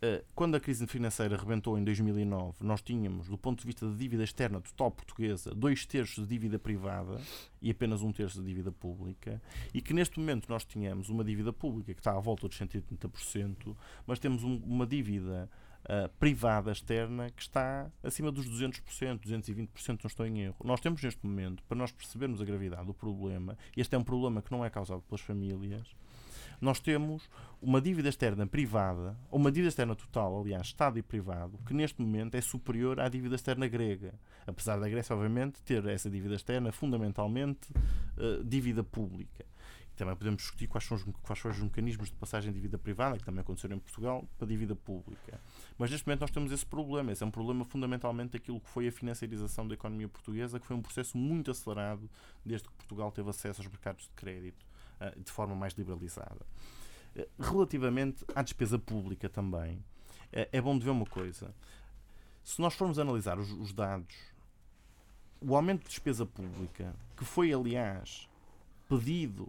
eh, 0.00 0.24
quando 0.32 0.54
a 0.54 0.60
crise 0.60 0.86
financeira 0.86 1.36
rebentou 1.36 1.76
em 1.76 1.82
2009, 1.82 2.58
nós 2.60 2.80
tínhamos, 2.80 3.28
do 3.28 3.36
ponto 3.36 3.60
de 3.60 3.66
vista 3.66 3.88
da 3.88 3.96
dívida 3.96 4.22
externa 4.22 4.60
total 4.60 4.92
portuguesa, 4.92 5.52
dois 5.52 5.84
terços 5.84 6.22
de 6.22 6.30
dívida 6.30 6.56
privada 6.56 7.20
e 7.60 7.70
apenas 7.70 8.00
um 8.00 8.12
terço 8.12 8.40
de 8.40 8.46
dívida 8.46 8.70
pública, 8.70 9.42
e 9.74 9.82
que 9.82 9.92
neste 9.92 10.20
momento 10.20 10.48
nós 10.48 10.64
tínhamos 10.64 11.08
uma 11.08 11.24
dívida 11.24 11.52
pública 11.52 11.92
que 11.92 12.00
está 12.00 12.12
à 12.12 12.20
volta 12.20 12.46
dos 12.46 12.56
130%, 12.56 13.76
mas 14.06 14.20
temos 14.20 14.44
um, 14.44 14.56
uma 14.64 14.86
dívida 14.86 15.50
uh, 15.84 16.08
privada 16.18 16.72
externa 16.72 17.30
que 17.30 17.42
está 17.42 17.90
acima 18.02 18.30
dos 18.30 18.48
200%, 18.48 18.80
220%, 19.20 19.68
não 19.88 20.06
estou 20.06 20.26
em 20.26 20.40
erro. 20.42 20.56
Nós 20.64 20.80
temos 20.80 21.02
neste 21.02 21.24
momento, 21.24 21.62
para 21.64 21.76
nós 21.76 21.92
percebermos 21.92 22.40
a 22.40 22.44
gravidade 22.44 22.86
do 22.86 22.94
problema, 22.94 23.56
e 23.76 23.80
este 23.80 23.94
é 23.94 23.98
um 23.98 24.04
problema 24.04 24.42
que 24.42 24.50
não 24.50 24.64
é 24.64 24.70
causado 24.70 25.02
pelas 25.02 25.20
famílias, 25.20 25.94
nós 26.60 26.80
temos 26.80 27.28
uma 27.62 27.80
dívida 27.80 28.08
externa 28.08 28.46
privada, 28.46 29.16
ou 29.30 29.38
uma 29.38 29.50
dívida 29.50 29.68
externa 29.68 29.94
total, 29.94 30.40
aliás, 30.40 30.66
Estado 30.66 30.98
e 30.98 31.02
privado, 31.02 31.58
que 31.66 31.72
neste 31.72 32.00
momento 32.00 32.34
é 32.34 32.40
superior 32.40 33.00
à 33.00 33.08
dívida 33.08 33.36
externa 33.36 33.68
grega. 33.68 34.14
Apesar 34.46 34.78
da 34.78 34.88
Grécia, 34.88 35.14
obviamente, 35.14 35.62
ter 35.62 35.84
essa 35.86 36.10
dívida 36.10 36.34
externa 36.34 36.72
fundamentalmente 36.72 37.68
uh, 38.16 38.42
dívida 38.44 38.82
pública. 38.82 39.44
Também 39.98 40.14
podemos 40.14 40.42
discutir 40.42 40.68
quais 40.68 40.84
são, 40.84 40.96
os, 40.96 41.02
quais 41.22 41.40
são 41.40 41.50
os 41.50 41.58
mecanismos 41.58 42.08
de 42.08 42.14
passagem 42.14 42.52
de 42.52 42.60
dívida 42.60 42.78
privada, 42.78 43.18
que 43.18 43.24
também 43.24 43.40
aconteceram 43.40 43.76
em 43.76 43.80
Portugal, 43.80 44.24
para 44.38 44.46
dívida 44.46 44.76
pública. 44.76 45.40
Mas 45.76 45.90
neste 45.90 46.06
momento 46.06 46.20
nós 46.20 46.30
temos 46.30 46.52
esse 46.52 46.64
problema. 46.64 47.10
Esse 47.10 47.24
é 47.24 47.26
um 47.26 47.32
problema 47.32 47.64
fundamentalmente 47.64 48.30
daquilo 48.30 48.60
que 48.60 48.68
foi 48.68 48.86
a 48.86 48.92
financiarização 48.92 49.66
da 49.66 49.74
economia 49.74 50.08
portuguesa, 50.08 50.60
que 50.60 50.66
foi 50.66 50.76
um 50.76 50.80
processo 50.80 51.18
muito 51.18 51.50
acelerado 51.50 52.08
desde 52.46 52.68
que 52.68 52.74
Portugal 52.74 53.10
teve 53.10 53.28
acesso 53.28 53.60
aos 53.60 53.68
mercados 53.68 54.04
de 54.04 54.10
crédito 54.10 54.64
uh, 55.00 55.20
de 55.20 55.32
forma 55.32 55.56
mais 55.56 55.72
liberalizada. 55.72 56.46
Uh, 57.16 57.26
relativamente 57.42 58.24
à 58.36 58.42
despesa 58.42 58.78
pública 58.78 59.28
também, 59.28 59.78
uh, 59.78 60.46
é 60.52 60.60
bom 60.60 60.78
de 60.78 60.84
ver 60.84 60.90
uma 60.90 61.06
coisa. 61.06 61.52
Se 62.44 62.60
nós 62.60 62.72
formos 62.72 63.00
analisar 63.00 63.36
os, 63.36 63.50
os 63.50 63.72
dados, 63.72 64.14
o 65.40 65.56
aumento 65.56 65.82
de 65.82 65.88
despesa 65.88 66.24
pública, 66.24 66.94
que 67.16 67.24
foi 67.24 67.52
aliás 67.52 68.28
pedido 68.88 69.48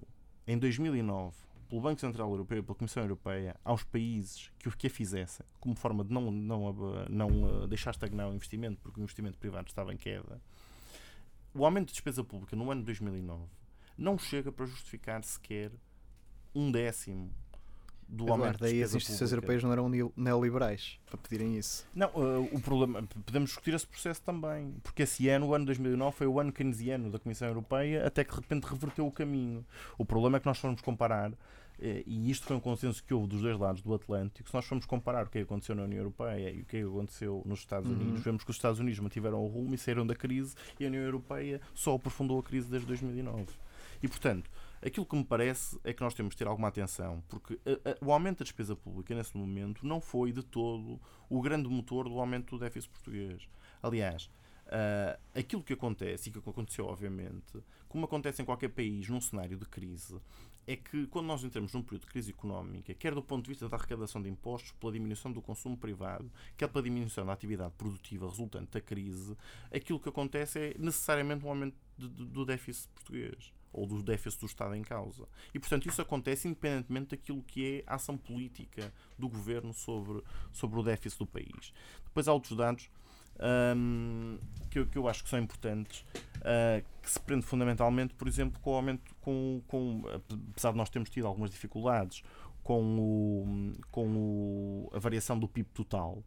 em 0.50 0.58
2009 0.58 1.38
pelo 1.70 1.80
Banco 1.80 2.02
Central 2.02 2.32
Europeu 2.32 2.58
e 2.58 2.64
pela 2.64 2.76
Comissão 2.76 3.04
Europeia 3.04 3.56
aos 3.64 3.84
países 3.84 4.52
que 4.58 4.68
o 4.68 4.72
que 4.72 4.88
a 4.88 4.90
fizessem, 4.90 5.46
como 5.60 5.76
forma 5.76 6.04
de 6.04 6.12
não, 6.12 6.32
não, 6.32 6.74
não 7.08 7.68
deixar 7.68 7.92
estagnar 7.92 8.28
o 8.28 8.34
investimento, 8.34 8.82
porque 8.82 9.00
o 9.00 9.04
investimento 9.04 9.38
privado 9.38 9.68
estava 9.68 9.94
em 9.94 9.98
queda, 9.98 10.42
o 11.54 11.64
aumento 11.64 11.90
de 11.90 11.94
despesa 11.94 12.24
pública 12.24 12.56
no 12.56 12.72
ano 12.72 12.82
de 12.82 12.88
2009 12.88 13.44
não 13.96 14.18
chega 14.18 14.52
para 14.52 14.66
justificar 14.66 15.24
sequer 15.24 15.72
um 16.56 16.72
décimo 16.72 17.32
do 18.10 18.24
Eduardo, 18.24 18.44
aumento 18.44 18.60
daí 18.60 18.82
as 18.82 18.96
instituições 18.96 19.32
europeias 19.32 19.64
não 19.64 19.72
eram 19.72 19.90
neoliberais 20.18 21.00
para 21.06 21.18
pedirem 21.18 21.58
isso. 21.58 21.86
Não, 21.94 22.10
uh, 22.10 22.50
o 22.52 22.60
problema, 22.60 23.04
podemos 23.26 23.52
discutir 23.52 23.74
esse 23.74 23.86
processo 23.86 24.22
também, 24.22 24.76
porque 24.84 25.04
esse 25.04 25.30
ano, 25.30 25.48
o 25.48 25.54
ano 25.54 25.66
2009, 25.66 26.18
foi 26.18 26.28
o 26.28 26.40
ano 26.40 26.52
keynesiano 26.52 27.12
da 27.12 27.20
Comissão 27.20 27.48
Europeia, 27.48 28.06
até 28.06 28.24
que 28.24 28.32
de 28.32 28.42
repente 28.42 28.64
reverteu 28.66 29.06
o 29.06 29.12
caminho. 29.12 29.64
O 29.98 30.04
problema 30.04 30.38
é 30.38 30.40
que 30.40 30.48
nós 30.48 30.58
formos 30.58 30.82
comparar, 30.82 31.32
eh, 31.80 32.04
e 32.06 32.32
isto 32.32 32.48
foi 32.48 32.56
um 32.56 32.60
consenso 32.60 33.04
que 33.04 33.14
houve 33.14 33.28
dos 33.28 33.42
dois 33.42 33.58
lados 33.60 33.84
do 33.84 33.94
Atlântico, 33.94 34.50
se 34.50 34.56
nós 34.56 34.66
formos 34.66 34.86
comparar 34.86 35.28
o 35.28 35.30
que 35.30 35.40
aconteceu 35.40 35.76
na 35.76 35.84
União 35.84 36.00
Europeia 36.00 36.50
e 36.50 36.62
o 36.62 36.66
que 36.66 36.78
aconteceu 36.78 37.44
nos 37.46 37.60
Estados 37.60 37.90
Unidos, 37.90 38.16
uhum. 38.16 38.22
vemos 38.22 38.44
que 38.44 38.50
os 38.50 38.58
Estados 38.58 38.80
Unidos 38.80 39.00
mantiveram 39.00 39.44
o 39.44 39.48
rumo 39.48 39.76
e 39.76 39.78
saíram 39.78 40.06
da 40.06 40.16
crise, 40.16 40.56
e 40.80 40.86
a 40.86 40.88
União 40.88 41.04
Europeia 41.04 41.62
só 41.76 41.94
aprofundou 41.94 42.40
a 42.40 42.44
crise 42.44 42.68
desde 42.70 42.88
2009. 42.88 43.46
E, 44.02 44.08
portanto, 44.08 44.50
Aquilo 44.86 45.06
que 45.06 45.16
me 45.16 45.26
parece 45.26 45.78
é 45.84 45.92
que 45.92 46.02
nós 46.02 46.14
temos 46.14 46.34
de 46.34 46.38
ter 46.38 46.48
alguma 46.48 46.70
atenção, 46.70 47.22
porque 47.28 47.60
a, 47.66 47.90
a, 47.92 48.06
o 48.06 48.14
aumento 48.14 48.40
da 48.40 48.44
despesa 48.44 48.76
pública 48.76 49.14
nesse 49.14 49.36
momento 49.36 49.86
não 49.86 50.00
foi 50.00 50.32
de 50.32 50.42
todo 50.42 51.00
o 51.30 51.42
grande 51.42 51.68
motor 51.68 52.08
do 52.08 52.18
aumento 52.18 52.56
do 52.56 52.60
déficit 52.60 52.90
português. 52.90 53.50
Aliás, 53.84 54.30
uh, 54.68 55.20
aquilo 55.38 55.62
que 55.62 55.74
acontece, 55.74 56.30
e 56.30 56.32
que 56.32 56.40
aconteceu 56.40 56.86
obviamente, 56.86 57.62
como 57.90 58.06
acontece 58.06 58.42
em 58.42 58.46
qualquer 58.46 58.70
país 58.70 59.10
num 59.10 59.20
cenário 59.20 59.58
de 59.58 59.66
crise, 59.66 60.18
é 60.66 60.78
que 60.78 61.08
quando 61.08 61.26
nós 61.26 61.44
entramos 61.44 61.74
num 61.74 61.82
período 61.82 62.04
de 62.04 62.08
crise 62.08 62.32
económica, 62.32 62.94
quer 62.94 63.14
do 63.14 63.24
ponto 63.24 63.44
de 63.44 63.50
vista 63.50 63.68
da 63.68 63.76
arrecadação 63.76 64.22
de 64.22 64.30
impostos, 64.30 64.72
pela 64.74 64.94
diminuição 64.94 65.32
do 65.32 65.42
consumo 65.42 65.76
privado, 65.76 66.32
quer 66.56 66.68
pela 66.70 66.84
diminuição 66.84 67.26
da 67.26 67.34
atividade 67.34 67.74
produtiva 67.78 68.30
resultante 68.30 68.72
da 68.72 68.80
crise, 68.80 69.36
aquilo 69.74 70.00
que 70.00 70.08
acontece 70.08 70.60
é 70.60 70.76
necessariamente 70.78 71.44
um 71.44 71.50
aumento 71.50 71.76
de, 71.98 72.08
de, 72.08 72.26
do 72.28 72.46
déficit 72.46 72.88
português 72.94 73.52
ou 73.72 73.86
do 73.86 74.02
déficit 74.02 74.40
do 74.42 74.46
Estado 74.48 74.76
em 74.76 74.82
causa. 74.82 75.28
E, 75.54 75.60
portanto, 75.60 75.88
isso 75.88 76.02
acontece 76.02 76.48
independentemente 76.48 77.10
daquilo 77.12 77.44
que 77.44 77.78
é 77.78 77.84
a 77.86 77.96
ação 77.96 78.18
política 78.18 78.94
do 79.18 79.30
governo 79.30 79.74
sobre, 79.74 80.24
sobre 80.52 80.80
o 80.80 80.84
déficit 80.84 81.20
do 81.20 81.28
país. 81.28 81.74
Depois 82.06 82.28
há 82.28 82.34
outros 82.34 82.58
dados 82.58 82.90
um, 83.76 84.38
que, 84.70 84.80
eu, 84.80 84.86
que 84.86 84.98
eu 84.98 85.08
acho 85.08 85.24
que 85.24 85.30
são 85.30 85.40
importantes, 85.40 86.02
uh, 86.38 86.84
que 87.02 87.10
se 87.10 87.20
prende 87.20 87.46
fundamentalmente, 87.46 88.14
por 88.14 88.28
exemplo, 88.28 88.60
com 88.62 88.72
o 88.72 88.76
aumento, 88.76 89.16
com, 89.22 89.62
com, 89.68 90.04
apesar 90.52 90.72
de 90.72 90.78
nós 90.78 90.90
termos 90.90 91.10
tido 91.10 91.28
algumas 91.28 91.50
dificuldades 91.50 92.24
com, 92.64 93.00
o, 93.00 93.74
com 93.92 94.08
o, 94.16 94.90
a 94.94 95.00
variação 95.00 95.40
do 95.40 95.48
PIB 95.48 95.70
total. 95.74 96.24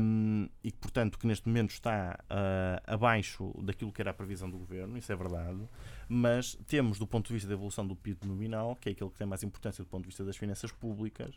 Um, 0.00 0.48
e 0.64 0.70
que, 0.70 0.78
portanto, 0.78 1.18
que 1.18 1.26
neste 1.26 1.46
momento 1.46 1.70
está 1.70 2.18
uh, 2.30 2.82
abaixo 2.86 3.52
daquilo 3.62 3.92
que 3.92 4.00
era 4.00 4.10
a 4.10 4.14
previsão 4.14 4.48
do 4.48 4.56
governo, 4.56 4.96
isso 4.96 5.12
é 5.12 5.16
verdade 5.16 5.68
mas 6.12 6.58
temos, 6.66 6.98
do 6.98 7.06
ponto 7.06 7.28
de 7.28 7.34
vista 7.34 7.46
da 7.46 7.54
evolução 7.54 7.86
do 7.86 7.94
PIB 7.94 8.26
nominal, 8.26 8.74
que 8.74 8.88
é 8.88 8.92
aquele 8.92 9.10
que 9.10 9.16
tem 9.16 9.28
mais 9.28 9.44
importância 9.44 9.84
do 9.84 9.88
ponto 9.88 10.02
de 10.02 10.08
vista 10.08 10.24
das 10.24 10.36
finanças 10.36 10.72
públicas, 10.72 11.32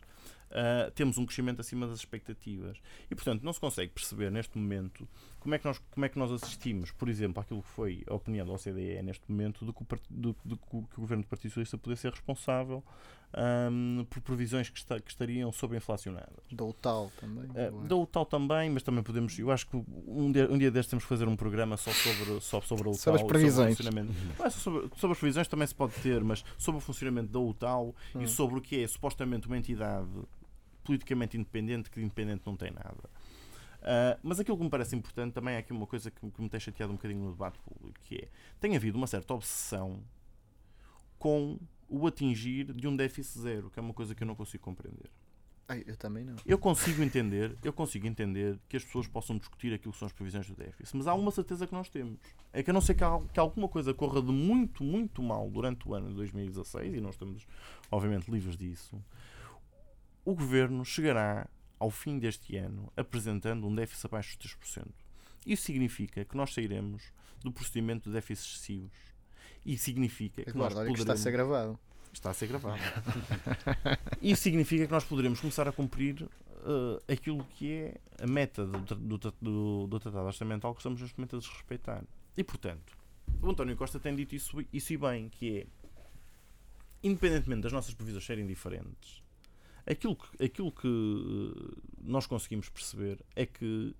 uh, 0.50 0.90
temos 0.96 1.16
um 1.16 1.24
crescimento 1.24 1.60
acima 1.60 1.86
das 1.86 2.00
expectativas. 2.00 2.76
E, 3.08 3.14
portanto, 3.14 3.44
não 3.44 3.52
se 3.52 3.60
consegue 3.60 3.92
perceber 3.92 4.32
neste 4.32 4.58
momento 4.58 5.08
como 5.38 5.54
é 5.54 5.60
que 5.60 5.64
nós, 5.64 5.78
como 5.78 6.04
é 6.04 6.08
que 6.08 6.18
nós 6.18 6.32
assistimos, 6.32 6.90
por 6.90 7.08
exemplo, 7.08 7.40
àquilo 7.40 7.62
que 7.62 7.68
foi 7.68 8.02
a 8.08 8.14
opinião 8.14 8.44
da 8.44 8.52
OCDE 8.52 9.00
neste 9.04 9.30
momento, 9.30 9.64
de 9.64 9.72
que 9.72 9.80
o, 9.80 9.86
de, 10.10 10.34
de 10.44 10.56
que 10.56 10.76
o 10.76 10.88
governo 10.96 11.22
do 11.22 11.28
Partido 11.28 11.50
Socialista 11.50 11.78
poder 11.78 11.96
ser 11.96 12.10
responsável 12.10 12.82
um, 13.36 14.06
por 14.08 14.20
previsões 14.20 14.68
que, 14.68 14.78
está, 14.78 15.00
que, 15.00 15.10
estariam 15.10 15.50
sobreinflacionadas. 15.52 16.44
Da 16.52 16.64
UTAL 16.64 17.10
também. 17.20 17.44
Uh, 17.50 17.86
da 17.86 17.96
UTAL 17.96 18.26
também, 18.26 18.70
mas 18.70 18.82
também 18.82 19.02
podemos. 19.02 19.38
Eu 19.38 19.50
acho 19.50 19.66
que 19.66 19.76
um 20.06 20.30
dia, 20.30 20.50
um 20.50 20.56
dia 20.56 20.70
destes 20.70 20.90
temos 20.90 21.04
que 21.04 21.08
fazer 21.08 21.26
um 21.26 21.36
programa 21.36 21.76
só 21.76 21.90
sobre, 21.90 22.40
só 22.40 22.60
sobre 22.60 22.88
a 22.88 22.90
UTAL. 22.90 22.98
Sobre 22.98 23.20
as 23.20 23.26
previsões. 23.26 23.76
Sobre, 23.76 24.00
uhum. 24.00 24.50
sobre, 24.50 24.90
sobre, 24.96 25.12
as 25.12 25.18
previsões 25.18 25.48
também 25.48 25.66
se 25.66 25.74
pode 25.74 25.94
ter, 25.94 26.22
mas 26.22 26.44
sobre 26.56 26.78
o 26.78 26.80
funcionamento 26.80 27.32
da 27.32 27.40
UTAL 27.40 27.94
hum. 28.14 28.22
e 28.22 28.28
sobre 28.28 28.58
o 28.58 28.62
que 28.62 28.82
é 28.82 28.86
supostamente 28.86 29.46
uma 29.46 29.58
entidade 29.58 30.08
politicamente 30.84 31.36
independente 31.36 31.90
que 31.90 32.00
independente 32.00 32.42
não 32.46 32.56
tem 32.56 32.70
nada. 32.70 33.10
Uh, 33.80 34.18
mas 34.22 34.40
aquilo 34.40 34.56
que 34.56 34.64
me 34.64 34.70
parece 34.70 34.96
importante 34.96 35.34
também 35.34 35.54
é 35.54 35.58
aqui 35.58 35.72
uma 35.72 35.86
coisa 35.86 36.10
que, 36.10 36.30
que 36.30 36.42
me 36.42 36.48
tem 36.48 36.60
chateado 36.60 36.92
um 36.92 36.96
bocadinho 36.96 37.20
no 37.20 37.32
debate 37.32 37.58
público, 37.58 37.98
que 38.04 38.16
é, 38.16 38.28
tem 38.60 38.76
havido 38.76 38.96
uma 38.96 39.06
certa 39.06 39.34
obsessão 39.34 40.02
com 41.18 41.58
o 41.88 42.06
atingir 42.06 42.72
de 42.72 42.88
um 42.88 42.96
déficit 42.96 43.38
zero, 43.38 43.70
que 43.70 43.78
é 43.78 43.82
uma 43.82 43.94
coisa 43.94 44.14
que 44.14 44.22
eu 44.22 44.26
não 44.26 44.34
consigo 44.34 44.62
compreender. 44.62 45.10
Ai, 45.66 45.82
eu 45.86 45.96
também 45.96 46.24
não. 46.24 46.36
Eu 46.44 46.58
consigo 46.58 47.02
entender, 47.02 47.56
eu 47.62 47.72
consigo 47.72 48.06
entender 48.06 48.58
que 48.68 48.76
as 48.76 48.84
pessoas 48.84 49.06
possam 49.06 49.38
discutir 49.38 49.72
aquilo 49.72 49.92
que 49.92 49.98
são 49.98 50.06
as 50.06 50.12
previsões 50.12 50.46
do 50.46 50.54
déficit, 50.54 50.94
mas 50.96 51.06
há 51.06 51.14
uma 51.14 51.30
certeza 51.30 51.66
que 51.66 51.72
nós 51.72 51.88
temos. 51.88 52.18
É 52.52 52.62
que 52.62 52.70
a 52.70 52.72
não 52.72 52.82
ser 52.82 52.94
que, 52.94 53.04
que 53.32 53.40
alguma 53.40 53.66
coisa 53.66 53.94
corra 53.94 54.20
de 54.20 54.30
muito, 54.30 54.84
muito 54.84 55.22
mal 55.22 55.50
durante 55.50 55.88
o 55.88 55.94
ano 55.94 56.08
de 56.08 56.14
2016, 56.16 56.94
e 56.94 57.00
nós 57.00 57.14
estamos, 57.14 57.46
obviamente, 57.90 58.30
livres 58.30 58.56
disso, 58.58 59.02
o 60.24 60.34
governo 60.34 60.84
chegará 60.84 61.48
ao 61.78 61.90
fim 61.90 62.18
deste 62.18 62.56
ano 62.56 62.92
apresentando 62.96 63.66
um 63.66 63.74
déficit 63.74 64.06
abaixo 64.06 64.38
de 64.38 64.48
3%. 64.48 64.86
Isso 65.46 65.64
significa 65.64 66.24
que 66.24 66.36
nós 66.36 66.52
sairemos 66.52 67.12
do 67.42 67.52
procedimento 67.52 68.08
de 68.08 68.14
déficits 68.14 68.50
excessivos. 68.50 69.13
E 69.64 69.78
significa 69.78 70.42
que 70.42 70.50
Eduardo, 70.50 70.76
nós 70.76 70.92
que 70.92 71.00
está 71.00 71.12
a 71.14 71.16
ser 71.16 71.30
gravado. 71.30 71.78
Está 72.12 72.30
a 72.30 72.34
ser 72.34 72.46
gravado. 72.46 72.80
Isso 74.22 74.42
significa 74.42 74.86
que 74.86 74.92
nós 74.92 75.04
poderemos 75.04 75.40
começar 75.40 75.66
a 75.66 75.72
cumprir 75.72 76.22
uh, 76.22 77.02
aquilo 77.08 77.44
que 77.56 77.72
é 77.72 77.94
a 78.22 78.26
meta 78.26 78.66
do, 78.66 78.78
do, 78.96 79.18
do, 79.40 79.86
do 79.86 80.00
Tratado 80.00 80.26
Orçamental 80.26 80.74
que 80.74 80.80
estamos 80.80 81.00
neste 81.00 81.18
momento 81.18 81.36
a 81.36 81.38
desrespeitar. 81.38 82.04
E, 82.36 82.44
portanto, 82.44 82.96
o 83.40 83.50
António 83.50 83.76
Costa 83.76 83.98
tem 83.98 84.14
dito 84.14 84.34
isso, 84.34 84.64
isso 84.72 84.92
e 84.92 84.96
bem, 84.96 85.28
que 85.28 85.58
é, 85.58 85.66
independentemente 87.02 87.62
das 87.62 87.72
nossas 87.72 87.94
previsões 87.94 88.24
serem 88.24 88.46
diferentes, 88.46 89.22
aquilo 89.86 90.16
que, 90.16 90.44
aquilo 90.44 90.72
que 90.72 90.88
uh, 90.88 91.82
nós 92.02 92.26
conseguimos 92.26 92.68
perceber 92.68 93.24
é 93.36 93.46
que 93.46 93.94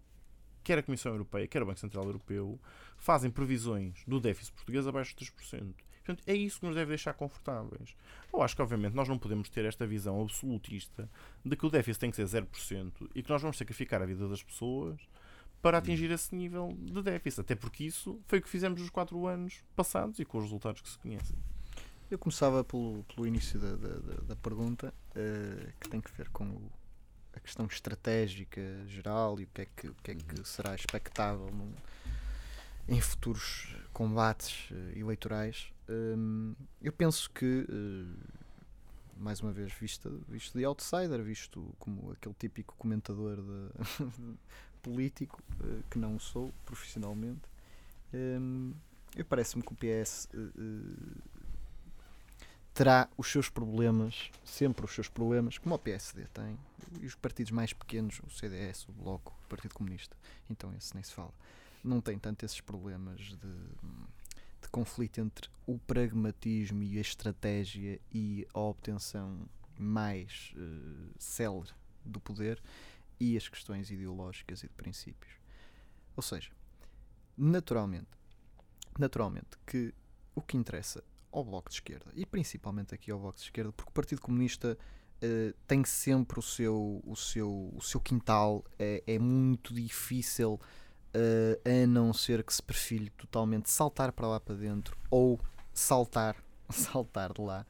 quer 0.62 0.78
a 0.78 0.82
Comissão 0.82 1.12
Europeia, 1.12 1.46
quer 1.46 1.62
o 1.62 1.66
Banco 1.66 1.78
Central 1.78 2.04
Europeu, 2.04 2.58
fazem 3.04 3.30
previsões 3.30 4.02
do 4.06 4.18
déficit 4.18 4.54
português 4.54 4.86
abaixo 4.86 5.14
de 5.14 5.26
3%. 5.26 5.74
Portanto, 6.04 6.22
é 6.26 6.34
isso 6.34 6.58
que 6.58 6.66
nos 6.66 6.74
deve 6.74 6.88
deixar 6.88 7.12
confortáveis. 7.12 7.94
Eu 8.32 8.40
acho 8.40 8.56
que, 8.56 8.62
obviamente, 8.62 8.94
nós 8.94 9.06
não 9.06 9.18
podemos 9.18 9.50
ter 9.50 9.66
esta 9.66 9.86
visão 9.86 10.22
absolutista 10.22 11.08
de 11.44 11.54
que 11.54 11.66
o 11.66 11.70
déficit 11.70 12.00
tem 12.00 12.10
que 12.10 12.16
ser 12.16 12.24
0% 12.24 12.92
e 13.14 13.22
que 13.22 13.28
nós 13.28 13.42
vamos 13.42 13.58
sacrificar 13.58 14.00
a 14.00 14.06
vida 14.06 14.26
das 14.26 14.42
pessoas 14.42 14.98
para 15.60 15.76
atingir 15.76 16.10
esse 16.10 16.34
nível 16.34 16.74
de 16.80 17.02
déficit. 17.02 17.42
Até 17.42 17.54
porque 17.54 17.84
isso 17.84 18.18
foi 18.26 18.38
o 18.38 18.42
que 18.42 18.48
fizemos 18.48 18.80
nos 18.80 18.88
4 18.88 19.26
anos 19.26 19.62
passados 19.76 20.18
e 20.18 20.24
com 20.24 20.38
os 20.38 20.44
resultados 20.44 20.80
que 20.80 20.88
se 20.88 20.98
conhecem. 20.98 21.36
Eu 22.10 22.18
começava 22.18 22.64
pelo, 22.64 23.04
pelo 23.14 23.26
início 23.26 23.60
da, 23.60 23.76
da, 23.76 24.14
da 24.28 24.36
pergunta, 24.36 24.94
uh, 25.10 25.72
que 25.78 25.90
tem 25.90 26.00
que 26.00 26.10
ver 26.12 26.30
com 26.30 26.44
o, 26.44 26.72
a 27.34 27.40
questão 27.40 27.66
estratégica 27.66 28.62
geral 28.86 29.38
e 29.38 29.44
o 29.44 29.48
que 29.48 29.60
é 29.60 29.66
que, 29.66 29.88
o 29.88 29.94
que, 30.02 30.10
é 30.10 30.14
que 30.14 30.48
será 30.48 30.74
expectável 30.74 31.50
no, 31.50 31.70
em 32.88 33.00
futuros 33.00 33.74
combates 33.92 34.70
uh, 34.70 34.98
eleitorais. 34.98 35.72
Um, 35.88 36.54
eu 36.82 36.92
penso 36.92 37.30
que, 37.30 37.66
uh, 37.68 38.16
mais 39.16 39.40
uma 39.40 39.52
vez, 39.52 39.72
visto, 39.72 40.24
visto 40.28 40.56
de 40.58 40.64
outsider, 40.64 41.22
visto 41.22 41.74
como 41.78 42.12
aquele 42.12 42.34
típico 42.38 42.74
comentador 42.76 43.36
de, 43.36 44.34
político, 44.82 45.42
uh, 45.60 45.82
que 45.90 45.98
não 45.98 46.18
sou 46.18 46.52
profissionalmente, 46.64 47.42
um, 48.12 48.72
eu 49.16 49.24
parece-me 49.24 49.62
que 49.62 49.72
o 49.72 49.76
PS 49.76 50.28
terá 52.74 53.08
os 53.16 53.30
seus 53.30 53.48
problemas, 53.48 54.32
sempre 54.44 54.84
os 54.84 54.92
seus 54.92 55.08
problemas, 55.08 55.56
como 55.56 55.76
o 55.76 55.78
PSD 55.78 56.24
tem, 56.34 56.58
e 57.00 57.06
os 57.06 57.14
partidos 57.14 57.52
mais 57.52 57.72
pequenos, 57.72 58.20
o 58.26 58.30
CDS, 58.30 58.88
o 58.88 58.92
Bloco, 58.92 59.32
o 59.44 59.48
Partido 59.48 59.72
Comunista, 59.72 60.16
então 60.50 60.74
esse 60.74 60.92
nem 60.92 61.02
se 61.04 61.12
fala, 61.12 61.32
não 61.84 62.00
tem 62.00 62.18
tanto 62.18 62.44
esses 62.44 62.60
problemas 62.60 63.20
de 63.20 63.38
de 64.64 64.68
conflito 64.70 65.20
entre 65.20 65.48
o 65.66 65.78
pragmatismo 65.78 66.82
e 66.82 66.98
a 66.98 67.00
estratégia 67.00 68.00
e 68.12 68.46
a 68.52 68.60
obtenção 68.60 69.48
mais 69.78 70.52
uh, 70.56 71.14
célere 71.18 71.70
do 72.04 72.18
poder 72.18 72.60
e 73.20 73.36
as 73.36 73.48
questões 73.48 73.90
ideológicas 73.90 74.62
e 74.62 74.68
de 74.68 74.74
princípios. 74.74 75.32
Ou 76.16 76.22
seja, 76.22 76.50
naturalmente, 77.36 78.08
naturalmente 78.98 79.58
que 79.66 79.94
o 80.34 80.42
que 80.42 80.56
interessa 80.56 81.02
ao 81.30 81.44
Bloco 81.44 81.68
de 81.68 81.76
Esquerda, 81.76 82.10
e 82.14 82.24
principalmente 82.24 82.94
aqui 82.94 83.10
ao 83.10 83.18
Bloco 83.18 83.38
de 83.38 83.44
Esquerda, 83.44 83.72
porque 83.72 83.90
o 83.90 83.94
Partido 83.94 84.20
Comunista 84.20 84.78
uh, 85.22 85.54
tem 85.66 85.84
sempre 85.84 86.38
o 86.38 86.42
seu, 86.42 87.02
o 87.04 87.16
seu, 87.16 87.72
o 87.74 87.80
seu 87.80 88.00
quintal, 88.00 88.64
é, 88.78 89.02
é 89.06 89.18
muito 89.18 89.74
difícil 89.74 90.60
uh, 91.14 91.68
a 91.68 91.86
não 91.86 92.12
ser 92.12 92.42
que 92.42 92.52
se 92.52 92.62
perfile 92.62 93.10
totalmente 93.10 93.70
saltar 93.70 94.12
para 94.12 94.26
lá 94.26 94.40
para 94.40 94.54
dentro 94.54 94.96
ou 95.10 95.40
saltar, 95.72 96.36
saltar 96.70 97.32
de 97.32 97.40
lá. 97.40 97.66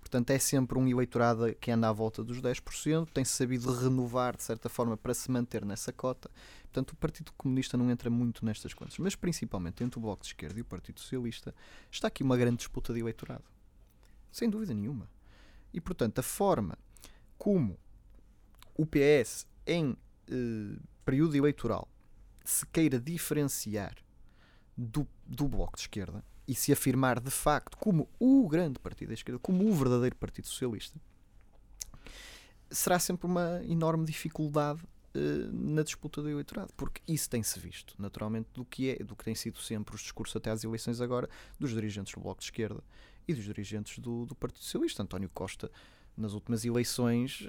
Portanto, 0.00 0.30
é 0.30 0.38
sempre 0.38 0.78
um 0.78 0.88
eleitorado 0.88 1.54
que 1.60 1.70
anda 1.70 1.88
à 1.88 1.92
volta 1.92 2.24
dos 2.24 2.40
10%, 2.40 3.08
tem-se 3.12 3.32
sabido 3.32 3.70
renovar 3.70 4.34
de 4.34 4.42
certa 4.42 4.68
forma 4.68 4.96
para 4.96 5.12
se 5.12 5.30
manter 5.30 5.66
nessa 5.66 5.92
cota. 5.92 6.30
Portanto, 6.62 6.92
o 6.92 6.96
Partido 6.96 7.30
Comunista 7.36 7.76
não 7.76 7.90
entra 7.90 8.08
muito 8.08 8.44
nestas 8.44 8.72
contas, 8.72 8.96
mas 8.98 9.14
principalmente 9.14 9.84
entre 9.84 9.98
o 9.98 10.02
Bloco 10.02 10.22
de 10.22 10.28
Esquerda 10.28 10.58
e 10.58 10.62
o 10.62 10.64
Partido 10.64 11.00
Socialista 11.00 11.54
está 11.90 12.08
aqui 12.08 12.22
uma 12.22 12.38
grande 12.38 12.56
disputa 12.58 12.94
de 12.94 13.00
eleitorado. 13.00 13.44
Sem 14.32 14.48
dúvida 14.48 14.72
nenhuma. 14.72 15.10
E, 15.74 15.80
portanto, 15.80 16.20
a 16.20 16.22
forma 16.22 16.78
como 17.36 17.78
o 18.74 18.86
PS, 18.86 19.46
em 19.66 19.94
eh, 20.30 20.78
período 21.04 21.36
eleitoral, 21.36 21.86
se 22.48 22.64
queira 22.66 22.98
diferenciar 22.98 23.94
do, 24.74 25.06
do 25.26 25.46
Bloco 25.46 25.76
de 25.76 25.82
Esquerda 25.82 26.24
e 26.46 26.54
se 26.54 26.72
afirmar 26.72 27.20
de 27.20 27.30
facto 27.30 27.76
como 27.76 28.08
o 28.18 28.48
grande 28.48 28.78
partido 28.78 29.08
da 29.08 29.14
esquerda, 29.14 29.38
como 29.38 29.68
o 29.68 29.74
verdadeiro 29.74 30.16
Partido 30.16 30.46
Socialista, 30.46 30.98
será 32.70 32.98
sempre 32.98 33.26
uma 33.26 33.62
enorme 33.66 34.06
dificuldade 34.06 34.82
uh, 35.14 35.52
na 35.52 35.82
disputa 35.82 36.22
do 36.22 36.30
eleitorado, 36.30 36.72
porque 36.74 37.02
isso 37.06 37.28
tem-se 37.28 37.60
visto, 37.60 37.94
naturalmente, 37.98 38.48
do 38.54 38.64
que, 38.64 38.92
é, 38.92 39.04
do 39.04 39.14
que 39.14 39.24
tem 39.24 39.34
sido 39.34 39.58
sempre 39.58 39.94
os 39.94 40.00
discursos 40.00 40.34
até 40.34 40.50
às 40.50 40.64
eleições 40.64 41.02
agora 41.02 41.28
dos 41.60 41.72
dirigentes 41.72 42.14
do 42.14 42.20
Bloco 42.20 42.40
de 42.40 42.46
Esquerda 42.46 42.82
e 43.26 43.34
dos 43.34 43.44
dirigentes 43.44 43.98
do, 43.98 44.24
do 44.24 44.34
Partido 44.34 44.62
Socialista. 44.62 45.02
António 45.02 45.28
Costa 45.34 45.70
nas 46.18 46.32
últimas 46.34 46.64
eleições 46.64 47.48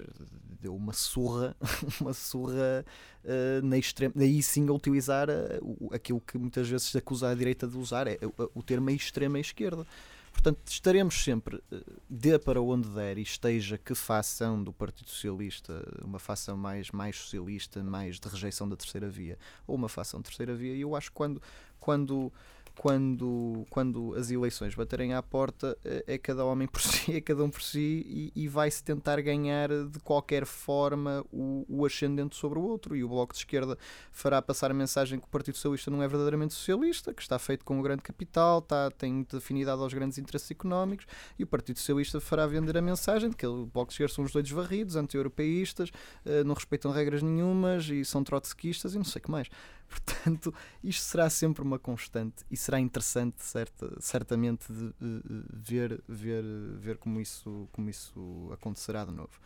deu 0.61 0.75
uma 0.75 0.93
surra, 0.93 1.55
uma 1.99 2.13
surra 2.13 2.85
uh, 3.23 3.65
na 3.65 3.77
extrema, 3.77 4.13
daí 4.15 4.41
sim 4.43 4.67
a 4.67 4.73
utilizar 4.73 5.29
uh, 5.29 5.93
aquilo 5.93 6.19
que 6.19 6.37
muitas 6.37 6.67
vezes 6.67 6.87
se 6.87 6.97
acusa 6.97 7.29
a 7.29 7.35
direita 7.35 7.67
de 7.67 7.77
usar, 7.77 8.07
é 8.07 8.19
uh, 8.23 8.51
o 8.53 8.61
termo 8.61 8.89
extrema 8.89 9.39
esquerda. 9.39 9.85
Portanto, 10.31 10.59
estaremos 10.67 11.21
sempre, 11.23 11.61
dê 12.07 12.37
para 12.37 12.61
onde 12.61 12.87
der 12.89 13.17
e 13.17 13.23
esteja 13.23 13.77
que 13.77 13.95
façam 13.95 14.63
do 14.63 14.71
Partido 14.71 15.09
Socialista 15.09 15.83
uma 16.01 16.19
fação 16.19 16.55
mais, 16.55 16.91
mais 16.91 17.17
socialista, 17.17 17.83
mais 17.83 18.19
de 18.19 18.29
rejeição 18.29 18.69
da 18.69 18.77
terceira 18.77 19.09
via, 19.09 19.37
ou 19.65 19.75
uma 19.75 19.89
fação 19.89 20.21
terceira 20.21 20.55
via, 20.55 20.75
e 20.75 20.81
eu 20.81 20.95
acho 20.95 21.09
que 21.09 21.15
quando, 21.15 21.41
quando 21.79 22.31
quando, 22.79 23.65
quando 23.69 24.15
as 24.15 24.31
eleições 24.31 24.73
baterem 24.73 25.13
à 25.13 25.21
porta, 25.21 25.77
é, 25.83 26.13
é 26.13 26.17
cada 26.17 26.45
homem 26.45 26.65
por 26.65 26.79
si, 26.79 27.13
é 27.13 27.19
cada 27.19 27.43
um 27.43 27.49
por 27.49 27.61
si, 27.61 28.05
e, 28.07 28.31
e 28.33 28.47
vai-se 28.47 28.81
tentar 28.81 29.19
ganhar 29.19 29.67
de 29.67 29.99
qualquer 29.99 30.45
forma 30.45 31.25
o, 31.29 31.65
o, 31.67 31.85
ascendente 31.85 32.37
sobre 32.37 32.57
o 32.57 32.61
outro. 32.61 32.95
E 32.95 33.03
o 33.03 33.09
Bloco 33.09 33.33
de 33.33 33.39
Esquerda 33.39 33.77
fará 34.13 34.41
passar 34.41 34.71
a 34.71 34.73
mensagem 34.73 35.19
que 35.19 35.25
o 35.25 35.29
Partido 35.29 35.55
Socialista 35.55 35.91
não 35.91 36.01
é 36.01 36.07
verdadeiramente 36.07 36.53
socialista, 36.53 37.13
que 37.13 37.21
está 37.21 37.37
feito 37.37 37.65
com 37.65 37.77
o 37.77 37.83
grande 37.83 38.01
capital, 38.01 38.59
está, 38.59 38.89
tem 38.91 39.11
muita 39.11 39.39
afinidade 39.39 39.81
aos 39.81 39.93
grandes 39.93 40.17
interesses 40.17 40.49
económicos, 40.49 41.05
e 41.37 41.43
o 41.43 41.47
Partido 41.47 41.79
Socialista 41.79 42.21
fará 42.21 42.47
vender 42.47 42.77
a 42.77 42.81
mensagem 42.81 43.29
de 43.29 43.35
que 43.35 43.45
o 43.45 43.65
Bloco 43.65 43.89
de 43.89 43.95
Esquerda 43.95 44.13
são 44.13 44.23
os 44.23 44.31
doidos 44.31 44.51
varridos, 44.51 44.95
anti-europeístas, 44.95 45.91
eh, 46.25 46.45
não 46.45 46.55
respeitam 46.55 46.91
regras 46.91 47.21
nenhumas 47.21 47.89
e 47.89 48.05
são 48.05 48.23
trotskistas 48.23 48.95
e 48.95 48.97
não 48.97 49.03
sei 49.03 49.19
o 49.19 49.23
que 49.23 49.31
mais. 49.31 49.49
Portanto, 49.89 50.53
isto 50.83 51.03
será 51.03 51.29
sempre 51.29 51.63
uma 51.63 51.79
constante 51.79 52.45
e 52.49 52.55
será 52.55 52.79
interessante, 52.79 53.43
certa, 53.43 53.99
certamente, 53.99 54.71
de, 54.71 54.93
de, 54.99 55.21
de 55.23 55.71
ver, 55.71 56.03
ver, 56.07 56.43
ver 56.77 56.97
como, 56.97 57.19
isso, 57.19 57.67
como 57.71 57.89
isso 57.89 58.49
acontecerá 58.53 59.05
de 59.05 59.11
novo. 59.11 59.39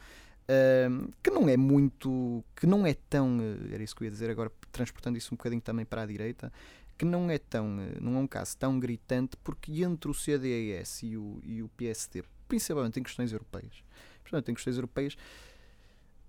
Que 1.21 1.31
não 1.31 1.47
é 1.47 1.55
muito, 1.55 2.43
que 2.55 2.67
não 2.67 2.85
é 2.85 2.93
tão, 2.93 3.39
era 3.71 3.81
isso 3.81 3.95
que 3.95 4.03
eu 4.03 4.05
ia 4.05 4.11
dizer 4.11 4.29
agora, 4.29 4.51
transportando 4.71 5.17
isso 5.17 5.33
um 5.33 5.37
bocadinho 5.37 5.61
também 5.61 5.85
para 5.85 6.01
a 6.01 6.05
direita, 6.05 6.51
que 6.97 7.05
não 7.05 7.29
é 7.29 7.37
tão, 7.37 7.67
não 7.99 8.17
é 8.17 8.19
um 8.19 8.27
caso 8.27 8.57
tão 8.57 8.79
gritante, 8.79 9.37
porque 9.37 9.83
entre 9.83 10.11
o 10.11 10.13
CDS 10.13 11.03
e 11.03 11.17
o, 11.17 11.39
e 11.43 11.63
o 11.63 11.69
PSD, 11.69 12.23
principalmente 12.47 12.99
em 12.99 13.03
questões 13.03 13.31
europeias, 13.31 13.83
principalmente 14.21 14.51
em 14.51 14.53
questões 14.53 14.75
europeias, 14.75 15.17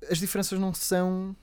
as 0.08 0.18
diferenças 0.18 0.58
não 0.58 0.72
são 0.72 1.36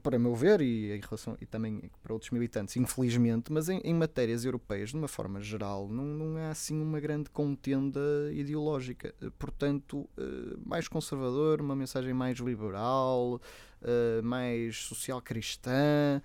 para 0.00 0.18
meu 0.18 0.34
ver, 0.34 0.60
e, 0.60 0.92
em 0.92 1.00
relação, 1.00 1.36
e 1.40 1.46
também 1.46 1.90
para 2.02 2.12
outros 2.12 2.30
militantes, 2.30 2.76
infelizmente, 2.76 3.52
mas 3.52 3.68
em, 3.68 3.78
em 3.84 3.92
matérias 3.92 4.44
europeias, 4.44 4.90
de 4.90 4.96
uma 4.96 5.08
forma 5.08 5.40
geral, 5.40 5.88
não, 5.88 6.04
não 6.04 6.36
há 6.38 6.50
assim 6.50 6.80
uma 6.80 6.98
grande 6.98 7.28
contenda 7.30 8.00
ideológica. 8.32 9.14
Eh, 9.20 9.30
portanto, 9.38 10.08
eh, 10.16 10.56
mais 10.64 10.88
conservador, 10.88 11.60
uma 11.60 11.76
mensagem 11.76 12.14
mais 12.14 12.38
liberal, 12.38 13.40
Uh, 13.82 14.22
mais 14.22 14.76
social-cristã, 14.76 16.22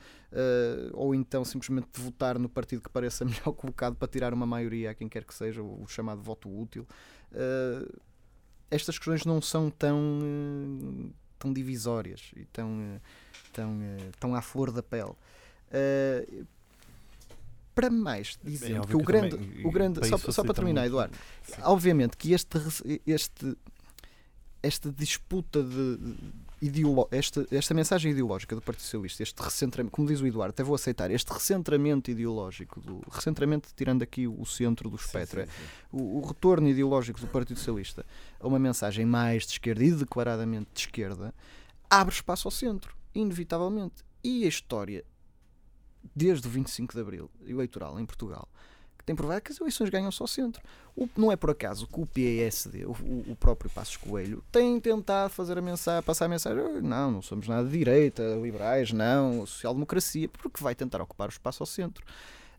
ou 0.93 1.15
então 1.15 1.43
simplesmente 1.43 1.88
votar 1.95 2.38
no 2.38 2.47
partido 2.47 2.84
que 2.84 2.89
pareça 2.89 3.26
melhor 3.26 3.51
colocado 3.53 3.95
para 3.95 4.07
tirar 4.07 4.32
uma 4.32 4.45
maioria 4.45 4.91
a 4.91 4.93
quem 4.93 5.09
quer 5.09 5.24
que 5.24 5.34
seja, 5.34 5.63
o, 5.63 5.84
chamado 5.88 6.22
voto 6.22 6.55
útil. 6.55 6.86
Estas 8.70 8.99
questões 8.99 9.26
não 9.26 9.41
são 9.41 9.72
tão, 9.72 11.11
tão 11.39 11.51
divisórias 11.51 12.30
e 12.36 12.45
tão 12.45 13.01
estão, 13.58 13.78
uh, 13.80 14.10
estão 14.10 14.36
à 14.36 14.41
flor 14.41 14.72
da 14.72 14.84
pele. 14.84 15.12
Uh, 15.12 16.45
para 17.74 17.89
mais 17.91 18.39
dizer 18.43 18.76
é 18.76 18.80
que 18.82 18.95
o 18.95 19.03
grande, 19.03 19.38
também, 19.38 19.66
o 19.66 19.72
grande 19.72 20.08
só, 20.08 20.18
só 20.18 20.43
para 20.43 20.53
terminar, 20.53 20.82
muito, 20.82 20.93
Eduardo, 20.93 21.18
sim. 21.43 21.62
obviamente 21.64 22.18
que 22.18 22.34
este, 22.34 22.58
este, 23.05 23.55
esta 24.64 24.91
disputa 24.91 25.62
de, 25.62 26.16
ideolo 26.60 27.08
esta, 27.12 27.45
esta 27.51 27.76
mensagem 27.76 28.12
ideológica 28.12 28.55
do 28.55 28.64
Partido 28.64 28.82
Socialista, 28.82 29.22
este 29.22 29.39
recentramento, 29.39 29.91
como 29.91 30.08
diz 30.08 30.20
o 30.22 30.26
Eduardo, 30.26 30.49
até 30.49 30.64
vou 30.64 30.74
aceitar, 30.74 31.12
este 31.12 31.32
recentramento 31.32 32.10
ideológico, 32.10 32.82
do, 32.82 32.99
recentramento 33.12 33.70
tirando 33.76 34.01
aqui 34.01 34.28
o 34.28 34.43
centro 34.43 34.89
do 34.89 34.95
espectro, 34.95 35.41
sim, 35.41 35.45
sim, 35.45 35.51
sim. 35.51 35.97
O, 36.03 36.18
o, 36.18 36.26
retorno 36.26 36.68
ideológico 36.68 37.20
do 37.20 37.28
Partido 37.28 37.58
Socialista 37.58 38.03
a 38.39 38.47
uma 38.47 38.58
mensagem 38.58 39.05
mais 39.05 39.45
de 39.45 39.51
esquerda 39.51 39.84
e 39.84 39.91
declaradamente 39.91 40.70
de 40.74 40.80
esquerda, 40.80 41.32
abre 41.88 42.16
espaço 42.16 42.47
ao 42.47 42.51
centro 42.51 42.97
inevitavelmente. 43.18 44.05
E 44.24 44.45
a 44.45 44.47
história, 44.47 45.03
desde 46.15 46.47
o 46.47 46.51
25 46.51 46.93
de 46.93 47.01
Abril, 47.01 47.32
eleitoral 47.45 47.99
em 47.99 48.05
Portugal, 48.05 48.47
que 48.97 49.03
tem 49.03 49.15
provado 49.15 49.41
que 49.41 49.51
as 49.51 49.59
eleições 49.59 49.89
ganham 49.89 50.11
só 50.11 50.28
centro. 50.28 50.61
O, 50.95 51.07
não 51.15 51.32
é 51.32 51.36
por 51.36 51.49
acaso 51.49 51.88
que 51.88 51.99
o 51.99 52.05
PSD, 52.05 52.86
o, 52.86 52.91
o 52.91 53.36
próprio 53.39 53.70
Passos 53.70 53.97
Coelho, 53.97 54.43
tem 54.51 54.80
tentado 54.80 55.32
fazer 55.32 55.57
a 55.57 55.61
mensagem, 55.61 56.03
passar 56.03 56.26
a 56.26 56.30
mensagem: 56.30 56.82
não, 56.82 57.11
não 57.11 57.22
somos 57.22 57.47
nada 57.47 57.68
de 57.68 57.78
direita, 57.78 58.24
liberais, 58.41 58.91
não, 58.91 59.45
social-democracia, 59.45 60.30
porque 60.30 60.63
vai 60.63 60.76
tentar 60.76 61.01
ocupar 61.01 61.30
o 61.30 61.32
espaço 61.32 61.63
ao 61.63 61.68
centro. 61.68 62.05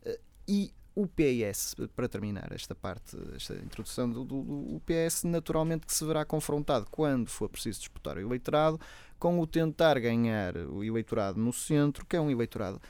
Eh, 0.03 0.19
e 0.47 0.73
o 0.95 1.07
PS, 1.07 1.75
para 1.95 2.09
terminar 2.09 2.51
esta 2.51 2.75
parte, 2.75 3.17
esta 3.35 3.53
introdução 3.55 4.09
do, 4.09 4.25
do, 4.25 4.41
do 4.43 4.81
PS, 4.81 5.23
naturalmente 5.23 5.85
que 5.85 5.93
se 5.93 6.03
verá 6.03 6.25
confrontado 6.25 6.87
quando 6.91 7.29
for 7.29 7.47
preciso 7.47 7.79
disputar 7.79 8.17
o 8.17 8.19
eleitorado 8.19 8.79
com 9.19 9.39
o 9.39 9.45
tentar 9.45 9.99
ganhar 9.99 10.55
o 10.55 10.83
eleitorado 10.83 11.39
no 11.39 11.51
centro, 11.53 12.05
que 12.05 12.15
é 12.15 12.21
um 12.21 12.31
eleitorado 12.31 12.81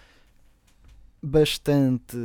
bastante 1.22 2.16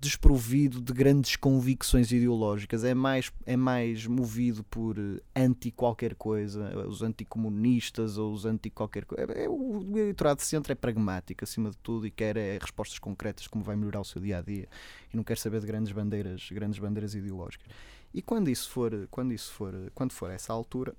desprovido 0.00 0.80
de 0.80 0.92
grandes 0.92 1.34
convicções 1.34 2.12
ideológicas, 2.12 2.84
é 2.84 2.94
mais, 2.94 3.32
é 3.44 3.56
mais 3.56 4.06
movido 4.06 4.62
por 4.64 4.96
anti 5.34 5.72
qualquer 5.72 6.14
coisa, 6.14 6.86
os 6.86 7.02
anticomunistas 7.02 8.16
ou 8.16 8.32
os 8.32 8.44
anti 8.44 8.70
qualquer 8.70 9.04
coisa. 9.04 9.32
É, 9.32 9.44
é, 9.44 9.48
o 9.48 9.82
eleitorado 9.98 10.38
de 10.38 10.46
centro 10.46 10.70
é 10.70 10.74
pragmático 10.76 11.42
acima 11.42 11.70
de 11.70 11.78
tudo 11.78 12.06
e 12.06 12.10
quer 12.10 12.36
é, 12.36 12.58
respostas 12.60 12.98
concretas 12.98 13.48
como 13.48 13.64
vai 13.64 13.74
melhorar 13.74 14.00
o 14.00 14.04
seu 14.04 14.20
dia 14.20 14.38
a 14.38 14.42
dia 14.42 14.68
e 15.12 15.16
não 15.16 15.24
quer 15.24 15.36
saber 15.36 15.60
de 15.60 15.66
grandes 15.66 15.90
bandeiras, 15.90 16.48
grandes 16.52 16.78
bandeiras 16.78 17.14
ideológicas. 17.14 17.66
E 18.14 18.22
quando 18.22 18.48
isso 18.48 18.70
for, 18.70 19.08
quando 19.10 19.32
isso 19.32 19.52
for, 19.52 19.74
quando 19.94 20.12
for 20.12 20.30
essa 20.30 20.52
altura, 20.52 20.94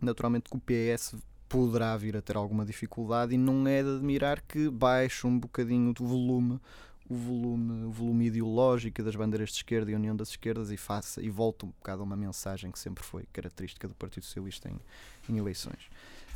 naturalmente 0.00 0.50
que 0.50 0.56
o 0.56 0.60
PS 0.60 1.14
poderá 1.48 1.96
vir 1.96 2.16
a 2.16 2.22
ter 2.22 2.36
alguma 2.36 2.64
dificuldade 2.64 3.34
e 3.34 3.38
não 3.38 3.66
é 3.66 3.82
de 3.82 3.96
admirar 3.96 4.42
que 4.42 4.68
baixe 4.68 5.26
um 5.26 5.38
bocadinho 5.38 5.92
do 5.92 6.04
volume 6.04 6.60
o 7.08 7.14
volume, 7.14 7.84
o 7.84 7.90
volume 7.90 8.26
ideológico 8.26 9.02
das 9.02 9.14
bandeiras 9.14 9.50
de 9.50 9.56
esquerda 9.56 9.90
e 9.90 9.94
União 9.94 10.16
das 10.16 10.30
Esquerdas 10.30 10.70
e 10.70 10.76
faça 10.76 11.22
e 11.22 11.30
volte 11.30 11.64
um 11.64 11.68
bocado 11.68 12.02
a 12.02 12.04
uma 12.04 12.16
mensagem 12.16 12.70
que 12.70 12.78
sempre 12.78 13.04
foi 13.04 13.24
característica 13.32 13.86
do 13.86 13.94
Partido 13.94 14.24
Socialista 14.24 14.68
em, 14.68 14.80
em 15.28 15.38
eleições. 15.38 15.88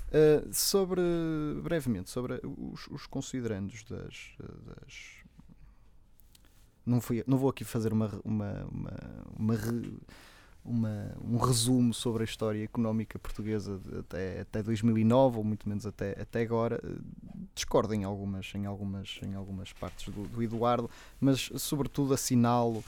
Uh, 0.08 0.48
sobre, 0.52 1.00
brevemente, 1.62 2.10
sobre 2.10 2.40
os, 2.44 2.86
os 2.88 3.06
considerandos 3.06 3.84
das, 3.84 4.32
das 4.66 5.20
não, 6.84 7.00
fui, 7.00 7.22
não 7.26 7.38
vou 7.38 7.50
aqui 7.50 7.64
fazer 7.64 7.92
uma, 7.92 8.10
uma, 8.24 8.64
uma, 8.64 9.24
uma 9.38 9.54
uma, 10.64 11.14
um 11.22 11.38
resumo 11.38 11.92
sobre 11.92 12.22
a 12.22 12.24
história 12.24 12.62
económica 12.62 13.18
portuguesa 13.18 13.80
até, 13.98 14.40
até 14.40 14.62
2009 14.62 15.38
ou 15.38 15.44
muito 15.44 15.68
menos 15.68 15.86
até, 15.86 16.20
até 16.20 16.42
agora. 16.42 16.80
Discordo 17.54 17.94
em 17.94 18.04
algumas, 18.04 18.52
em 18.54 18.66
algumas, 18.66 19.20
em 19.22 19.34
algumas 19.34 19.72
partes 19.72 20.12
do, 20.12 20.26
do 20.28 20.42
Eduardo 20.42 20.90
mas 21.20 21.50
sobretudo 21.56 22.14
assinalo 22.14 22.84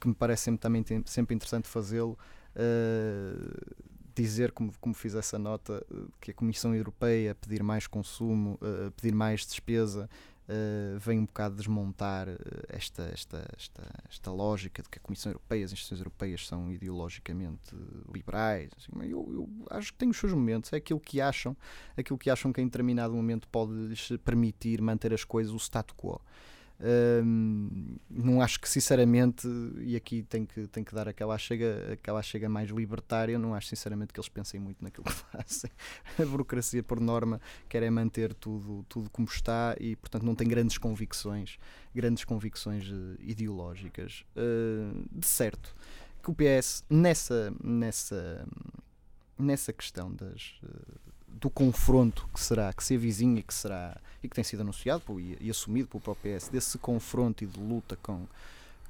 que 0.00 0.08
me 0.08 0.14
parece 0.14 0.44
sempre, 0.44 0.60
também 0.60 0.84
sempre 1.06 1.34
interessante 1.34 1.68
fazê-lo 1.68 2.18
uh, 2.56 3.76
dizer 4.14 4.52
como, 4.52 4.72
como 4.80 4.94
fiz 4.94 5.14
essa 5.14 5.38
nota 5.38 5.84
que 6.20 6.32
a 6.32 6.34
Comissão 6.34 6.74
Europeia 6.74 7.34
pedir 7.34 7.62
mais 7.62 7.86
consumo 7.86 8.58
uh, 8.60 8.90
pedir 8.92 9.14
mais 9.14 9.46
despesa 9.46 10.08
Uh, 10.48 10.98
vem 10.98 11.20
um 11.20 11.24
bocado 11.24 11.54
desmontar 11.54 12.28
uh, 12.28 12.36
esta, 12.68 13.04
esta, 13.12 13.48
esta, 13.56 13.82
esta 14.10 14.30
lógica 14.32 14.82
de 14.82 14.88
que 14.88 14.98
a 14.98 15.00
Comissão 15.00 15.30
Europeia, 15.30 15.64
as 15.64 15.72
instituições 15.72 16.00
europeias 16.00 16.46
são 16.46 16.72
ideologicamente 16.72 17.74
liberais. 18.12 18.70
Assim, 18.76 18.90
eu, 19.08 19.24
eu, 19.32 19.48
acho 19.70 19.92
que 19.92 19.98
tem 19.98 20.08
os 20.08 20.16
seus 20.16 20.32
momentos, 20.32 20.72
é 20.72 20.76
aquilo 20.76 20.98
que 20.98 21.20
acham, 21.20 21.56
aquilo 21.96 22.18
que 22.18 22.28
acham 22.28 22.52
que 22.52 22.60
em 22.60 22.64
determinado 22.64 23.14
momento 23.14 23.48
pode 23.48 23.94
permitir 24.24 24.82
manter 24.82 25.14
as 25.14 25.22
coisas 25.22 25.52
o 25.52 25.58
status 25.58 25.94
quo 25.96 26.20
não 28.10 28.42
acho 28.42 28.60
que 28.60 28.68
sinceramente, 28.68 29.46
e 29.80 29.94
aqui 29.94 30.22
tem 30.22 30.44
que, 30.44 30.66
tem 30.66 30.82
que 30.82 30.94
dar 30.94 31.08
aquela 31.08 31.38
chega, 31.38 31.92
aquela 31.92 32.22
chega 32.22 32.48
mais 32.48 32.70
libertária, 32.70 33.38
não 33.38 33.54
acho 33.54 33.68
sinceramente 33.68 34.12
que 34.12 34.18
eles 34.18 34.28
pensem 34.28 34.58
muito 34.58 34.82
naquilo 34.82 35.04
que 35.04 35.12
fazem. 35.30 35.70
A 36.18 36.24
burocracia, 36.24 36.82
por 36.82 37.00
norma, 37.00 37.40
quer 37.68 37.82
é 37.82 37.90
manter 37.90 38.34
tudo, 38.34 38.84
tudo 38.88 39.08
como 39.10 39.28
está 39.28 39.76
e, 39.78 39.94
portanto, 39.96 40.24
não 40.24 40.34
tem 40.34 40.48
grandes 40.48 40.78
convicções, 40.78 41.58
grandes 41.94 42.24
convicções 42.24 42.88
uh, 42.88 43.16
ideológicas. 43.20 44.24
Uh, 44.36 45.04
de 45.10 45.26
certo 45.26 45.74
que 46.22 46.30
o 46.30 46.34
PS, 46.34 46.84
nessa, 46.88 47.52
nessa, 47.62 48.46
nessa 49.38 49.72
questão 49.72 50.12
das. 50.14 50.60
Uh, 50.62 51.11
do 51.40 51.50
confronto 51.50 52.28
que 52.32 52.40
será, 52.40 52.72
que 52.72 52.82
se 52.82 52.94
avizinha 52.94 53.40
e 53.40 53.42
que 53.42 53.54
será, 53.54 54.00
e 54.22 54.28
que 54.28 54.34
tem 54.34 54.44
sido 54.44 54.60
anunciado 54.60 55.18
e, 55.20 55.36
e, 55.40 55.50
assumido 55.50 55.88
pelo 55.88 56.00
próprio 56.00 56.36
PS, 56.36 56.48
desse 56.48 56.78
confronto 56.78 57.42
e 57.44 57.46
de 57.46 57.58
luta 57.58 57.96
com, 58.02 58.26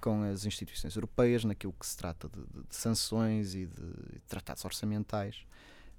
com 0.01 0.23
as 0.25 0.45
instituições 0.45 0.95
europeias, 0.95 1.45
naquilo 1.45 1.75
que 1.79 1.87
se 1.87 1.97
trata 1.97 2.29
de, 2.29 2.41
de, 2.41 2.69
de 2.69 2.77
sanções 2.77 3.55
e 3.55 3.67
de, 3.67 3.67
de, 3.67 4.21
tratados 4.29 4.65
orçamentais, 4.65 5.45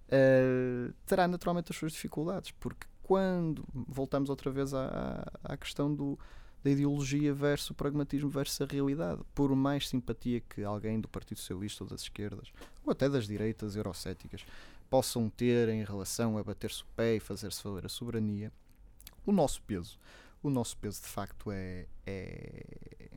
uh, 0.08 0.94
terá 1.06 1.28
naturalmente 1.28 1.72
as 1.72 1.78
suas 1.78 1.94
dificuldades, 1.94 2.52
porque 2.60 2.86
quando 3.02 3.64
voltamos 3.74 4.30
outra 4.30 4.50
vez 4.52 4.74
à, 4.74 5.26
à 5.44 5.58
questão 5.58 5.94
do, 5.94 6.18
da 6.64 6.70
ideologia 6.70 7.34
versus 7.34 7.72
o 7.72 7.74
pragmatismo 7.74 8.30
versus 8.30 8.62
a 8.62 8.66
realidade. 8.66 9.22
Por 9.36 9.54
mais 9.54 9.90
simpatia 9.90 10.40
que 10.40 10.64
alguém 10.64 11.00
do 11.00 11.10
Partido 11.10 11.40
Socialista 11.40 11.84
ou 11.84 11.90
das 11.90 12.02
esquerdas, 12.02 12.54
ou 12.86 12.92
até 12.92 13.10
das 13.10 13.28
direitas 13.28 13.76
eurocéticas, 13.76 14.46
possam 14.94 15.28
ter 15.28 15.70
em 15.70 15.84
relação 15.84 16.38
a 16.38 16.44
bater-se 16.44 16.84
o 16.84 16.86
pé 16.96 17.16
e 17.16 17.20
fazer-se 17.20 17.64
valer 17.64 17.88
a 17.88 17.90
soberania, 17.90 18.54
o 19.26 19.32
nosso 19.32 19.60
peso, 19.64 19.98
o 20.44 20.52
nosso 20.52 20.78
peso 20.78 21.02
de 21.02 21.08
facto 21.08 21.52
é, 21.52 21.88
é, 22.06 23.10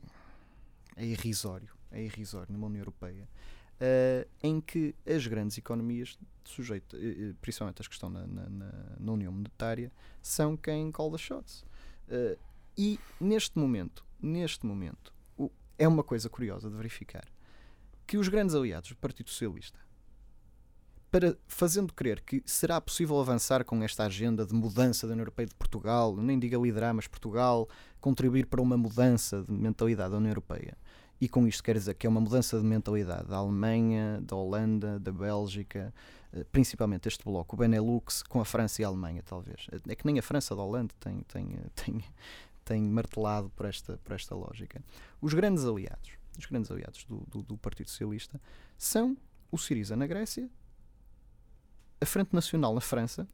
é 0.95 1.05
irrisório, 1.05 1.69
é 1.91 2.01
irrisório 2.01 2.51
numa 2.51 2.65
União 2.65 2.81
Europeia, 2.81 3.29
uh, 3.75 4.27
em 4.41 4.59
que 4.59 4.95
as 5.05 5.27
grandes 5.27 5.55
economias, 5.59 6.17
sujeito, 6.43 6.97
uh, 6.97 7.35
principalmente 7.41 7.79
as 7.79 7.87
que 7.87 7.93
estão 7.93 8.09
na, 8.09 8.25
na, 8.25 8.49
na, 8.99 9.11
União 9.11 9.31
Monetária, 9.31 9.91
são 10.19 10.57
quem 10.57 10.91
call 10.91 11.11
the 11.11 11.19
shots. 11.19 11.63
Uh, 12.07 12.35
e 12.75 12.99
neste 13.21 13.55
momento, 13.59 14.03
neste 14.19 14.65
momento, 14.65 15.13
o, 15.37 15.51
é 15.77 15.87
uma 15.87 16.03
coisa 16.03 16.27
curiosa 16.27 16.71
de 16.71 16.75
verificar 16.75 17.27
que 18.07 18.17
os 18.17 18.29
grandes 18.29 18.55
aliados 18.55 18.89
do 18.89 18.95
Partido 18.95 19.29
Socialista 19.29 19.86
para 21.11 21.37
fazendo 21.47 21.93
crer 21.93 22.21
que 22.21 22.43
será 22.45 22.79
possível 22.81 23.19
avançar 23.19 23.63
com 23.63 23.81
esta 23.83 24.05
agenda 24.05 24.45
de 24.45 24.53
mudança 24.53 25.07
da 25.07 25.13
União 25.13 25.23
Europeia 25.23 25.47
de 25.47 25.55
Portugal, 25.55 26.15
nem 26.17 26.37
diga 26.37 26.57
liderar, 26.57 26.93
mas 26.93 27.07
Portugal 27.07 27.67
contribuir 27.99 28.45
para 28.45 28.61
uma 28.61 28.77
mudança 28.77 29.43
de 29.43 29.51
mentalidade 29.51 30.11
da 30.11 30.17
União 30.17 30.31
Europeia. 30.31 30.77
E 31.19 31.27
com 31.27 31.47
isto 31.47 31.63
quer 31.63 31.75
dizer 31.75 31.95
que 31.95 32.05
é 32.05 32.09
uma 32.09 32.21
mudança 32.21 32.59
de 32.59 32.65
mentalidade 32.65 33.27
da 33.27 33.37
Alemanha, 33.37 34.21
da 34.21 34.35
Holanda, 34.35 34.99
da 34.99 35.11
Bélgica, 35.11 35.93
eh, 36.31 36.45
principalmente 36.51 37.07
este 37.07 37.23
bloco, 37.23 37.55
o 37.55 37.59
Benelux, 37.59 38.21
com 38.21 38.39
a 38.39 38.45
França 38.45 38.81
e 38.81 38.85
a 38.85 38.87
Alemanha, 38.87 39.23
talvez. 39.23 39.67
É 39.87 39.95
que 39.95 40.05
nem 40.05 40.19
a 40.19 40.21
França 40.21 40.55
da 40.55 40.61
Holanda 40.61 40.93
tem, 40.99 41.21
tem, 41.21 41.57
tem, 41.73 42.03
tem 42.63 42.83
martelado 42.83 43.49
por 43.55 43.65
esta, 43.65 43.97
por 44.03 44.13
esta 44.13 44.35
lógica. 44.35 44.79
Os 45.19 45.33
grandes 45.33 45.65
aliados, 45.65 46.11
os 46.37 46.45
grandes 46.45 46.69
aliados 46.69 47.03
do, 47.05 47.25
do, 47.27 47.41
do 47.41 47.57
Partido 47.57 47.89
Socialista 47.89 48.39
são 48.77 49.17
o 49.51 49.57
Siriza 49.57 49.95
na 49.95 50.05
Grécia 50.05 50.47
a 51.99 52.05
Frente 52.05 52.33
Nacional 52.33 52.73
na 52.73 52.81
França, 52.81 53.27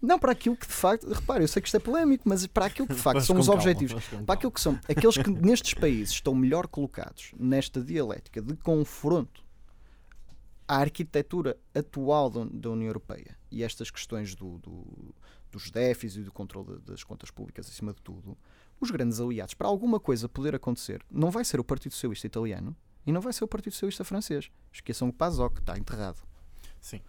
Não, 0.00 0.18
para 0.18 0.32
aquilo 0.32 0.56
que 0.56 0.66
de 0.66 0.72
facto, 0.72 1.06
repare, 1.12 1.44
eu 1.44 1.48
sei 1.48 1.62
que 1.62 1.68
isto 1.68 1.76
é 1.76 1.80
polémico, 1.80 2.28
mas 2.28 2.44
para 2.48 2.66
aquilo 2.66 2.88
que 2.88 2.94
de 2.94 3.00
facto 3.00 3.20
são 3.20 3.38
os 3.38 3.46
calma, 3.46 3.60
objetivos, 3.62 4.04
para 4.26 4.34
aquilo 4.34 4.50
que 4.50 4.60
são 4.60 4.78
aqueles 4.88 5.16
que 5.16 5.30
nestes 5.30 5.74
países 5.74 6.14
estão 6.14 6.34
melhor 6.34 6.66
colocados 6.66 7.30
nesta 7.38 7.80
dialética 7.80 8.42
de 8.42 8.56
confronto 8.56 9.44
à 10.66 10.78
arquitetura 10.78 11.56
atual 11.74 12.30
da, 12.30 12.70
União 12.70 12.88
Europeia 12.88 13.36
e 13.50 13.62
estas 13.62 13.90
questões 13.92 14.34
do, 14.34 14.58
do- 14.58 15.14
dos 15.52 15.70
déficits 15.70 16.16
e 16.16 16.24
do 16.24 16.32
controle 16.32 16.78
da- 16.80 16.92
das 16.92 17.04
contas 17.04 17.30
públicas 17.30 17.68
acima 17.68 17.92
de 17.92 18.00
tudo, 18.02 18.36
os 18.80 18.90
grandes 18.90 19.20
aliados, 19.20 19.54
para 19.54 19.68
alguma 19.68 20.00
coisa 20.00 20.28
poder 20.28 20.54
acontecer, 20.56 21.00
não 21.08 21.30
vai 21.30 21.44
ser 21.44 21.60
o 21.60 21.64
Partido 21.64 21.92
Socialista 21.92 22.26
Italiano 22.26 22.74
e 23.06 23.12
não 23.12 23.20
vai 23.20 23.32
ser 23.32 23.44
o 23.44 23.48
Partido 23.48 23.72
Socialista 23.74 24.02
Francês. 24.02 24.50
Esqueçam 24.72 25.08
o 25.08 25.12
PASOK, 25.12 25.60
está 25.60 25.78
enterrado. 25.78 26.20
Sim. 26.82 27.00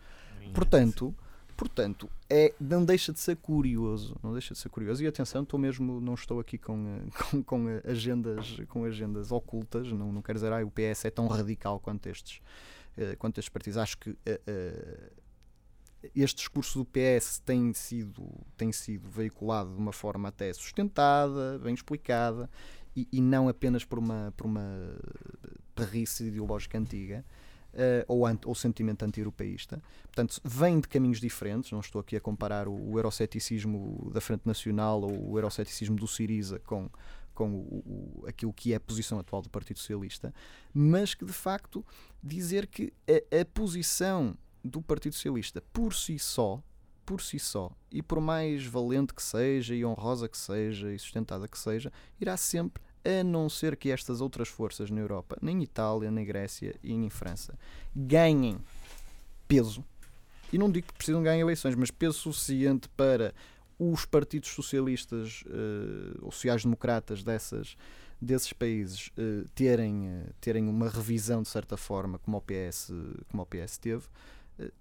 Portanto, 0.54 1.14
portanto 1.58 2.10
é, 2.30 2.54
não 2.60 2.86
deixa 2.86 3.12
de 3.12 3.20
ser 3.20 3.36
curioso. 3.36 4.16
Não 4.24 4.32
deixa 4.32 4.54
de 4.54 4.60
ser 4.60 4.70
curioso. 4.70 5.04
E 5.04 5.08
atenção, 5.08 5.44
estou 5.44 5.60
mesmo, 5.60 6.00
não 6.00 6.14
estou 6.14 6.40
aqui 6.40 6.58
com, 6.58 7.02
com, 7.30 7.44
com, 7.44 7.66
agendas, 7.84 8.58
com 8.70 8.86
agendas 8.86 9.32
ocultas. 9.32 9.92
Não, 9.92 10.14
não 10.14 10.22
quero 10.22 10.38
dizer 10.38 10.54
ah, 10.54 10.66
o 10.66 10.72
PS 10.72 11.06
é 11.06 11.10
tão 11.10 11.28
radical 11.28 11.80
quanto 11.80 12.08
estes, 12.08 12.40
eh, 12.96 13.16
quanto 13.18 13.40
estes 13.40 13.52
partidos. 13.52 13.78
Acho 13.78 13.98
que 13.98 14.16
eh, 14.26 14.42
eh, 14.48 15.12
este 16.16 16.38
discurso 16.38 16.80
do 16.80 16.86
PS 16.86 17.40
tem 17.40 17.74
sido, 17.74 18.30
tem 18.58 18.72
sido 18.72 19.10
veiculado 19.10 19.74
de 19.74 19.78
uma 19.78 19.94
forma 19.94 20.30
até 20.30 20.52
sustentada, 20.54 21.60
bem 21.60 21.74
explicada, 21.74 22.50
e, 22.96 23.08
e 23.12 23.22
não 23.22 23.48
apenas 23.48 23.84
por 23.86 23.98
uma, 23.98 24.34
por 24.36 24.46
uma 24.46 24.64
parrice 25.74 26.26
ideológica 26.26 26.78
antiga. 26.78 27.26
Eh, 27.74 28.06
ou, 28.08 28.26
ant- 28.26 28.46
ou 28.46 28.54
sentimento 28.56 29.04
anti-europeísta. 29.04 29.82
Portanto, 30.04 30.40
vem 30.44 30.80
de 30.80 30.88
caminhos 30.88 31.20
diferentes. 31.20 31.72
Não 31.72 31.80
estou 31.80 32.00
aqui 32.02 32.16
a 32.16 32.22
comparar 32.22 32.68
o, 32.68 32.92
o 32.92 32.98
euroceticismo 33.00 34.12
da 34.14 34.22
Frente 34.22 34.46
Nacional 34.46 35.02
ou 35.02 35.32
o 35.32 35.38
euroceticismo 35.38 35.96
do 35.96 36.08
Siriza 36.08 36.60
com, 36.60 36.90
com 37.34 37.52
o, 37.54 38.20
o- 38.22 38.26
aquilo 38.28 38.54
que 38.54 38.74
é 38.74 38.76
a 38.76 38.80
posição 38.80 39.18
atual 39.20 39.42
do 39.42 39.50
Partido 39.50 39.80
Socialista, 39.80 40.34
mas 40.74 41.14
que 41.14 41.26
de 41.26 41.34
facto 41.34 41.86
dizer 42.22 42.68
que 42.68 42.94
a, 43.08 43.42
a 43.42 43.46
posição 43.46 44.38
do 44.64 44.82
Partido 44.82 45.14
Socialista 45.16 45.62
por 45.74 45.94
si 45.94 46.18
só, 46.20 46.62
por 47.06 47.22
si 47.22 47.38
só, 47.40 47.70
e 47.92 48.02
por 48.02 48.22
mais 48.22 48.66
valente 48.66 49.14
que 49.14 49.22
seja, 49.22 49.76
e 49.76 49.84
honrosa 49.84 50.30
que 50.30 50.38
seja, 50.38 50.94
e 50.94 51.00
sustentada 51.00 51.48
que 51.48 51.58
seja, 51.58 51.92
irá 52.22 52.38
sempre, 52.38 52.82
a 53.06 53.24
não 53.24 53.50
ser 53.50 53.76
que 53.76 53.92
estas 53.92 54.22
outras 54.22 54.48
forças 54.48 54.90
na 54.90 55.02
Europa, 55.02 55.38
nem 55.42 55.58
em 55.58 55.64
Itália, 55.64 56.10
nem 56.10 56.24
em 56.24 56.28
Grécia 56.28 56.76
e 56.82 56.94
em 56.94 57.10
França, 57.10 57.58
ganhem 57.96 58.58
peso, 59.48 59.84
e 60.52 60.58
não 60.58 60.72
digo 60.72 60.88
que 60.88 60.94
precisam 60.94 61.24
ganhar 61.24 61.40
eleições, 61.40 61.76
mas 61.76 61.92
peso 61.92 62.14
suficiente 62.14 62.88
para 62.90 63.34
os 63.80 64.06
partidos 64.06 64.50
socialistas 64.50 65.44
eh, 65.48 66.18
ou 66.22 66.32
sociais-democratas 66.32 67.24
dessas, 67.24 67.76
desses 68.24 68.54
países 68.54 69.12
eh, 69.18 69.46
terem, 69.54 70.08
eh, 70.08 70.30
terem 70.40 70.68
uma 70.68 70.90
revisão 70.90 71.42
de 71.42 71.50
certa 71.50 71.76
forma, 71.76 72.18
como 72.20 72.38
o 72.38 72.42
PS, 72.42 72.92
como 73.30 73.44
o 73.44 73.46
PS 73.46 73.78
teve, 73.78 74.06
eh, 74.60 74.72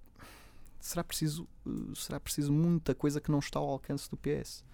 será, 0.81 1.03
preciso, 1.03 1.49
será 1.95 2.21
preciso 2.21 2.53
muita 2.53 2.95
coisa 2.95 3.21
que 3.21 3.31
não 3.31 3.41
está 3.41 3.59
ao 3.59 3.69
alcance 3.69 4.09
do 4.09 4.17
PS. 4.17 4.65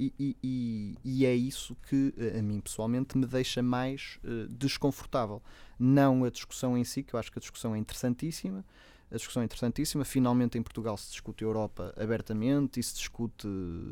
E, 0.00 0.12
e- 0.44 0.96
e- 1.04 1.26
é 1.26 1.34
isso 1.34 1.76
que 1.88 2.14
eh, 2.16 2.38
a 2.38 2.42
mim 2.42 2.60
pessoalmente 2.60 3.18
me 3.18 3.26
deixa 3.26 3.60
mais 3.62 4.18
eh, 4.24 4.46
desconfortável. 4.48 5.42
Não 5.78 6.22
a 6.24 6.30
discussão 6.30 6.78
em 6.78 6.84
si, 6.84 7.02
que 7.02 7.14
eu 7.14 7.18
acho 7.18 7.32
que 7.32 7.38
a 7.38 7.40
discussão 7.40 7.74
é 7.74 7.78
interessantíssima, 7.78 8.64
a 9.10 9.16
discussão 9.16 9.42
é 9.42 9.44
interessantíssima. 9.44 10.04
Finalmente 10.04 10.56
em 10.56 10.62
Portugal 10.62 10.96
se 10.96 11.10
discute 11.10 11.42
a 11.42 11.46
Europa 11.48 11.92
abertamente 11.96 12.78
e 12.78 12.82
se 12.82 12.94
discute. 12.94 13.48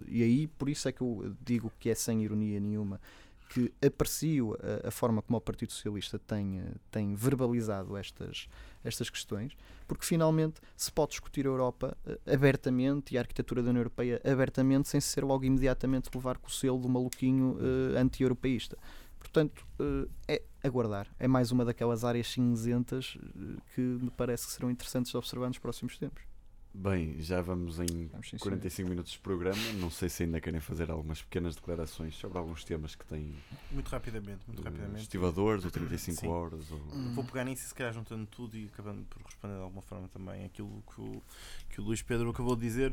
E 0.07 0.23
aí, 0.23 0.47
por 0.47 0.69
isso 0.69 0.89
é 0.89 0.93
que 0.93 1.01
eu 1.01 1.35
digo 1.45 1.73
que 1.81 1.91
é 1.91 1.95
sem 1.95 2.23
ironia 2.23 2.61
nenhuma, 2.61 3.01
que 3.49 3.73
aprecio 3.85 4.57
a, 4.85 4.89
a 4.89 4.91
forma 4.91 5.23
como 5.23 5.39
o 5.39 5.41
Partido 5.41 5.73
Socialista 5.73 6.19
tem, 6.19 6.61
eh, 6.61 6.73
tem 6.91 7.15
verbalizado 7.15 7.97
estas, 7.97 8.49
estas 8.85 9.09
questões, 9.11 9.57
porque 9.87 10.05
finalmente 10.05 10.61
se 10.77 10.91
pode 10.91 11.11
discutir 11.11 11.47
a 11.47 11.51
Europa 11.51 11.97
eh, 12.07 12.35
abertamente 12.35 13.15
e 13.15 13.19
a 13.19 13.21
arquitetura 13.21 13.63
da 13.63 13.71
União 13.71 13.81
Europeia 13.81 14.21
abertamente, 14.25 14.89
sem 14.89 15.01
ser 15.01 15.25
logo 15.25 15.45
imediatamente 15.45 16.11
levar 16.15 16.39
com 16.39 16.49
o 16.49 16.51
selo 16.51 16.79
do 16.79 16.89
maluquinho 16.89 17.57
eh, 17.61 17.99
anti-europeísta. 17.99 18.77
Portanto, 19.19 19.67
eh, 20.29 20.41
é 20.63 20.67
aguardar. 20.67 21.09
É 21.19 21.27
mais 21.27 21.51
uma 21.51 21.65
daquelas 21.65 22.05
áreas 22.05 22.29
cinzentas 22.29 23.19
eh, 23.21 23.61
que 23.75 23.81
me 23.81 24.11
parece 24.11 24.47
que 24.47 24.53
serão 24.53 24.71
interessantes 24.71 25.11
de 25.11 25.17
observar 25.17 25.49
nos 25.49 25.59
próximos 25.59 25.99
tempos. 25.99 26.23
Bem, 26.79 27.17
já 27.23 27.41
vamos 27.41 27.81
em 27.81 28.07
Vamos 28.09 28.29
sim, 28.29 28.37
senhor. 28.39 28.51
45 28.51 28.89
minutos 28.91 29.13
de 29.13 29.19
programa. 29.19 29.57
Não 29.81 29.91
sei 29.91 30.09
se 30.11 30.25
ainda 30.25 30.41
querem 30.41 30.61
fazer 30.61 30.91
algumas 30.91 31.23
pequenas 31.23 31.55
declarações 31.57 32.15
sobre 32.17 32.37
alguns 32.37 32.65
temas 32.65 32.95
que 32.95 33.05
têm 33.07 33.35
Muito 33.71 33.89
rapidamente, 33.89 34.41
muito 34.47 34.63
rapidamente. 34.63 35.01
estivadores, 35.03 35.65
ou 35.65 35.71
35 35.71 36.21
Sim. 36.21 36.29
horas. 36.29 36.71
Ou... 36.71 36.79
Vou 37.15 37.25
pegar 37.25 37.45
nisso 37.45 37.65
e 37.65 37.69
se 37.69 37.75
calhar 37.75 37.95
juntando 37.95 38.27
tudo 38.27 38.57
e 38.57 38.67
acabando 38.67 39.05
por 39.07 39.23
responder 39.23 39.55
de 39.57 39.63
alguma 39.63 39.81
forma 39.83 40.07
também 40.09 40.45
aquilo 40.45 40.83
que 40.95 41.01
o, 41.01 41.23
que 41.71 41.81
o 41.81 41.85
Luís 41.85 42.03
Pedro 42.03 42.29
acabou 42.29 42.55
de 42.55 42.63
dizer. 42.63 42.93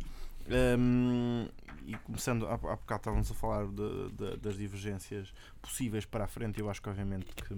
Hum, 0.79 1.47
e 1.85 1.93
começando, 1.97 2.47
há, 2.47 2.53
há 2.53 2.57
bocado 2.57 2.99
estávamos 3.01 3.31
a 3.31 3.33
falar 3.33 3.65
de- 3.67 4.11
de- 4.11 4.37
das 4.37 4.57
divergências 4.57 5.33
possíveis 5.61 6.05
para 6.05 6.23
a 6.23 6.27
frente, 6.27 6.59
eu 6.59 6.69
acho 6.69 6.81
que 6.81 6.89
obviamente 6.89 7.25
que 7.35 7.53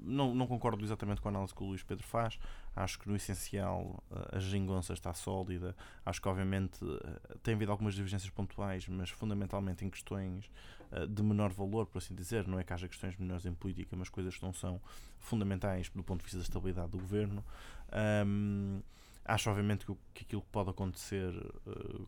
não, 0.00 0.34
não 0.34 0.46
concordo 0.46 0.84
exatamente 0.84 1.20
com 1.20 1.28
a 1.28 1.30
análise 1.30 1.54
que 1.54 1.62
o 1.62 1.66
Luís 1.66 1.82
Pedro 1.82 2.06
faz. 2.06 2.38
Acho 2.74 2.98
que 2.98 3.08
no 3.08 3.16
essencial 3.16 4.02
a 4.30 4.38
geringonça 4.38 4.92
está 4.92 5.12
sólida. 5.14 5.74
Acho 6.04 6.20
que 6.20 6.28
obviamente 6.28 6.78
eh, 6.84 7.36
tem 7.42 7.54
havido 7.54 7.70
algumas 7.70 7.94
divergências 7.94 8.30
pontuais, 8.30 8.86
mas 8.88 9.10
fundamentalmente 9.10 9.84
em 9.84 9.90
questões 9.90 10.50
eh, 10.92 11.06
de 11.06 11.22
menor 11.22 11.50
valor, 11.52 11.86
por 11.86 11.98
assim 11.98 12.14
dizer. 12.14 12.46
Não 12.46 12.58
é 12.58 12.64
que 12.64 12.72
haja 12.72 12.88
questões 12.88 13.16
menores 13.16 13.46
em 13.46 13.54
política, 13.54 13.96
mas 13.96 14.08
coisas 14.08 14.36
que 14.36 14.42
não 14.42 14.52
são 14.52 14.80
fundamentais 15.18 15.88
do 15.90 16.02
ponto 16.02 16.20
de 16.20 16.24
vista 16.24 16.38
da 16.38 16.44
estabilidade 16.44 16.90
do 16.90 16.98
governo. 16.98 17.44
Ahm, 17.90 18.80
acho, 19.24 19.50
obviamente, 19.50 19.86
que, 19.86 19.94
que 20.14 20.24
aquilo 20.24 20.42
que 20.42 20.48
pode 20.50 20.70
acontecer 20.70 21.32
eh, 21.66 22.00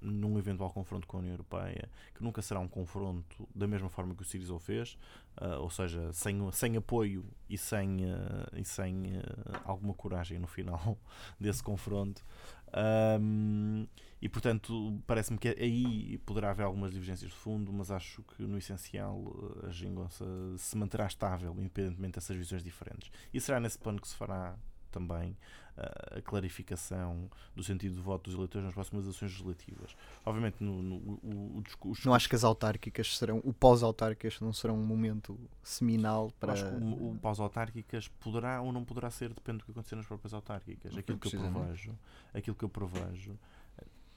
num 0.00 0.38
eventual 0.38 0.70
confronto 0.70 1.06
com 1.06 1.16
a 1.16 1.20
União 1.20 1.32
Europeia, 1.32 1.88
que 2.14 2.22
nunca 2.22 2.40
será 2.42 2.60
um 2.60 2.68
confronto 2.68 3.48
da 3.54 3.66
mesma 3.66 3.88
forma 3.88 4.14
que 4.14 4.22
o 4.22 4.24
Syriza 4.24 4.54
o 4.54 4.58
fez, 4.58 4.96
ah, 5.36 5.58
ou 5.58 5.70
seja, 5.70 6.12
sem, 6.12 6.50
sem 6.52 6.76
apoio 6.76 7.24
e 7.48 7.58
sem, 7.58 8.04
ah, 8.10 8.48
e 8.54 8.64
sem 8.64 9.18
ah, 9.18 9.62
alguma 9.64 9.94
coragem 9.94 10.38
no 10.38 10.46
final 10.46 10.98
desse 11.38 11.62
confronto. 11.62 12.24
Ahm, 12.72 13.86
e 14.22 14.28
portanto, 14.28 15.02
parece-me 15.06 15.38
que 15.38 15.48
aí 15.48 16.18
poderá 16.18 16.50
haver 16.50 16.64
algumas 16.64 16.92
divergências 16.92 17.30
de 17.30 17.36
fundo, 17.36 17.72
mas 17.72 17.90
acho 17.90 18.22
que 18.22 18.42
no 18.42 18.58
essencial 18.58 19.34
a 19.66 19.70
Gingonça 19.70 20.24
se 20.58 20.76
manterá 20.76 21.06
estável, 21.06 21.54
independentemente 21.58 22.14
dessas 22.14 22.36
visões 22.36 22.62
diferentes. 22.62 23.10
E 23.32 23.40
será 23.40 23.58
nesse 23.58 23.78
plano 23.78 24.00
que 24.00 24.08
se 24.08 24.14
fará 24.14 24.56
também 24.90 25.36
ah, 25.76 26.18
a 26.18 26.22
clarificação 26.22 27.30
do 27.54 27.62
sentido 27.62 27.94
de 27.94 28.00
voto 28.00 28.24
dos 28.24 28.34
eleitores 28.34 28.64
nas 28.64 28.74
próximas 28.74 29.04
eleições 29.04 29.30
legislativas. 29.30 29.96
Obviamente, 30.24 30.62
no, 30.62 30.82
no, 30.82 30.96
o, 30.96 31.58
o 31.58 31.62
discurso. 31.62 32.06
Não 32.06 32.14
acho 32.14 32.28
que 32.28 32.34
as 32.34 32.44
autárquicas 32.44 33.16
serão, 33.16 33.40
o 33.44 33.52
pós-autárquicas 33.52 34.40
não 34.40 34.52
serão 34.52 34.76
um 34.76 34.84
momento 34.84 35.38
seminal 35.62 36.30
para. 36.38 36.52
Acho 36.52 36.68
que 36.68 36.74
o, 36.74 37.12
o 37.12 37.18
pós-autárquicas 37.20 38.08
poderá 38.08 38.60
ou 38.60 38.72
não 38.72 38.84
poderá 38.84 39.10
ser, 39.10 39.32
depende 39.32 39.58
do 39.58 39.64
que 39.64 39.70
acontecer 39.70 39.96
nas 39.96 40.06
próprias 40.06 40.34
autárquicas. 40.34 40.96
Aquilo 40.96 41.18
que 41.18 41.34
eu 41.34 41.40
prevejo, 41.40 41.98
aquilo 42.34 42.56
que 42.56 42.64
eu 42.64 42.68
prevejo, 42.68 43.38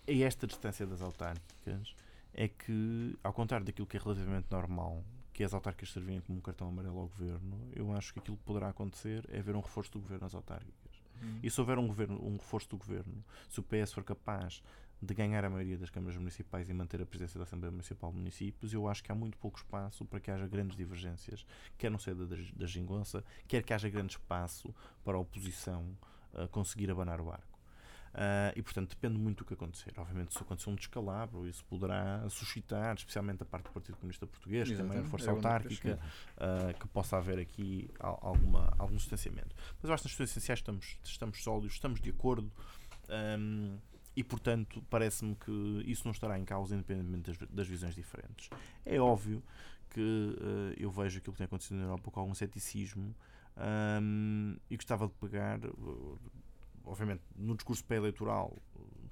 a 0.07 0.11
esta 0.11 0.45
distância 0.45 0.86
das 0.86 1.01
autárquicas, 1.01 1.95
é 2.34 2.47
que, 2.47 3.17
ao 3.24 3.32
contrário 3.32 3.65
daquilo 3.65 3.88
que 3.88 3.95
é 3.95 3.99
relativamente 3.99 4.47
normal, 4.49 5.03
que 5.34 5.43
as 5.43 5.53
autárquicas 5.53 5.91
servirem 5.91 6.21
como 6.21 6.38
um 6.38 6.41
cartão 6.41 6.67
amarelo 6.69 6.99
ao 6.99 7.07
governo, 7.07 7.59
eu 7.73 7.91
acho 7.93 8.13
que 8.13 8.19
aquilo 8.19 8.38
que 8.38 8.43
poderá 8.43 8.69
acontecer 8.69 9.25
é 9.29 9.39
haver 9.39 9.55
um 9.55 9.61
reforço 9.61 9.91
do 9.91 9.99
governo 9.99 10.23
nas 10.23 10.36
autárquicas. 10.36 11.03
E 11.41 11.49
se 11.49 11.59
houver 11.59 11.77
um, 11.77 11.88
governo, 11.88 12.21
um 12.23 12.34
reforço 12.34 12.69
do 12.69 12.77
governo, 12.77 13.23
se 13.49 13.59
o 13.59 13.63
PS 13.63 13.93
for 13.93 14.03
capaz 14.03 14.61
de 15.01 15.13
ganhar 15.13 15.43
a 15.43 15.49
maioria 15.49 15.77
das 15.77 15.89
câmaras 15.89 16.17
municipais 16.17 16.69
e 16.69 16.73
manter 16.73 17.01
a 17.01 17.05
presidência 17.05 17.38
da 17.38 17.43
Assembleia 17.43 17.71
Municipal 17.71 18.11
de 18.11 18.17
Municípios, 18.17 18.73
eu 18.73 18.88
acho 18.88 19.03
que 19.03 19.11
há 19.11 19.15
muito 19.15 19.38
pouco 19.38 19.57
espaço 19.57 20.05
para 20.05 20.19
que 20.19 20.31
haja 20.31 20.47
grandes 20.47 20.77
divergências, 20.77 21.45
quer 21.77 21.91
no 21.91 21.99
seio 21.99 22.15
da, 22.15 22.36
da 22.55 22.65
gingonça, 22.65 23.23
quer 23.47 23.63
que 23.63 23.73
haja 23.73 23.89
grande 23.89 24.13
espaço 24.13 24.73
para 25.03 25.17
a 25.17 25.19
oposição 25.19 25.86
ah, 26.34 26.47
conseguir 26.47 26.89
abanar 26.89 27.19
o 27.19 27.29
arco. 27.31 27.53
Ah, 28.14 28.53
e 28.55 28.61
portanto 28.61 28.89
depende 28.91 29.18
muito 29.18 29.39
do 29.39 29.45
que 29.45 29.53
acontecer. 29.55 29.93
Obviamente, 29.97 30.34
se 30.34 30.41
acontecer 30.41 30.70
um 30.70 30.76
descalabro, 30.76 31.47
isso 31.47 31.66
poderá 31.66 32.28
suscitar, 32.30 32.95
especialmente 32.95 33.41
a 33.43 33.45
parte 33.45 33.66
do 33.66 33.72
Partido 33.72 33.97
Comunista 33.97 34.28
Português, 34.28 34.72
que 34.72 34.82
é 34.82 34.82
Exatamente, 34.82 35.09
força 35.09 35.32
era 35.32 35.34
onde 35.34 35.47
eu 35.47 35.51
autárquica, 35.51 35.99
ah, 36.38 36.74
que 36.80 36.88
possa 36.88 37.18
haver 37.18 37.39
aqui 37.39 37.89
al- 37.99 38.20
alguma, 38.22 38.74
algum 38.78 38.95
distanciamento. 38.95 39.55
Mas 39.82 39.89
eu 39.89 39.93
acho 39.93 40.03
que 40.03 40.07
nas 40.07 40.11
questões 40.11 40.30
essenciais 40.30 40.59
estamos, 40.59 40.97
estamos 41.03 41.43
sólidos, 41.43 41.74
estamos 41.74 41.99
de 42.01 42.09
acordo. 42.11 42.51
ahm, 43.09 43.78
e 44.16 44.24
portanto, 44.24 44.84
parece-me 44.91 45.36
que 45.36 45.51
isso 45.88 46.03
não 46.05 46.11
estará 46.11 46.38
em 46.38 46.45
causa, 46.45 46.76
independentemente 46.76 47.32
das, 47.32 47.49
das 47.49 47.68
visões 47.68 47.95
diferentes. 47.95 48.47
É 48.86 48.99
óbvio 48.99 49.43
que 49.89 49.99
eh, 50.39 50.76
eu 50.78 50.91
vejo 50.91 51.18
aquilo 51.18 51.34
que 51.34 51.38
tem 51.39 51.45
acontecido 51.45 51.78
na 51.78 51.84
Europa 51.86 52.11
com 52.11 52.20
algum 52.20 52.34
ceticismo 52.36 53.16
ahm, 53.57 54.55
e 54.70 54.76
gostava 54.76 55.07
de 55.07 55.14
pegar, 55.14 55.59
obviamente, 56.86 57.23
no 57.36 57.55
discurso 57.55 57.84
pré-eleitoral, 57.86 58.53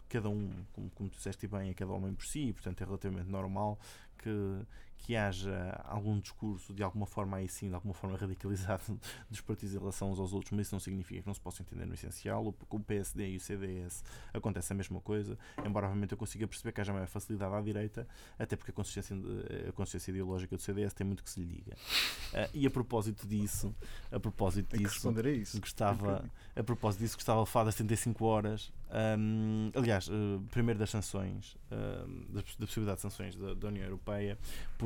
cada 0.09 0.29
um, 0.29 0.49
como, 0.73 0.89
como 0.91 1.09
tu 1.09 1.17
disseste 1.17 1.47
bem, 1.47 1.69
é 1.69 1.73
cada 1.73 1.91
homem 1.93 2.13
por 2.13 2.25
si, 2.25 2.51
portanto 2.53 2.81
é 2.81 2.85
relativamente 2.85 3.29
normal 3.29 3.79
que, 4.17 4.65
que 5.01 5.15
haja 5.15 5.81
algum 5.83 6.19
discurso 6.19 6.73
de 6.73 6.83
alguma 6.83 7.05
forma 7.05 7.37
aí 7.37 7.49
sim, 7.49 7.69
de 7.69 7.75
alguma 7.75 7.93
forma 7.93 8.17
radicalizado 8.17 8.99
dos 9.29 9.41
partidos 9.41 9.73
em 9.73 9.79
relação 9.79 10.11
uns 10.11 10.19
aos 10.19 10.31
outros, 10.31 10.51
mas 10.51 10.67
isso 10.67 10.75
não 10.75 10.79
significa 10.79 11.21
que 11.21 11.27
não 11.27 11.33
se 11.33 11.41
possa 11.41 11.63
entender 11.63 11.85
no 11.85 11.93
essencial. 11.93 12.53
Com 12.69 12.77
o 12.77 12.79
PSD 12.79 13.29
e 13.31 13.37
o 13.37 13.39
CDS 13.39 14.03
acontece 14.33 14.71
a 14.71 14.75
mesma 14.75 15.01
coisa, 15.01 15.37
embora 15.65 15.87
obviamente 15.87 16.11
eu 16.11 16.17
consiga 16.17 16.47
perceber 16.47 16.71
que 16.71 16.81
haja 16.81 16.93
maior 16.93 17.07
facilidade 17.07 17.53
à 17.53 17.61
direita, 17.61 18.07
até 18.37 18.55
porque 18.55 18.71
a 18.71 18.73
consciência, 18.73 19.15
a 19.15 20.11
ideológica 20.11 20.55
do 20.55 20.61
CDS 20.61 20.93
tem 20.93 21.05
muito 21.05 21.23
que 21.23 21.29
se 21.29 21.39
lhe 21.39 21.47
diga. 21.47 21.73
Uh, 21.73 22.49
e 22.53 22.67
a 22.67 22.69
propósito 22.69 23.27
disso, 23.27 23.75
a 24.11 24.19
propósito 24.19 24.77
disso, 24.77 25.09
a 25.09 25.29
isso. 25.29 25.59
gostava, 25.59 26.29
a 26.55 26.63
propósito 26.63 27.01
disso, 27.01 27.15
gostava 27.15 27.43
de 27.43 27.49
falar 27.49 27.65
das 27.65 27.75
75 27.75 28.23
horas. 28.23 28.71
Um, 28.91 29.71
aliás, 29.73 30.09
uh, 30.09 30.41
primeiro 30.51 30.77
das 30.77 30.89
sanções, 30.89 31.55
uh, 31.71 32.07
da, 32.29 32.41
da, 32.41 32.65
possibilidade 32.65 32.97
de 32.97 33.01
sanções 33.01 33.35
da, 33.35 33.53
da 33.53 33.67
União 33.69 33.85
Europeia, 33.85 34.37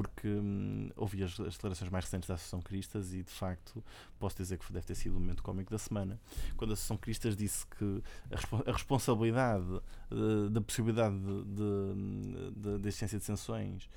porque 0.08 0.28
hum, 0.28 0.90
ouvi 0.96 1.24
as, 1.24 1.40
as, 1.40 1.56
declarações 1.56 1.90
mais 1.90 2.06
recentes 2.06 2.28
da 2.28 2.36
Associação 2.36 2.62
Cristas 2.62 3.14
e 3.14 3.24
de 3.24 3.32
facto 3.32 3.84
posso 4.20 4.38
dizer 4.38 4.58
que 4.58 4.72
deve 4.72 4.86
ter 4.86 4.96
sido 4.96 5.18
o 5.18 5.20
momento 5.20 5.44
cómico 5.44 5.72
da 5.72 5.78
semana, 5.78 6.20
quando 6.58 6.72
a 6.72 6.74
Associação 6.74 6.98
Cristas 6.98 7.36
disse 7.36 7.66
que 7.68 8.04
a, 8.32 8.70
a 8.70 8.74
responsabilidade 8.74 9.82
uh, 10.12 10.50
da 10.50 10.62
possibilidade 10.62 11.16
de, 11.16 11.44
de, 11.44 12.52
de, 12.52 12.80
de 12.80 12.88
existência 12.88 13.18
de 13.18 13.26
sanções 13.26 13.90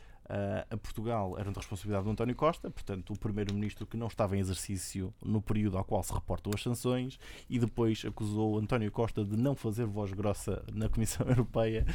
a 0.71 0.77
Portugal 0.77 1.37
era 1.39 1.51
de 1.51 1.57
responsabilidade 1.57 2.05
do 2.05 2.11
António 2.11 2.35
Costa, 2.35 2.71
portanto, 2.71 3.13
o 3.13 3.19
primeiro-ministro 3.19 3.87
que 3.87 3.97
não 3.97 4.09
estava 4.09 4.37
em 4.37 4.41
exercício 4.41 5.13
no 5.25 5.41
período 5.41 5.79
ao 5.79 5.85
qual 5.85 6.03
se 6.03 6.13
reportam 6.13 6.53
as 6.55 6.63
sanções, 6.63 7.19
e 7.49 7.59
depois 7.59 8.05
acusou 8.07 8.59
António 8.59 8.93
Costa 8.93 9.25
de 9.25 9.37
não 9.37 9.55
fazer 9.55 9.87
voz 9.87 10.13
grossa 10.13 10.63
na 10.73 10.89
Comissão 10.89 11.25
Europeia, 11.29 11.87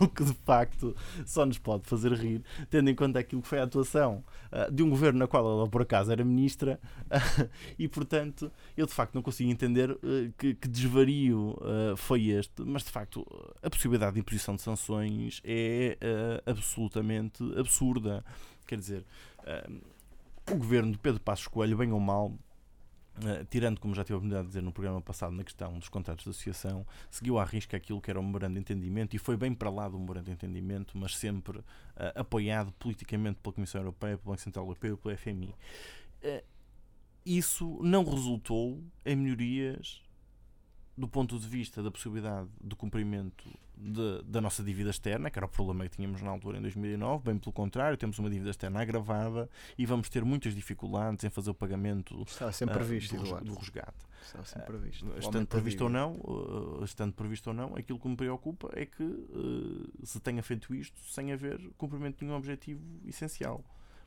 o 0.00 0.08
que 0.08 0.24
de 0.24 0.34
facto 0.44 0.96
só 1.24 1.46
nos 1.46 1.58
pode 1.58 1.88
fazer 1.88 2.12
rir, 2.12 2.42
tendo 2.68 2.90
em 2.90 2.94
conta 2.94 3.20
aquilo 3.20 3.40
que 3.40 3.48
foi 3.48 3.60
a 3.60 3.64
atuação 3.64 4.24
uh, 4.50 4.70
de 4.72 4.82
um 4.82 4.90
governo 4.90 5.20
na 5.20 5.28
qual 5.28 5.44
ela 5.48 5.68
por 5.68 5.82
acaso 5.82 6.10
era 6.10 6.24
ministra, 6.24 6.80
uh, 7.04 7.48
e 7.78 7.86
portanto, 7.86 8.50
eu 8.76 8.86
de 8.86 8.92
facto 8.92 9.14
não 9.14 9.22
consigo 9.22 9.50
entender 9.50 9.96
que, 10.36 10.54
que, 10.54 10.68
desvario 10.68 11.56
foi 11.96 12.28
este, 12.28 12.62
mas 12.62 12.82
de 12.82 12.90
facto 12.90 13.24
a 13.62 13.70
possibilidade 13.70 14.14
de 14.14 14.20
imposição 14.20 14.56
de 14.56 14.62
sanções 14.62 15.40
é 15.44 15.96
absolutamente 16.44 17.42
absurda 17.56 17.75
absurda. 17.76 18.24
Quer 18.66 18.78
dizer, 18.78 19.04
uh, 19.40 19.80
o 20.50 20.56
governo 20.56 20.92
de 20.92 20.98
Pedro 20.98 21.20
Passos 21.20 21.46
Coelho, 21.46 21.76
bem 21.76 21.92
ou 21.92 22.00
mal, 22.00 22.32
Uh, 23.16 23.46
tirando, 23.46 23.80
como 23.80 23.94
já 23.94 24.04
tive 24.04 24.12
a 24.12 24.16
oportunidade 24.18 24.42
de 24.42 24.48
dizer 24.48 24.62
no 24.62 24.70
programa 24.70 25.00
passado, 25.00 25.32
na 25.32 25.42
questão 25.42 25.78
dos 25.78 25.88
contratos 25.88 26.24
de 26.24 26.30
associação, 26.32 26.86
seguiu 27.10 27.38
à 27.38 27.44
risca 27.46 27.74
aquilo 27.74 27.98
que 27.98 28.10
era 28.10 28.20
o 28.20 28.22
memorando 28.22 28.52
de 28.56 28.60
entendimento 28.60 29.16
e 29.16 29.18
foi 29.18 29.38
bem 29.38 29.54
para 29.54 29.70
lá 29.70 29.88
do 29.88 29.98
memorando 29.98 30.26
de 30.26 30.32
entendimento, 30.32 30.98
mas 30.98 31.16
sempre 31.16 31.60
uh, 31.60 31.64
apoiado 32.14 32.72
politicamente 32.72 33.40
pela 33.40 33.54
Comissão 33.54 33.80
Europeia, 33.80 34.18
pelo 34.18 34.32
Banco 34.32 34.42
Central 34.42 34.66
Europeu 34.66 34.98
pelo 34.98 35.16
FMI. 35.16 35.54
Uh, 36.22 36.44
isso 37.24 37.78
não 37.82 38.04
resultou 38.04 38.84
em 39.02 39.16
melhorias 39.16 40.02
do 40.96 41.06
ponto 41.06 41.38
de 41.38 41.46
vista 41.46 41.82
da 41.82 41.90
possibilidade 41.90 42.48
de 42.62 42.74
cumprimento 42.74 43.44
de, 43.76 44.22
da 44.24 44.40
nossa 44.40 44.62
dívida 44.62 44.90
externa, 44.90 45.30
que 45.30 45.38
era 45.38 45.44
o 45.44 45.48
problema 45.48 45.86
que 45.86 45.96
tínhamos 45.96 46.22
na 46.22 46.30
altura 46.30 46.58
em 46.58 46.62
2009, 46.62 47.24
bem 47.24 47.38
pelo 47.38 47.52
contrário, 47.52 47.96
temos 47.98 48.18
uma 48.18 48.30
dívida 48.30 48.50
externa 48.50 48.80
agravada 48.80 49.50
e 49.76 49.84
vamos 49.84 50.08
ter 50.08 50.24
muitas 50.24 50.54
dificuldades 50.54 51.22
em 51.24 51.30
fazer 51.30 51.50
o 51.50 51.54
pagamento 51.54 52.22
Está 52.22 52.50
sempre 52.50 52.74
previsto, 52.74 53.14
uh, 53.16 53.40
do, 53.40 53.44
do, 53.44 53.54
resgate. 53.54 54.06
Está 54.24 54.42
sempre 54.44 54.66
previsto. 54.66 55.06
Uh, 55.06 55.18
estando 55.18 55.46
previsto 55.46 55.84
ou 55.84 55.90
não, 55.90 56.12
uh, 56.14 56.84
estando 56.84 57.12
previsto 57.12 57.48
ou 57.48 57.54
não, 57.54 57.76
aquilo 57.76 57.98
que 57.98 58.08
me 58.08 58.16
preocupa 58.16 58.70
é 58.72 58.86
que 58.86 59.26
se 60.02 60.18
tenha 60.20 60.42
feito 60.42 60.74
isto 60.74 60.98
sem 61.10 61.32
haver 61.32 61.60
cumprimento 61.76 62.18
de 62.18 62.24
nenhum 62.24 62.36
objetivo 62.36 62.82
essencial. 63.06 63.62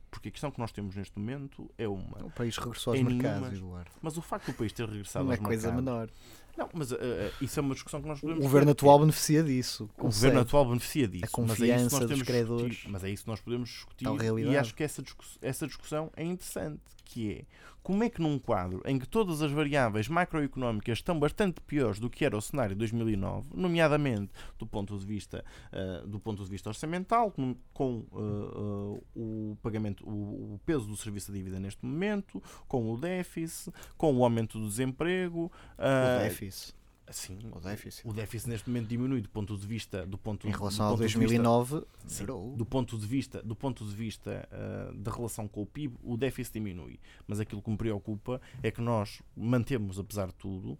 Porque 0.09 0.29
a 0.29 0.31
questão 0.31 0.49
que 0.51 0.59
nós 0.59 0.71
temos 0.71 0.95
neste 0.95 1.17
momento 1.17 1.69
é 1.77 1.87
uma. 1.87 2.25
O 2.25 2.31
país 2.31 2.57
regressou 2.57 2.93
aos 2.93 3.01
mercados, 3.03 3.53
Eduardo. 3.53 3.91
Mas 4.01 4.17
o 4.17 4.21
facto 4.21 4.47
do 4.47 4.53
país 4.53 4.73
ter 4.73 4.87
regressado 4.87 5.25
não 5.25 5.31
aos 5.31 5.39
é 5.39 5.43
coisa 5.43 5.71
mercados, 5.71 5.85
menor. 5.85 6.09
Não, 6.57 6.69
mas 6.73 6.91
uh, 6.91 6.97
isso 7.39 7.57
é 7.57 7.61
uma 7.61 7.73
discussão 7.73 8.01
que 8.01 8.07
nós 8.07 8.19
podemos 8.19 8.41
O 8.41 8.43
governo 8.43 8.71
atual 8.71 8.99
beneficia 8.99 9.41
disso. 9.41 9.89
O 9.97 10.03
governo 10.03 10.41
atual 10.41 10.65
beneficia 10.65 11.07
disso. 11.07 11.25
A 11.25 11.29
confiança 11.29 11.99
mas 12.01 12.11
é 12.11 12.13
dos 12.13 12.21
credores. 12.23 12.83
Mas 12.87 13.03
é 13.03 13.09
isso 13.09 13.23
que 13.23 13.29
nós 13.29 13.39
podemos 13.39 13.69
discutir. 13.69 14.05
E 14.45 14.57
acho 14.57 14.75
que 14.75 14.83
essa, 14.83 15.01
discuss 15.01 15.37
essa 15.41 15.65
discussão 15.65 16.11
é 16.17 16.23
interessante, 16.23 16.81
que 17.09 17.31
é 17.31 17.45
como 17.81 18.03
é 18.03 18.09
que 18.09 18.21
num 18.21 18.37
quadro 18.37 18.83
em 18.85 18.99
que 18.99 19.07
todas 19.07 19.41
as 19.41 19.51
variáveis 19.51 20.07
macroeconómicas 20.07 20.99
estão 20.99 21.19
bastante 21.19 21.59
piores 21.61 21.99
do 21.99 22.07
que 22.07 22.23
era 22.23 22.37
o 22.37 22.41
cenário 22.41 22.75
de 22.75 22.79
2009, 22.79 23.49
nomeadamente 23.55 24.31
do 24.59 24.67
ponto 24.67 24.97
de 24.97 25.05
vista, 25.05 25.43
uh, 25.73 26.07
do 26.07 26.19
ponto 26.19 26.43
de 26.43 26.49
vista 26.49 26.69
orçamental, 26.69 27.31
com, 27.31 27.55
com 27.73 28.05
uh, 28.11 29.01
uh, 29.15 29.51
o 29.51 29.57
pagamento, 29.63 30.07
o, 30.07 30.53
o, 30.53 30.59
peso 30.65 30.85
do 30.85 30.95
serviço 30.95 31.31
de 31.31 31.39
dívida 31.39 31.59
neste 31.59 31.83
momento, 31.83 32.43
com 32.67 32.91
o 32.91 32.97
déficit, 32.97 33.73
com 33.97 34.15
o 34.15 34.23
aumento 34.23 34.59
do 34.59 34.67
desemprego. 34.67 35.51
o 35.77 36.23
déficit. 36.23 36.78
Sim, 37.11 37.39
o 37.51 37.59
déficit. 37.59 38.07
O 38.07 38.13
déficit 38.13 38.49
neste 38.49 38.69
momento 38.69 38.87
diminui 38.87 39.21
do 39.21 39.29
ponto 39.29 39.57
de 39.57 39.65
vista 39.65 40.05
do 40.05 40.17
ponto 40.17 40.47
em 40.47 40.51
relação 40.51 40.87
ao 40.87 40.97
2009 40.97 41.75
vista, 41.75 41.87
sim, 42.07 42.25
do 42.25 42.65
ponto 42.65 42.97
de 42.97 43.05
vista 43.05 43.41
do 43.41 43.55
ponto 43.55 43.85
de 43.85 43.95
vista 43.95 44.47
uh, 44.51 44.95
da 44.95 45.11
relação 45.11 45.47
com 45.47 45.61
o 45.61 45.65
PIB 45.65 45.97
o 46.03 46.15
déficit 46.17 46.53
diminui 46.53 46.99
mas 47.27 47.39
aquilo 47.39 47.61
que 47.61 47.69
me 47.69 47.77
preocupa 47.77 48.41
é 48.61 48.71
que 48.71 48.81
nós 48.81 49.21
mantemos 49.35 49.99
apesar 49.99 50.27
de 50.27 50.35
tudo 50.35 50.77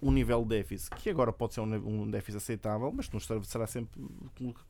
um 0.00 0.10
nível 0.12 0.42
de 0.42 0.48
déficit 0.48 0.90
que 0.96 1.10
agora 1.10 1.32
pode 1.32 1.54
ser 1.54 1.60
um 1.60 2.10
déficit 2.10 2.38
aceitável, 2.38 2.92
mas 2.92 3.08
que 3.08 3.14
nos 3.14 3.26
será 3.48 3.66
sempre, 3.66 4.00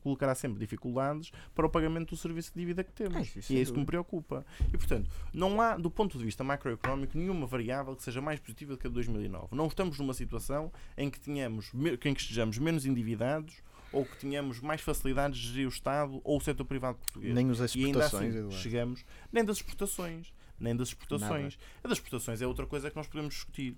colocará 0.01 0.33
sempre 0.33 0.59
dificuldades 0.59 1.31
para 1.53 1.65
o 1.65 1.69
pagamento 1.69 2.09
do 2.09 2.17
serviço 2.17 2.51
de 2.53 2.59
dívida 2.59 2.83
que 2.83 2.91
temos. 2.91 3.35
É, 3.37 3.53
e 3.53 3.57
é 3.57 3.61
isso 3.61 3.73
que 3.73 3.79
me 3.79 3.85
preocupa. 3.85 4.45
E, 4.73 4.77
portanto, 4.77 5.09
não 5.33 5.61
há, 5.61 5.77
do 5.77 5.89
ponto 5.89 6.17
de 6.17 6.23
vista 6.23 6.43
macroeconómico, 6.43 7.17
nenhuma 7.17 7.45
variável 7.45 7.95
que 7.95 8.03
seja 8.03 8.21
mais 8.21 8.39
positiva 8.39 8.73
do 8.73 8.77
que 8.77 8.87
a 8.87 8.89
de 8.89 8.93
2009. 8.95 9.47
Não 9.51 9.67
estamos 9.67 9.99
numa 9.99 10.13
situação 10.13 10.71
em 10.97 11.09
que, 11.09 11.19
tenhamos, 11.19 11.71
em 11.73 12.13
que 12.13 12.21
estejamos 12.21 12.57
menos 12.57 12.85
endividados 12.85 13.61
ou 13.91 14.05
que 14.05 14.17
tenhamos 14.17 14.59
mais 14.59 14.81
facilidades 14.81 15.39
de 15.39 15.47
gerir 15.47 15.65
o 15.65 15.69
Estado 15.69 16.21
ou 16.23 16.37
o 16.37 16.41
setor 16.41 16.65
privado 16.65 16.97
português. 16.97 17.33
Nem 17.33 17.49
as 17.49 17.59
exportações, 17.59 18.33
e 18.33 18.37
ainda 18.37 18.47
assim, 18.47 18.61
chegamos, 18.61 19.05
nem 19.31 19.43
das 19.43 19.57
exportações, 19.57 20.33
nem 20.59 20.75
das 20.75 20.89
exportações. 20.89 21.55
Nada. 21.55 21.69
A 21.83 21.87
das 21.87 21.97
exportações 21.97 22.41
é 22.41 22.47
outra 22.47 22.65
coisa 22.65 22.89
que 22.89 22.95
nós 22.95 23.07
podemos 23.07 23.33
discutir 23.33 23.77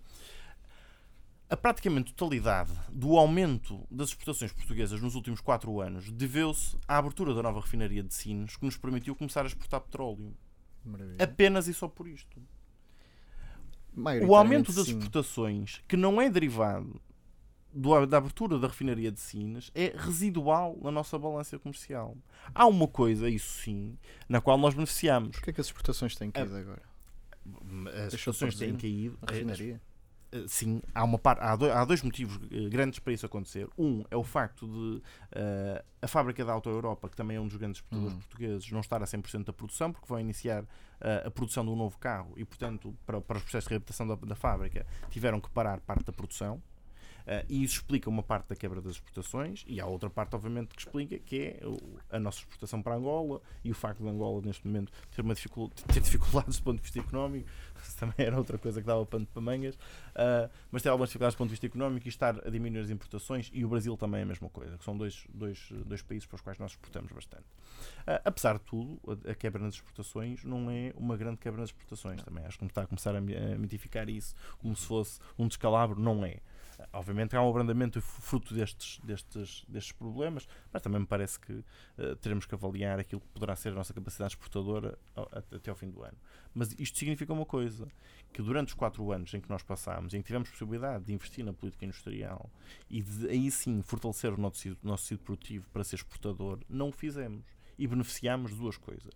a 1.51 1.57
praticamente 1.57 2.13
totalidade 2.13 2.71
do 2.89 3.17
aumento 3.17 3.85
das 3.91 4.07
exportações 4.07 4.53
portuguesas 4.53 5.01
nos 5.01 5.15
últimos 5.15 5.41
4 5.41 5.81
anos 5.81 6.09
deveu-se 6.09 6.77
à 6.87 6.97
abertura 6.97 7.33
da 7.33 7.43
nova 7.43 7.59
refinaria 7.59 8.01
de 8.01 8.13
Sines, 8.13 8.55
que 8.55 8.63
nos 8.63 8.77
permitiu 8.77 9.13
começar 9.13 9.43
a 9.43 9.47
exportar 9.47 9.81
petróleo. 9.81 10.33
Maravilha. 10.85 11.17
Apenas 11.19 11.67
e 11.67 11.73
só 11.73 11.89
por 11.89 12.07
isto. 12.07 12.41
O 14.25 14.33
aumento 14.33 14.71
das 14.71 14.87
exportações, 14.87 15.81
que 15.89 15.97
não 15.97 16.21
é 16.21 16.29
derivado 16.29 17.01
do, 17.73 18.05
da 18.05 18.19
abertura 18.19 18.57
da 18.57 18.67
refinaria 18.67 19.11
de 19.11 19.19
Sines, 19.19 19.69
é 19.75 19.93
residual 19.93 20.79
na 20.81 20.89
nossa 20.89 21.19
balança 21.19 21.59
comercial. 21.59 22.17
Há 22.55 22.65
uma 22.65 22.87
coisa, 22.87 23.29
isso 23.29 23.61
sim, 23.61 23.97
na 24.29 24.39
qual 24.39 24.57
nós 24.57 24.73
beneficiamos. 24.73 25.35
Porquê 25.35 25.49
é 25.49 25.53
que 25.53 25.59
as 25.59 25.67
exportações 25.67 26.15
têm 26.15 26.31
caído 26.31 26.55
agora? 26.55 26.81
As 28.07 28.13
exportações 28.13 28.55
têm 28.55 28.73
caído. 28.77 29.19
A 29.21 29.31
refinaria? 29.33 29.81
Eh, 30.31 30.45
sim, 30.47 30.81
há, 30.95 31.03
uma 31.03 31.19
par, 31.19 31.37
há, 31.41 31.55
dois, 31.55 31.71
há 31.71 31.83
dois 31.83 32.01
motivos 32.01 32.39
eh, 32.51 32.69
grandes 32.69 32.99
para 32.99 33.13
isso 33.13 33.25
acontecer. 33.25 33.67
Um 33.77 34.03
é 34.09 34.15
o 34.15 34.23
facto 34.23 34.65
de 34.65 34.97
uh, 34.97 35.83
a 36.01 36.07
fábrica 36.07 36.43
da 36.45 36.53
Auto 36.53 36.69
Europa, 36.69 37.09
que 37.09 37.15
também 37.15 37.37
é 37.37 37.39
um 37.39 37.47
dos 37.47 37.57
grandes 37.57 37.79
exportadores 37.79 38.13
uhum. 38.13 38.19
portugueses, 38.19 38.71
não 38.71 38.79
estar 38.79 39.01
a 39.01 39.05
100% 39.05 39.45
da 39.45 39.53
produção, 39.53 39.91
porque 39.91 40.07
vão 40.07 40.19
iniciar 40.19 40.63
uh, 40.63 41.27
a 41.27 41.31
produção 41.31 41.65
de 41.65 41.71
um 41.71 41.75
novo 41.75 41.97
carro 41.97 42.33
e, 42.37 42.45
portanto, 42.45 42.95
para, 43.05 43.19
para 43.19 43.37
os 43.37 43.43
processos 43.43 43.67
de 43.67 43.71
reabilitação 43.71 44.07
da, 44.07 44.15
da 44.15 44.35
fábrica, 44.35 44.85
tiveram 45.09 45.39
que 45.39 45.49
parar 45.49 45.79
parte 45.81 46.05
da 46.05 46.13
produção. 46.13 46.61
Uh, 47.21 47.45
e 47.49 47.63
isso 47.63 47.75
explica 47.75 48.09
uma 48.09 48.23
parte 48.23 48.49
da 48.49 48.55
quebra 48.55 48.81
das 48.81 48.93
exportações 48.93 49.63
e 49.67 49.79
há 49.79 49.85
outra 49.85 50.09
parte, 50.09 50.35
obviamente, 50.35 50.69
que 50.75 50.81
explica 50.81 51.17
que 51.19 51.41
é 51.41 51.59
a 52.09 52.19
nossa 52.19 52.39
exportação 52.39 52.81
para 52.81 52.95
Angola 52.95 53.41
e 53.63 53.71
o 53.71 53.75
facto 53.75 54.01
de 54.01 54.09
Angola, 54.09 54.41
neste 54.43 54.65
momento, 54.65 54.91
ter, 55.11 55.21
uma 55.21 55.33
dificuldade, 55.33 55.83
ter 55.85 56.01
dificuldades 56.01 56.57
do 56.57 56.63
ponto 56.63 56.77
de 56.77 56.83
vista 56.83 56.99
económico. 56.99 57.47
Isso 57.81 57.97
também 57.97 58.25
era 58.27 58.37
outra 58.37 58.57
coisa 58.57 58.79
que 58.79 58.87
dava 58.87 59.05
pano 59.05 59.25
para 59.25 59.41
mangas. 59.41 59.75
Uh, 59.75 60.49
mas 60.71 60.81
ter 60.81 60.89
algumas 60.89 61.09
dificuldades 61.09 61.35
do 61.35 61.37
ponto 61.37 61.47
de 61.47 61.53
vista 61.53 61.65
económico 61.65 62.07
e 62.07 62.09
estar 62.09 62.45
a 62.45 62.49
diminuir 62.49 62.81
as 62.81 62.89
importações. 62.89 63.49
E 63.53 63.65
o 63.65 63.69
Brasil 63.69 63.95
também 63.97 64.21
é 64.21 64.23
a 64.23 64.25
mesma 64.25 64.49
coisa, 64.49 64.77
que 64.77 64.83
são 64.83 64.97
dois, 64.97 65.25
dois, 65.33 65.69
dois 65.85 66.01
países 66.01 66.25
para 66.25 66.35
os 66.35 66.41
quais 66.41 66.59
nós 66.59 66.71
exportamos 66.71 67.11
bastante. 67.11 67.45
Uh, 68.01 68.21
apesar 68.25 68.57
de 68.57 68.63
tudo, 68.65 68.99
a, 69.07 69.31
a, 69.31 69.35
quebra 69.35 69.61
nas 69.61 69.75
exportações 69.75 70.43
não 70.43 70.69
é 70.69 70.93
uma 70.95 71.17
grande 71.17 71.37
quebra 71.37 71.61
nas 71.61 71.69
exportações 71.69 72.23
também. 72.23 72.45
Acho 72.45 72.57
que 72.57 72.65
está 72.65 72.83
a 72.83 72.87
começar 72.87 73.15
a 73.15 73.21
mitificar 73.21 74.09
isso 74.09 74.35
como 74.59 74.75
se 74.75 74.85
fosse 74.85 75.19
um 75.37 75.47
descalabro. 75.47 75.99
Não 75.99 76.25
é. 76.25 76.37
Obviamente 76.93 77.35
há 77.35 77.41
um 77.41 77.49
abrandamento 77.49 78.01
fruto 78.01 78.53
destes, 78.53 78.99
destes, 79.03 79.65
destes 79.67 79.91
problemas, 79.91 80.47
mas 80.71 80.81
também 80.81 80.99
me 80.99 81.05
parece 81.05 81.39
que 81.39 81.53
uh, 81.53 82.15
teremos 82.21 82.45
que 82.45 82.55
avaliar 82.55 82.99
aquilo 82.99 83.21
que 83.21 83.27
poderá 83.27 83.55
ser 83.55 83.69
a 83.69 83.75
nossa 83.75 83.93
capacidade 83.93 84.33
exportadora 84.33 84.97
ao, 85.15 85.29
até 85.33 85.69
ao 85.69 85.75
fim 85.75 85.89
do 85.89 86.03
ano. 86.03 86.17
Mas 86.53 86.73
isto 86.77 86.97
significa 86.97 87.33
uma 87.33 87.45
coisa: 87.45 87.87
que 88.33 88.41
durante 88.41 88.69
os 88.69 88.73
quatro 88.73 89.11
anos 89.11 89.33
em 89.33 89.41
que 89.41 89.49
nós 89.49 89.63
passámos, 89.63 90.13
em 90.13 90.21
que 90.21 90.27
tivemos 90.27 90.49
possibilidade 90.49 91.05
de 91.05 91.13
investir 91.13 91.43
na 91.43 91.53
política 91.53 91.85
industrial 91.85 92.49
e 92.89 93.01
de 93.01 93.27
aí 93.29 93.51
sim 93.51 93.81
fortalecer 93.81 94.33
o 94.33 94.37
nosso, 94.37 94.77
nosso 94.83 95.03
tecido 95.03 95.19
produtivo 95.19 95.69
para 95.71 95.83
ser 95.83 95.95
exportador, 95.95 96.59
não 96.69 96.89
o 96.89 96.91
fizemos. 96.91 97.45
E 97.77 97.87
beneficiámos 97.87 98.51
de 98.51 98.57
duas 98.57 98.77
coisas. 98.77 99.13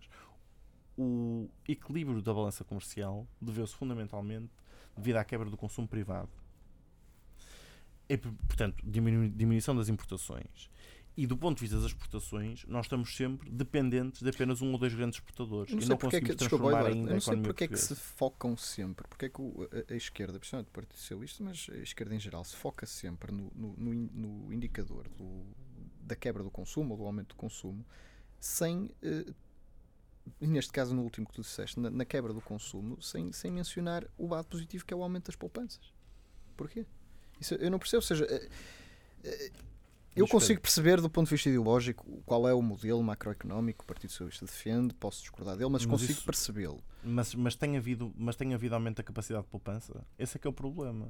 O 0.98 1.48
equilíbrio 1.68 2.20
da 2.20 2.34
balança 2.34 2.64
comercial 2.64 3.28
deveu-se 3.40 3.74
fundamentalmente 3.74 4.50
devido 4.96 5.16
à 5.16 5.24
quebra 5.24 5.48
do 5.48 5.56
consumo 5.56 5.86
privado 5.86 6.30
é, 8.08 8.16
portanto, 8.16 8.76
diminu 8.84 9.28
diminuição 9.28 9.74
das 9.76 9.88
importações. 9.88 10.70
E 11.18 11.26
do 11.26 11.34
ponto 11.34 11.56
de 11.56 11.62
vista 11.62 11.76
das 11.76 11.86
exportações, 11.86 12.64
nós 12.66 12.84
estamos 12.84 13.16
sempre 13.16 13.48
dependentes 13.50 14.20
de 14.20 14.28
apenas 14.28 14.60
um 14.60 14.70
ou 14.72 14.78
dois 14.78 14.92
grandes 14.92 15.16
exportadores. 15.18 15.72
Não 15.72 15.78
e 15.82 15.86
não 15.88 15.96
porque 15.96 16.16
é 16.16 16.20
que, 16.20 16.26
desculpa, 16.34 16.64
ainda 16.88 17.10
não 17.14 17.20
sei 17.20 17.32
porque 17.42 17.64
é 17.64 17.68
que 17.68 17.78
se 17.78 17.94
focam 17.96 18.54
sempre, 18.54 19.08
porque 19.08 19.24
é 19.24 19.28
que 19.30 19.40
a, 19.40 19.94
a 19.94 19.96
esquerda, 19.96 20.38
principalmente 20.38 20.68
o 20.68 20.72
Partido 20.72 20.98
Socialista, 20.98 21.42
mas 21.42 21.68
a 21.72 21.76
esquerda 21.78 22.14
em 22.14 22.20
geral, 22.20 22.44
se 22.44 22.54
foca 22.54 22.84
sempre 22.84 23.32
no, 23.32 23.50
no, 23.54 23.74
no 23.78 23.94
in- 23.94 24.10
no 24.12 24.52
indicador 24.52 25.08
do- 25.08 25.46
da 26.02 26.14
quebra 26.14 26.42
do 26.42 26.50
consumo 26.50 26.92
ou 26.92 26.98
do 26.98 27.04
aumento 27.06 27.28
do 27.28 27.34
consumo, 27.36 27.82
sem, 28.38 28.90
eh, 29.02 29.24
e 30.38 30.46
neste 30.46 30.70
caso 30.70 30.94
no 30.94 31.02
último 31.02 31.26
que 31.26 31.32
tu 31.32 31.40
disseste, 31.40 31.80
na, 31.80 31.88
na 31.88 32.04
quebra 32.04 32.34
do 32.34 32.42
consumo, 32.42 33.00
sem, 33.00 33.32
sem 33.32 33.50
mencionar 33.50 34.06
o 34.18 34.26
lado 34.28 34.46
positivo 34.48 34.84
que 34.84 34.92
é 34.92 34.96
o 34.96 35.02
aumento 35.02 35.26
das 35.28 35.36
poupanças. 35.36 35.94
Porquê? 36.58 36.84
Isso 37.40 37.54
eu 37.54 37.70
não 37.70 37.78
percebo, 37.78 37.98
ou 37.98 38.06
seja, 38.06 38.24
eh, 38.24 38.48
eh, 39.24 39.50
eu 40.16 40.26
consigo 40.26 40.60
perceber 40.62 41.00
do 41.00 41.10
ponto 41.10 41.26
de 41.26 41.34
vista 41.34 41.48
ideológico 41.50 42.22
qual 42.24 42.48
é 42.48 42.54
o 42.54 42.62
modelo 42.62 43.02
macroeconómico 43.02 43.80
que 43.80 43.84
o 43.84 43.86
Partido 43.86 44.10
Socialista 44.10 44.46
defende, 44.46 44.94
posso 44.94 45.20
discordar 45.20 45.56
dele, 45.56 45.68
mas, 45.70 45.84
Mas 45.84 46.00
consigo 46.00 46.22
percebê-lo. 46.22 46.82
Mas, 47.04 47.34
mas, 47.34 47.54
tem 47.54 47.76
havido, 47.76 48.12
mas 48.16 48.34
tem 48.34 48.54
havido 48.54 48.74
aumento 48.74 48.96
da 48.96 49.02
capacidade 49.02 49.44
de 49.44 49.50
poupança? 49.50 50.04
Esse 50.18 50.38
é 50.38 50.40
que 50.40 50.46
é 50.46 50.50
o 50.50 50.52
problema. 50.54 51.08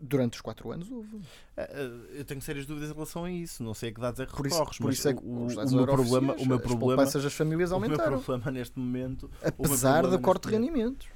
Durante 0.00 0.34
os 0.34 0.40
quatro 0.40 0.70
anos 0.70 0.88
houve. 0.88 1.20
Ah, 1.56 1.68
Eu 2.12 2.24
tenho 2.24 2.40
sérias 2.40 2.64
dúvidas 2.64 2.88
em 2.88 2.92
relação 2.94 3.24
a 3.24 3.30
isso. 3.32 3.64
Não 3.64 3.74
sei 3.74 3.88
a 3.88 3.92
que 3.92 4.00
dados 4.00 4.20
é 4.20 4.26
que 4.26 4.32
Por 4.32 4.46
isso, 4.46 4.64
por 4.80 4.92
isso 4.92 5.08
é 5.08 5.14
que 5.14 5.24
o, 5.24 5.48
o, 5.48 5.70
meu 5.72 5.86
problema, 5.86 6.34
o 6.34 6.46
meu 6.46 6.56
as 6.56 6.62
problema, 6.62 6.78
poupanças 6.78 7.24
das 7.24 7.32
famílias 7.34 7.72
o 7.72 7.80
meu 7.80 7.90
aumentaram. 7.90 8.22
problema 8.22 8.52
neste 8.52 8.78
momento 8.78 9.28
Apesar 9.42 10.06
do 10.06 10.16
corte 10.20 10.46
de 10.46 10.54
rendimentos. 10.54 11.08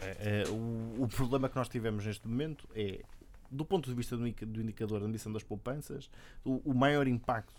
É, 0.00 0.44
é, 0.44 0.48
o, 0.48 1.02
o 1.02 1.08
problema 1.08 1.50
que 1.50 1.56
nós 1.56 1.68
tivemos 1.68 2.06
neste 2.06 2.26
momento 2.26 2.66
é, 2.74 3.02
do 3.50 3.64
ponto 3.64 3.88
de 3.88 3.94
vista 3.94 4.16
do, 4.16 4.26
indica- 4.26 4.46
do 4.46 4.60
indicador 4.60 5.00
da 5.00 5.06
medição 5.06 5.32
das 5.32 5.42
poupanças, 5.42 6.10
o, 6.44 6.60
o 6.70 6.74
maior 6.74 7.06
impacto 7.06 7.54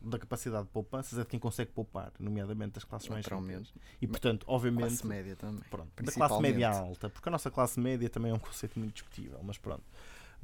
da 0.00 0.18
capacidade 0.18 0.64
de 0.64 0.70
poupanças 0.70 1.16
é 1.18 1.22
de 1.22 1.28
quem 1.28 1.38
consegue 1.38 1.70
poupar, 1.70 2.12
nomeadamente 2.18 2.72
das 2.72 2.82
classes 2.84 3.08
mais 3.08 3.24
ricas. 3.24 3.72
E, 4.00 4.06
portanto, 4.08 4.44
obviamente, 4.48 4.88
Classe 4.88 5.06
média 5.06 5.36
também. 5.36 5.62
pronto, 5.70 5.88
da 6.02 6.12
classe 6.12 6.40
média 6.42 6.70
alta, 6.70 7.08
porque 7.08 7.28
a 7.28 7.32
nossa 7.32 7.50
classe 7.52 7.78
média 7.78 8.10
também 8.10 8.32
é 8.32 8.34
um 8.34 8.38
conceito 8.38 8.78
muito 8.78 8.94
discutível, 8.94 9.38
mas 9.44 9.58
pronto. 9.58 9.84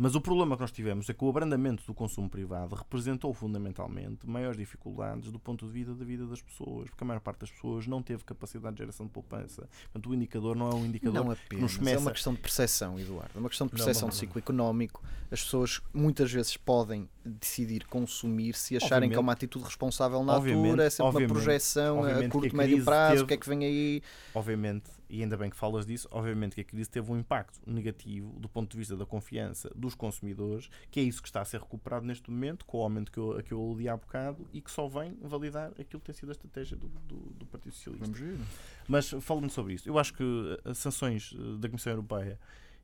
Mas 0.00 0.14
o 0.14 0.20
problema 0.20 0.54
que 0.54 0.60
nós 0.62 0.70
tivemos 0.70 1.10
é 1.10 1.12
que 1.12 1.24
o 1.24 1.28
abrandamento 1.28 1.84
do 1.84 1.92
consumo 1.92 2.30
privado 2.30 2.72
representou 2.76 3.34
fundamentalmente 3.34 4.28
maiores 4.28 4.56
dificuldades 4.56 5.32
do 5.32 5.40
ponto 5.40 5.66
de 5.66 5.72
vista 5.72 5.92
da 5.92 6.04
vida 6.04 6.24
das 6.24 6.40
pessoas, 6.40 6.88
porque 6.88 7.02
a 7.02 7.06
maior 7.06 7.18
parte 7.18 7.40
das 7.40 7.50
pessoas 7.50 7.84
não 7.88 8.00
teve 8.00 8.22
capacidade 8.24 8.76
de 8.76 8.82
geração 8.82 9.06
de 9.06 9.12
poupança. 9.12 9.68
Portanto, 9.92 10.08
o 10.10 10.14
indicador 10.14 10.54
não 10.54 10.70
é 10.70 10.74
um 10.76 10.86
indicador 10.86 11.14
Não 11.14 11.24
nos 11.24 11.38
apenas. 11.38 11.74
É 11.74 11.78
começa- 11.78 11.98
uma 12.00 12.12
questão 12.12 12.32
de 12.32 12.38
percepção, 12.40 13.00
Eduardo. 13.00 13.30
É 13.34 13.38
uma 13.40 13.48
questão 13.48 13.66
de 13.66 13.72
Não, 13.72 13.76
percepção 13.78 14.06
não, 14.06 14.10
de 14.12 14.16
ciclo 14.16 14.38
económico. 14.38 15.02
As 15.32 15.42
pessoas 15.42 15.82
muitas 15.92 16.30
vezes 16.30 16.56
podem 16.56 17.08
decidir 17.24 17.84
consumir 17.88 18.54
se 18.54 18.76
acharem 18.76 19.10
que 19.10 19.16
é 19.16 19.20
uma 19.20 19.32
atitude 19.32 19.64
responsável 19.64 20.22
na 20.22 20.36
Obviamente, 20.36 20.64
altura, 20.66 20.84
é 20.84 20.90
sempre 20.90 21.02
uma 21.02 21.08
obviamente, 21.08 21.32
projeção 21.32 21.96
a 21.98 22.00
obviamente 22.02 22.30
curto 22.32 22.48
que 22.50 22.54
e 22.56 22.56
a 22.56 22.62
médio 22.62 22.84
prazo, 22.84 23.10
teve- 23.14 23.22
o 23.24 23.26
que 23.26 23.34
é 23.34 23.36
que 23.36 23.48
vem 23.48 23.64
aí. 23.64 24.02
obviamente, 24.32 24.90
e 25.08 25.22
ainda 25.22 25.36
bem 25.36 25.48
que 25.50 25.56
falas 25.56 25.86
disso, 25.86 26.08
obviamente 26.10 26.54
que 26.54 26.60
a 26.60 26.64
crise 26.64 26.88
teve 26.88 27.10
um 27.10 27.18
impacto 27.18 27.58
negativo 27.66 28.38
do 28.38 28.48
ponto 28.48 28.70
de 28.70 28.76
vista 28.76 28.96
da 28.96 29.06
confiança 29.06 29.70
dos 29.74 29.94
consumidores, 29.94 30.68
que 30.90 31.00
é 31.00 31.02
isso 31.02 31.22
que 31.22 31.28
está 31.28 31.40
a 31.40 31.44
ser 31.44 31.60
recuperado 31.60 32.06
neste 32.06 32.30
momento, 32.30 32.64
com 32.64 32.78
o 32.78 32.82
aumento 32.82 33.10
que 33.10 33.18
eu, 33.18 33.38
a 33.38 33.42
que 33.42 33.52
eu 33.52 33.60
aludi 33.60 33.88
há 33.88 33.96
bocado, 33.96 34.46
e 34.52 34.60
que 34.60 34.70
só 34.70 34.86
vem 34.86 35.16
validar 35.22 35.70
aquilo 35.72 36.00
que 36.00 36.06
tem 36.06 36.14
sido 36.14 36.28
a 36.28 36.32
estratégia 36.32 36.76
do, 36.76 36.88
do, 36.88 37.16
do 37.16 37.46
Partido 37.46 37.72
Socialista. 37.72 38.06
Vamos 38.06 38.20
ver. 38.20 38.38
Mas 38.86 39.10
falando 39.20 39.50
sobre 39.50 39.74
isso, 39.74 39.88
eu 39.88 39.98
acho 39.98 40.12
que 40.12 40.24
as 40.64 40.78
sanções 40.78 41.34
eh, 41.34 41.58
da 41.58 41.68
Comissão 41.68 41.92
Europeia, 41.92 42.38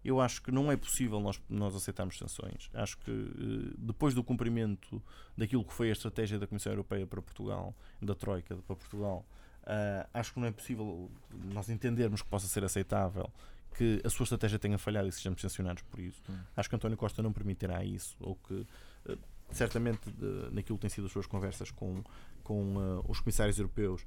eu 0.05 0.21
acho 0.21 0.43
que 0.43 0.51
não 0.51 0.71
é 0.71 0.77
possível 0.77 1.19
nós, 1.19 1.41
nós 1.49 1.75
aceitarmos 1.75 2.19
sanções. 2.19 2.71
Acho 2.75 2.99
que 2.99 3.11
eh, 3.11 3.75
depois 3.79 4.15
do 4.15 4.23
cumprimento 4.23 5.03
daquilo 5.37 5.65
que 5.65 5.73
foi 5.73 5.89
a 5.89 5.93
estratégia 5.93 6.39
da 6.39 6.47
Comissão 6.47 6.73
Europeia 6.73 7.07
para 7.07 7.21
Portugal, 7.23 7.75
da 8.01 8.15
Troika 8.15 8.57
para 8.57 8.77
Portugal, 8.77 9.27
ah, 9.67 10.07
acho 10.15 10.33
que 10.35 10.41
não 10.41 10.47
é 10.47 10.51
possível 10.53 11.11
nós 11.53 11.69
entendermos 11.69 12.23
que 12.23 12.29
possa 12.29 12.47
ser 12.47 12.65
aceitável 12.65 13.31
que 13.77 14.01
a 14.05 14.09
sua 14.11 14.23
estratégia 14.25 14.59
tenha 14.59 14.79
falhado 14.79 15.09
e 15.09 15.13
sejamos 15.13 15.41
sancionados 15.41 15.83
por 15.83 15.99
isso. 15.99 16.23
Hum. 16.31 16.39
Acho 16.57 16.69
que 16.69 16.77
António 16.77 16.97
Costa 16.97 17.23
não 17.23 17.33
permitirá 17.33 17.85
isso, 17.85 18.17
ou 18.21 18.37
que 18.37 18.65
eh, 19.09 19.19
certamente 19.51 20.09
de- 20.13 20.51
naquilo 20.53 20.79
que 20.79 20.83
têm 20.83 20.91
sido 20.91 21.07
as 21.07 21.13
suas 21.13 21.27
conversas 21.27 21.71
com, 21.73 22.03
com 22.45 22.75
ah, 22.79 23.03
os 23.09 23.19
comissários 23.21 23.59
europeus 23.59 24.07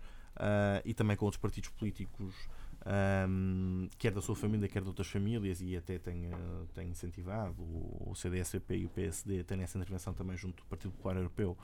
e 0.86 0.94
também 0.94 1.18
com 1.18 1.26
outros 1.26 1.42
partidos 1.42 1.70
políticos, 1.72 2.36
ahm, 2.88 3.88
quer 3.98 4.12
da 4.12 4.22
sua 4.22 4.36
família, 4.36 4.68
quer 4.68 4.82
de 4.82 4.88
outras 4.88 5.08
famílias, 5.08 5.62
e 5.62 5.76
até 5.76 6.00
tem, 6.00 6.28
ah, 6.28 6.66
tem 6.74 6.90
incentivado 6.90 7.62
o, 7.62 8.14
CDSP 8.16 8.78
e 8.78 8.86
o 8.86 8.90
PSD 8.90 9.42
a 9.42 9.44
terem 9.44 9.64
essa 9.64 9.78
intervenção 9.78 10.14
também 10.14 10.38
junto 10.38 10.64
do 10.64 10.70
Partido 10.70 10.92
Popular 10.92 11.18
Europeu. 11.18 11.58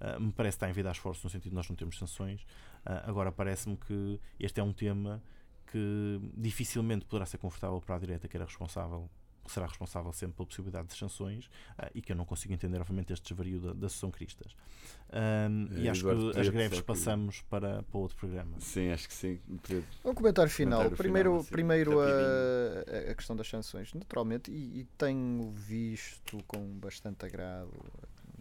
Ah, 0.00 0.18
me 0.18 0.32
parece 0.32 0.56
que 0.56 0.58
está 0.58 0.66
a 0.66 0.70
enviar 0.70 0.92
esforços 0.92 1.24
no 1.24 1.30
sentido 1.30 1.50
de 1.50 1.56
nós 1.56 1.68
não 1.68 1.76
termos 1.76 1.98
sanções. 1.98 2.46
Ah, 2.86 3.02
agora, 3.06 3.32
parece-me 3.32 3.76
que 3.76 4.20
este 4.38 4.60
é 4.60 4.62
um 4.62 4.72
tema 4.72 5.22
que 5.66 6.20
dificilmente 6.34 7.04
poderá 7.04 7.26
ser 7.26 7.38
confortável 7.38 7.80
para 7.80 7.96
a 7.96 7.98
direita, 7.98 8.28
que 8.28 8.36
era 8.36 8.46
responsável 8.46 9.10
será 9.48 9.66
responsável 9.66 10.12
sempre 10.12 10.36
pela 10.36 10.46
possibilidade 10.46 10.88
de 10.88 10.94
sanções 10.96 11.50
ah, 11.76 11.90
e 11.94 12.00
que 12.02 12.12
eu 12.12 12.16
não 12.16 12.24
consigo 12.24 12.52
entender, 12.54 12.80
obviamente, 12.80 13.12
este 13.12 13.28
desvario 13.28 13.60
da, 13.60 13.72
da 13.72 13.88
sessão 13.88 14.10
cristas. 14.10 14.54
Ahm, 15.10 15.68
Eh, 15.72 15.80
e 15.82 15.88
acho 15.88 16.00
Eduardo, 16.00 16.22
que 16.22 16.28
as 16.28 16.34
queria 16.46 16.50
greves 16.52 16.80
que- 16.80 16.86
passamos 16.86 17.40
para, 17.42 17.82
para 17.84 17.98
outro 17.98 18.16
programa. 18.16 18.60
Sim, 18.60 18.90
acho 18.90 19.08
que 19.08 19.14
sim. 19.14 19.40
Podia- 19.62 19.82
Um 20.04 20.14
comentário 20.14 20.50
final. 20.50 20.78
Comentário 20.78 20.96
primeiro 20.96 21.28
final, 21.30 21.40
assim, 21.40 21.50
primeiro 21.50 22.00
a, 22.00 23.10
a 23.10 23.14
questão 23.14 23.34
das 23.36 23.48
sanções, 23.48 23.92
naturalmente, 23.94 24.50
e, 24.50 24.80
e 24.80 24.84
tenho 24.96 25.50
visto 25.52 26.42
com 26.46 26.78
bastante 26.78 27.24
agrado 27.24 27.70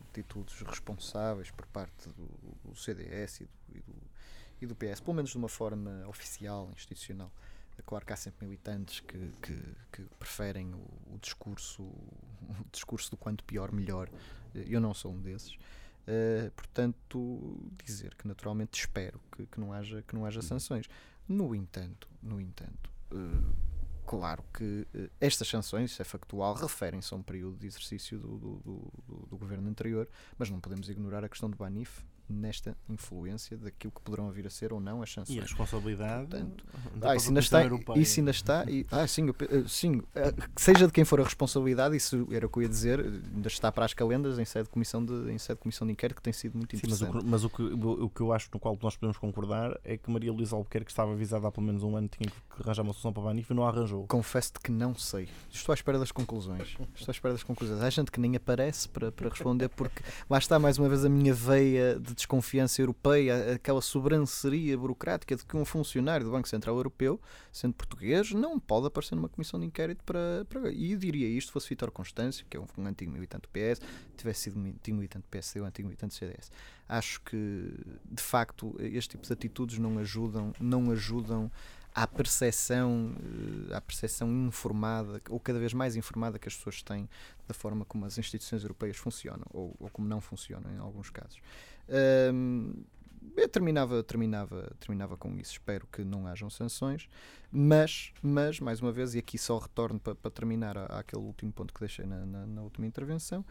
atitudes 0.10 0.62
responsáveis 0.62 1.52
por 1.52 1.66
parte 1.68 2.10
do, 2.10 2.28
do 2.70 2.76
CDS 2.76 3.42
e 3.42 3.46
do, 3.46 3.50
e, 3.76 3.80
do, 3.80 3.94
e 4.62 4.66
do 4.66 4.76
PS, 4.76 5.00
pelo 5.02 5.14
menos 5.16 5.30
de 5.32 5.38
uma 5.38 5.50
forma 5.50 6.04
oficial, 6.08 6.70
institucional. 6.76 7.32
Claro 7.88 8.06
que 8.06 8.14
há 8.14 8.18
sempre 8.18 8.46
militantes 8.46 9.00
que, 9.00 9.32
que, 9.42 9.58
que 9.92 10.04
preferem 10.20 10.74
o, 10.76 10.78
o 11.16 11.18
discurso 11.20 11.82
o 11.84 12.66
discurso 12.72 13.10
do 13.12 13.18
quanto 13.18 13.44
pior, 13.46 13.72
melhor. 13.72 14.10
Eu 14.54 14.80
não 14.80 14.94
sou 14.94 15.12
um 15.14 15.20
desses. 15.22 15.54
Uh, 15.54 16.52
portanto, 16.56 17.58
dizer 17.84 18.14
que 18.16 18.28
naturalmente 18.28 18.78
espero 18.80 19.20
que, 19.36 19.46
que 19.46 19.60
não 19.60 19.74
haja, 19.74 20.02
que 20.04 20.14
não 20.16 20.26
haja 20.26 20.42
sanções. 20.42 20.86
No 21.28 21.56
entanto, 21.56 22.08
no 22.22 22.40
entanto, 22.40 22.90
uh, 23.12 23.54
claro 24.06 24.44
que 24.54 24.88
uh, 24.96 25.10
estas 25.20 25.48
sanções, 25.48 25.92
isso 25.92 26.02
é 26.02 26.06
factual, 26.06 26.54
referem-se 26.54 27.14
a 27.14 27.18
um 27.18 27.24
período 27.24 27.58
de 27.58 27.68
exercício 27.68 28.18
do, 28.20 28.38
do, 28.38 28.56
do, 28.60 28.94
do- 29.08 29.26
do 29.28 29.38
governo 29.38 29.70
anterior, 29.70 30.08
mas 30.38 30.50
não 30.50 30.60
podemos 30.62 30.90
ignorar 30.90 31.24
a 31.26 31.30
questão 31.30 31.50
do 31.50 31.58
Banif 31.58 32.04
nesta 32.30 32.76
influência 32.90 33.58
daquilo 33.58 33.92
que 33.92 34.02
poderão 34.02 34.30
vir 34.32 34.46
a 34.48 34.50
ser 34.50 34.74
ou 34.74 34.80
não 34.80 35.02
as 35.02 35.16
E 35.30 35.40
a 35.40 35.42
responsabilidade 35.42 36.28
Portanto, 36.28 36.64
da 36.96 37.12
Ah, 37.12 37.16
isso 37.16 37.28
ainda 37.30 37.40
está, 37.40 37.64
Europeia. 37.64 38.00
isso 38.00 38.20
ainda 38.20 38.32
está, 38.32 38.66
e, 38.70 38.86
ah, 38.92 39.08
sim, 39.08 39.28
eu 39.28 39.36
eh, 39.42 39.64
sim, 39.68 40.02
que 40.56 40.62
seja 40.62 40.86
de 40.88 40.94
quem 40.94 41.06
for 41.06 41.20
a 41.22 41.24
responsabilidade, 41.24 41.96
isso 41.96 42.28
era 42.32 42.46
o 42.46 42.50
que 42.50 42.58
eu 42.60 42.64
ia 42.64 42.70
dizer, 42.70 43.00
ainda 43.00 43.48
está 43.48 43.72
para 43.72 43.86
as 43.86 43.94
calendas 43.94 44.38
em 44.40 44.46
sede 44.46 44.66
de 44.66 44.70
comissão 44.72 45.04
de, 45.04 45.14
em 45.32 45.38
sede 45.38 45.56
de, 45.58 45.62
comissão 45.64 45.88
de 45.88 45.94
inquérito, 45.94 46.18
que 46.18 46.24
tem 46.24 46.34
sido 46.34 46.58
muito 46.58 46.76
Sim, 46.78 46.82
mas, 46.90 47.02
o, 47.02 47.06
interessante. 47.06 47.24
que- 47.24 47.30
mas 47.32 47.44
o, 47.44 47.50
que, 47.50 47.62
o, 47.62 48.04
o 48.06 48.10
que 48.10 48.22
eu 48.22 48.34
acho 48.34 48.50
no 48.54 48.60
qual 48.60 48.78
nós 48.82 48.96
podemos 48.96 49.18
concordar 49.18 49.78
é 49.84 49.98
que 49.98 50.10
Maria 50.12 50.32
Luísa 50.32 50.56
Albuquerque 50.56 50.92
estava 50.92 51.12
avisada 51.14 51.48
há 51.48 51.52
pelo 51.52 51.66
menos 51.66 51.84
um 51.84 51.96
ano 51.96 52.08
tinha 52.10 52.30
que 52.30 52.62
arranjar 52.64 52.82
uma 52.84 52.94
solução 52.94 53.14
para 53.14 53.24
a 53.24 53.26
Banif 53.28 53.50
e 53.52 53.54
não 53.54 53.64
a 53.66 53.70
arranjou. 53.70 54.06
Confesso-te 54.08 54.60
que 54.60 54.72
não 54.72 54.94
sei. 54.96 55.28
Estou 55.52 55.72
à 55.72 55.76
espera 55.76 55.98
das 56.00 56.12
conclusões. 56.12 56.76
Estou 56.96 57.10
à 57.10 57.12
espera 57.12 57.34
das 57.34 57.44
conclusões. 57.44 57.82
Há 57.82 57.90
gente 57.90 58.12
que 58.12 58.20
nem 58.20 58.36
aparece 58.36 58.88
para, 58.90 59.12
para 59.12 59.30
responder, 59.30 59.70
porque 59.70 60.02
lá 60.30 60.38
está 60.38 60.60
mais 60.60 60.78
uma 60.78 60.90
vez 60.90 61.06
a 61.06 61.10
minha 61.10 61.34
veia 61.34 62.00
de 62.00 62.14
desconfiança 62.18 62.82
europeia, 62.82 63.54
aquela 63.54 63.82
sobranceria 63.82 64.78
burocrática 64.78 65.36
de 65.36 65.46
que 65.46 65.56
um 65.56 65.64
funcionário 65.64 66.26
do 66.26 66.32
Banco 66.32 66.50
Central 66.50 66.76
Europeu, 66.76 67.22
sendo 67.52 67.76
português, 67.76 68.32
não 68.32 68.60
pode 68.60 68.88
aparecer 68.88 69.16
numa 69.16 69.30
comissão 69.30 69.60
de 69.60 69.68
inquérito 69.68 70.04
para. 70.04 70.44
para 70.50 70.72
e 70.72 70.96
diria 70.98 71.28
isto 71.28 71.52
fosse 71.52 71.70
Vitor 71.70 71.92
Constâncio, 71.92 72.46
que 72.50 72.58
é 72.58 72.60
um, 72.60 72.66
um 72.78 72.86
antigo 72.88 73.12
militante 73.12 73.44
do 73.44 73.50
PS, 73.50 73.80
tivesse 74.18 74.42
sido 74.42 74.60
antigo 74.60 74.98
militante 74.98 75.24
do 75.26 75.30
PSD 75.30 75.60
ou 75.60 75.66
um 75.66 75.70
antigo 75.70 75.88
militante 75.88 76.16
do 76.16 76.18
CDS. 76.18 76.52
Acho 76.90 77.22
que, 77.22 77.72
de 78.06 78.24
facto, 78.24 78.76
este 78.80 79.12
tipo 79.12 79.26
de 79.26 79.34
atitudes 79.34 79.78
não 79.78 80.00
ajudam, 80.00 80.54
não 80.60 80.90
ajudam 80.92 81.52
à 81.94 82.06
percepção, 82.06 83.16
eh, 83.72 83.76
à 83.76 83.82
percepção 83.82 84.32
informada, 84.32 85.22
ou 85.30 85.40
cada 85.40 85.60
vez 85.60 85.74
mais 85.74 85.96
informada 85.96 86.38
que 86.38 86.48
as 86.48 86.56
pessoas 86.56 86.82
têm 86.82 87.10
da 87.48 87.54
forma 87.54 87.86
como 87.86 88.06
as 88.06 88.18
instituições 88.18 88.62
europeias 88.62 88.98
funcionam, 88.98 89.46
ou, 89.52 89.76
ou 89.80 89.90
como 89.90 90.08
não 90.08 90.22
funcionam 90.22 90.72
em 90.72 90.78
alguns 90.78 91.10
casos. 91.10 91.40
Ahm, 91.90 92.74
eu 93.36 93.48
terminava, 93.48 94.02
terminava, 94.04 94.76
terminava 94.80 95.16
com 95.18 95.36
isso. 95.38 95.52
Espero 95.54 95.88
que 95.92 96.04
não 96.04 96.26
hajam 96.28 96.50
sanções, 96.50 97.08
mas, 97.52 98.12
mas 98.22 98.60
mais 98.60 98.82
uma 98.82 98.92
vez, 98.92 99.14
e 99.16 99.20
aqui 99.20 99.38
só 99.38 99.58
retorno 99.60 100.00
para, 100.00 100.16
para 100.16 100.32
terminar 100.32 100.78
à- 100.78 100.86
àquele 101.00 101.22
último 101.22 101.52
ponto 101.52 101.74
que 101.74 101.80
deixei 101.80 102.06
na, 102.06 102.26
na- 102.26 102.46
na 102.48 102.62
última 102.62 102.88
intervenção. 102.88 103.46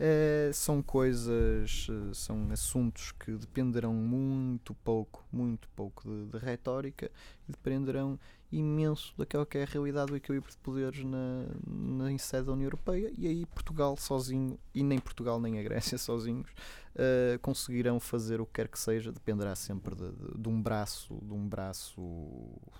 eh, 0.00 0.50
são 0.54 0.82
coisas, 0.82 1.86
eh, 1.90 2.14
são 2.14 2.50
assuntos 2.50 3.12
que 3.12 3.32
dependerão 3.32 3.94
muito 3.94 4.74
pouco, 4.76 5.24
muito 5.32 5.68
pouco 5.76 6.02
de, 6.08 6.26
de 6.26 6.38
retórica 6.44 7.10
e 7.48 7.52
dependerão 7.52 8.18
imenso 8.52 9.14
daquela 9.16 9.46
que 9.46 9.58
é 9.58 9.62
a 9.62 9.66
realidade 9.66 10.10
do 10.10 10.16
equilíbrio 10.16 10.50
de 10.52 10.58
poderes 10.58 11.02
na, 11.04 11.46
na 11.66 12.12
em 12.12 12.18
sede 12.18 12.46
da 12.46 12.52
União 12.52 12.66
Europeia 12.66 13.12
e 13.16 13.26
aí 13.26 13.46
Portugal 13.46 13.96
sozinho, 13.96 14.58
e 14.74 14.82
nem 14.82 14.98
Portugal 14.98 15.40
nem 15.40 15.58
a 15.58 15.62
Grécia 15.62 15.96
sozinhos, 15.98 16.50
eh, 16.94 17.38
conseguirão 17.42 17.98
fazer 17.98 18.40
o 18.40 18.46
que 18.46 18.52
quer 18.54 18.68
que 18.68 18.78
seja, 18.78 19.10
dependerá 19.10 19.54
sempre 19.54 19.94
de, 19.94 20.10
de- 20.12 20.38
de 20.38 20.48
um 20.48 20.60
braço, 20.60 21.18
de 21.22 21.32
um 21.32 21.48
braço, 21.48 22.00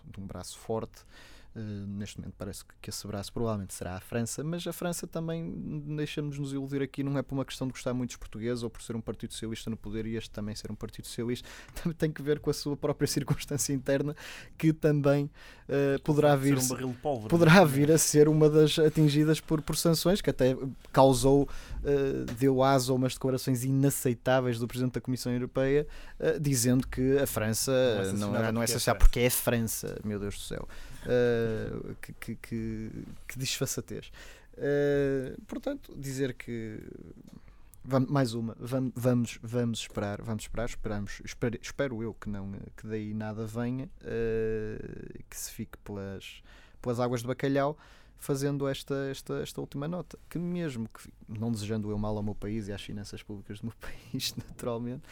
de 0.04 0.20
um 0.20 0.26
braço 0.26 0.58
forte. 0.58 1.02
Eh, 1.54 1.60
neste 1.86 2.18
momento 2.18 2.34
parece 2.38 2.64
que, 2.64 2.72
que 2.80 2.88
esse 2.88 3.06
braço 3.06 3.30
provavelmente 3.30 3.74
será 3.74 3.96
a 3.96 4.00
França, 4.00 4.42
mas 4.42 4.66
a 4.66 4.72
França 4.72 5.06
também, 5.06 5.52
deixamos 5.86 6.38
nos 6.38 6.52
iludir 6.54 6.80
aqui, 6.80 7.02
não 7.02 7.18
é 7.18 7.22
por 7.22 7.34
uma 7.34 7.44
questão 7.44 7.66
de 7.66 7.74
gostar 7.74 7.92
muito 7.92 8.10
dos 8.10 8.16
portugueses 8.16 8.62
ou 8.62 8.70
por 8.70 8.80
ser 8.80 8.96
um 8.96 9.02
partido 9.02 9.32
socialista 9.32 9.68
no 9.68 9.76
poder 9.76 10.06
e 10.06 10.16
este 10.16 10.30
também 10.30 10.54
ser 10.54 10.70
um 10.70 10.74
partido 10.74 11.06
socialista, 11.06 11.46
também 11.76 11.94
tem 11.94 12.10
que 12.10 12.22
ver 12.22 12.40
com 12.40 12.48
a 12.48 12.54
sua 12.54 12.74
própria 12.74 13.04
circunstância 13.08 13.74
interna 13.74 14.16
que 14.56 14.72
também 14.72 15.30
eh, 15.68 15.98
poderá 16.02 16.34
vir 16.34 16.56
um 16.56 16.92
poderá 17.28 17.64
vir 17.64 17.92
a 17.92 17.98
ser 17.98 18.28
uma 18.28 18.48
das 18.48 18.78
atingidas 18.78 19.38
por, 19.38 19.60
por 19.60 19.76
sanções, 19.76 20.22
que 20.22 20.30
até 20.30 20.56
causou, 20.90 21.46
eh, 21.84 22.32
deu 22.38 22.62
aso 22.62 22.92
a 22.92 22.96
umas 22.96 23.12
declarações 23.12 23.62
inaceitáveis 23.62 24.58
do 24.58 24.66
Presidente 24.66 24.94
da 24.94 25.00
Comissão 25.02 25.30
Europeia, 25.30 25.86
dizendo 26.40 26.86
que 26.86 27.18
a 27.18 27.26
França 27.26 27.72
Não 28.14 28.34
é 28.34 28.38
não, 28.38 28.44
é, 28.44 28.52
não 28.52 28.62
é 28.62 28.66
porque 28.66 28.72
é 28.72 28.78
França. 28.78 28.94
porque 28.94 29.20
é 29.20 29.26
a 29.26 29.30
França, 29.30 30.00
meu 30.02 30.18
Deus 30.18 30.36
do 30.36 30.40
céu. 30.40 30.66
Eh, 31.06 31.94
que, 32.00 32.12
que, 32.14 32.36
que, 32.36 32.90
que 33.28 33.38
disfarçatez. 33.38 34.10
Eh, 34.56 35.34
portanto, 35.46 35.94
dizer 35.96 36.34
que 36.34 36.78
Vam- 37.84 38.06
mais 38.08 38.32
uma, 38.32 38.54
vam- 38.60 38.92
vamos, 38.94 39.40
vamos 39.42 39.80
esperar, 39.80 40.22
vamos 40.22 40.44
esperar, 40.44 40.68
esperamos, 40.68 41.20
espero, 41.24 41.58
espero 41.60 42.00
eu 42.02 42.14
que 42.14 42.28
não, 42.28 42.52
que 42.76 42.86
daí 42.86 43.12
nada 43.12 43.44
venha, 43.44 43.90
eh, 44.02 44.78
que 45.28 45.36
se 45.36 45.50
fique 45.50 45.76
pelas, 45.78 46.42
pelas 46.80 47.00
águas 47.00 47.22
de 47.22 47.26
bacalhau, 47.26 47.76
fazendo 48.20 48.68
esta, 48.68 48.94
esta, 49.10 49.42
esta 49.42 49.60
última 49.60 49.88
nota, 49.88 50.16
que 50.30 50.38
mesmo 50.38 50.88
que, 50.88 51.12
não 51.28 51.50
desejando 51.50 51.90
eu 51.90 51.98
mal 51.98 52.16
ao 52.16 52.22
meu 52.22 52.36
país 52.36 52.68
e 52.68 52.72
às 52.72 52.82
finanças 52.82 53.20
públicas 53.20 53.58
do 53.58 53.66
meu 53.66 53.74
país, 53.80 54.32
naturalmente, 54.36 55.02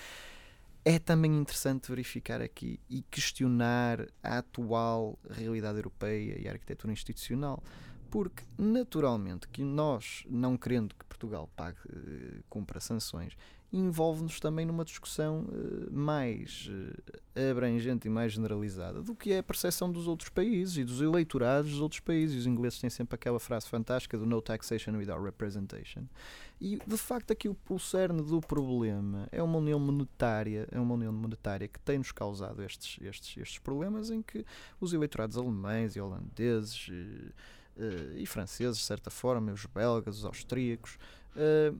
é 0.85 0.99
também 0.99 1.37
interessante 1.37 1.91
verificar 1.91 2.41
aqui 2.41 2.81
e 2.89 3.03
questionar 3.03 4.07
a 4.23 4.39
atual 4.39 5.19
realidade 5.31 5.79
europeia 5.79 6.41
e 6.41 6.49
a 6.49 6.53
arquitetura 6.53 6.93
institucional. 6.93 7.63
Porque, 8.11 8.43
naturalmente, 8.59 9.47
que 9.47 9.63
nós, 9.63 10.25
não 10.29 10.57
querendo 10.57 10.95
que 10.97 11.05
Portugal 11.05 11.49
pague, 11.55 11.79
eh, 11.89 12.41
cumpra 12.49 12.81
sanções, 12.81 13.37
envolve-nos 13.73 14.41
também 14.41 14.67
numa 14.67 14.85
discussão 14.85 15.47
eh, 15.53 15.91
mais 15.91 16.69
eh, 17.37 17.51
abrangente 17.51 18.09
e 18.09 18.11
mais 18.11 18.33
generalizada 18.33 19.01
do 19.01 19.15
que 19.15 19.33
é 19.33 19.39
a 19.39 19.43
percepção 19.43 19.91
dos 19.91 20.09
outros 20.09 20.29
países 20.29 20.77
e 20.77 20.85
dos 20.85 21.01
eleitorados 21.01 21.71
dos 21.71 21.81
outros 21.81 22.01
países. 22.01 22.41
Os 22.41 22.47
ingleses 22.47 22.81
têm 22.81 22.91
sempre 22.91 23.15
aquela 23.15 23.39
frase 23.39 23.69
fantástica 23.69 24.19
do 24.19 24.27
no 24.27 24.43
taxation 24.43 24.97
without 24.97 25.23
representation. 25.23 26.05
E, 26.61 26.79
de 26.87 26.97
facto, 26.97 27.33
aqui 27.33 27.49
o, 27.49 27.79
cerne 27.79 28.23
do 28.23 28.41
problema 28.41 29.29
é 29.33 29.43
uma 29.43 29.59
união 29.59 29.79
monetária, 29.79 30.69
é 30.71 30.79
uma 30.79 30.95
união 30.95 31.13
monetária 31.13 31.67
que 31.67 31.79
tem-nos 31.81 32.13
causado 32.13 32.63
estes, 32.63 32.99
estes, 33.03 33.37
estes 33.37 33.59
problemas 33.59 34.11
em 34.11 34.21
que 34.21 34.45
os 34.81 34.93
eleitorados 34.93 35.39
alemães 35.39 35.97
e 35.97 36.01
holandeses 36.01 36.89
eh, 36.91 37.33
eh, 37.79 38.15
e 38.17 38.27
franceses, 38.27 38.79
de 38.79 38.85
certa 38.85 39.11
forma, 39.11 39.53
os 39.53 39.65
belgas, 39.65 40.19
os 40.19 40.25
austríacos, 40.25 40.99
eh, 41.35 41.73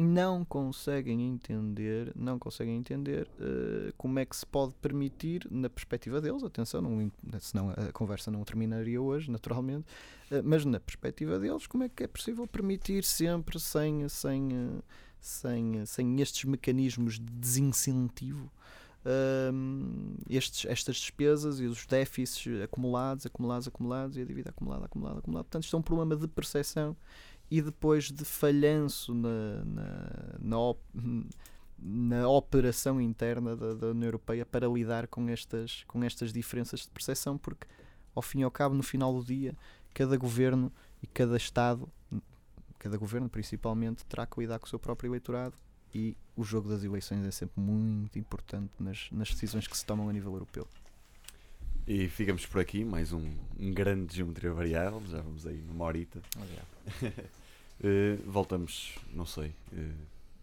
não 0.00 0.44
conseguem 0.44 1.22
entender, 1.28 2.12
não 2.16 2.38
conseguem 2.38 2.76
entender 2.76 3.28
eh, 3.38 3.92
como 3.96 4.18
é 4.18 4.24
que 4.24 4.36
se 4.36 4.46
pode 4.46 4.74
permitir, 4.74 5.46
na 5.50 5.68
perspectiva 5.68 6.20
deles, 6.20 6.42
atenção, 6.42 6.80
não, 6.80 7.10
senão 7.38 7.70
a 7.70 7.92
conversa 7.92 8.30
não 8.30 8.42
terminaria 8.42 9.00
hoje, 9.00 9.30
naturalmente, 9.30 9.86
eh, 10.30 10.42
mas 10.42 10.64
na 10.64 10.80
perspectiva 10.80 11.38
deles, 11.38 11.66
como 11.66 11.84
é 11.84 11.88
que 11.88 12.02
é 12.02 12.06
possível 12.06 12.46
permitir 12.46 13.04
sempre 13.04 13.60
sem, 13.60 14.08
sem, 14.08 14.48
eh, 14.52 14.82
sem, 15.20 15.86
sem 15.86 16.20
estes 16.20 16.44
mecanismos 16.44 17.14
de 17.14 17.30
desincentivo 17.32 18.50
hum, 19.52 20.16
estes, 20.28 20.64
estas 20.66 20.96
despesas 20.96 21.60
e 21.60 21.66
os 21.66 21.86
déficits 21.86 22.62
acumulados, 22.62 23.26
acumulados, 23.26 23.68
acumulados 23.68 24.16
e 24.16 24.20
a 24.20 24.24
dívida 24.24 24.50
acumulada, 24.50 24.86
acumulada, 24.86 25.18
acumulada. 25.18 25.44
Portanto, 25.44 25.64
isto 25.64 25.76
é 25.76 25.78
um 25.78 25.82
problema 25.82 26.16
de 26.16 26.28
percepção 26.28 26.96
e 27.50 27.60
depois 27.60 28.10
de 28.10 28.24
falhanço 28.24 29.12
na, 29.14 29.64
na, 29.64 30.36
na, 30.38 30.58
op- 30.58 30.84
na 31.78 32.28
operação 32.28 33.00
interna 33.00 33.56
da, 33.56 33.74
da 33.74 33.86
União 33.88 34.06
Europeia 34.06 34.46
para 34.46 34.68
lidar 34.68 35.06
com 35.08 35.28
estas, 35.28 35.82
com 35.88 36.02
estas 36.04 36.32
diferenças 36.32 36.80
de 36.80 36.88
percepção, 36.88 37.36
porque 37.36 37.66
ao 38.14 38.22
fim 38.22 38.40
e 38.40 38.42
ao 38.42 38.50
cabo, 38.50 38.74
no 38.74 38.82
final 38.82 39.12
do 39.12 39.24
dia, 39.24 39.56
cada 39.94 40.16
governo 40.16 40.70
e 41.02 41.06
cada 41.06 41.36
Estado, 41.36 41.88
cada 42.78 42.96
governo 42.96 43.28
principalmente, 43.28 44.04
terá 44.04 44.26
que 44.26 44.38
lidar 44.40 44.58
com 44.58 44.66
o 44.66 44.68
seu 44.68 44.78
próprio 44.78 45.08
eleitorado 45.08 45.54
e 45.94 46.16
o 46.36 46.44
jogo 46.44 46.68
das 46.68 46.84
eleições 46.84 47.26
é 47.26 47.30
sempre 47.30 47.60
muito 47.60 48.18
importante 48.18 48.70
nas, 48.78 49.08
nas 49.10 49.30
decisões 49.30 49.66
que 49.66 49.76
se 49.76 49.84
tomam 49.84 50.08
a 50.08 50.12
nível 50.12 50.32
europeu. 50.32 50.68
E 51.86 52.08
ficamos 52.08 52.46
por 52.46 52.60
aqui, 52.60 52.84
mais 52.84 53.12
um, 53.12 53.34
um 53.58 53.72
grande 53.72 54.14
geometria 54.14 54.52
variável, 54.52 55.02
já 55.06 55.20
vamos 55.20 55.46
aí 55.46 55.60
numa 55.62 55.84
horita. 55.84 56.20
Eh, 57.82 58.16
voltamos, 58.26 58.94
não 59.12 59.24
sei. 59.26 59.54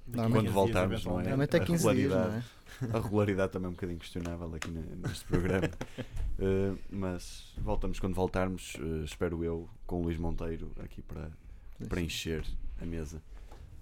Não, 0.07 0.31
quando 0.31 0.51
voltarmos, 0.51 1.03
não 1.05 1.19
é? 1.19 1.23
Realmente 1.25 1.55
é 1.57 1.59
A 1.59 1.65
15 1.65 1.95
dias, 1.95 2.11
não 2.11 2.33
é? 2.35 2.43
a 2.93 2.99
regularidade 3.01 3.51
também 3.51 3.65
é 3.67 3.69
um 3.69 3.73
bocadinho 3.73 3.99
questionável 3.99 4.53
aqui 4.55 4.69
ne- 4.69 4.95
neste 4.95 5.25
programa. 5.25 5.69
Eh, 6.39 6.75
mas 6.91 7.51
voltamos 7.57 7.99
quando 7.99 8.13
voltarmos, 8.13 8.75
espero 9.03 9.43
eu, 9.43 9.67
com 9.88 9.99
o 9.99 10.03
Luís 10.03 10.19
Monteiro 10.19 10.71
aqui 10.83 11.01
para 11.01 11.31
preencher 11.89 12.43
a 12.79 12.85
mesa. 12.85 13.19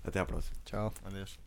Até 0.06 0.22
à 0.22 0.26
próxima. 0.26 0.56
Tchau. 0.64 0.94
Adeus. 1.04 1.38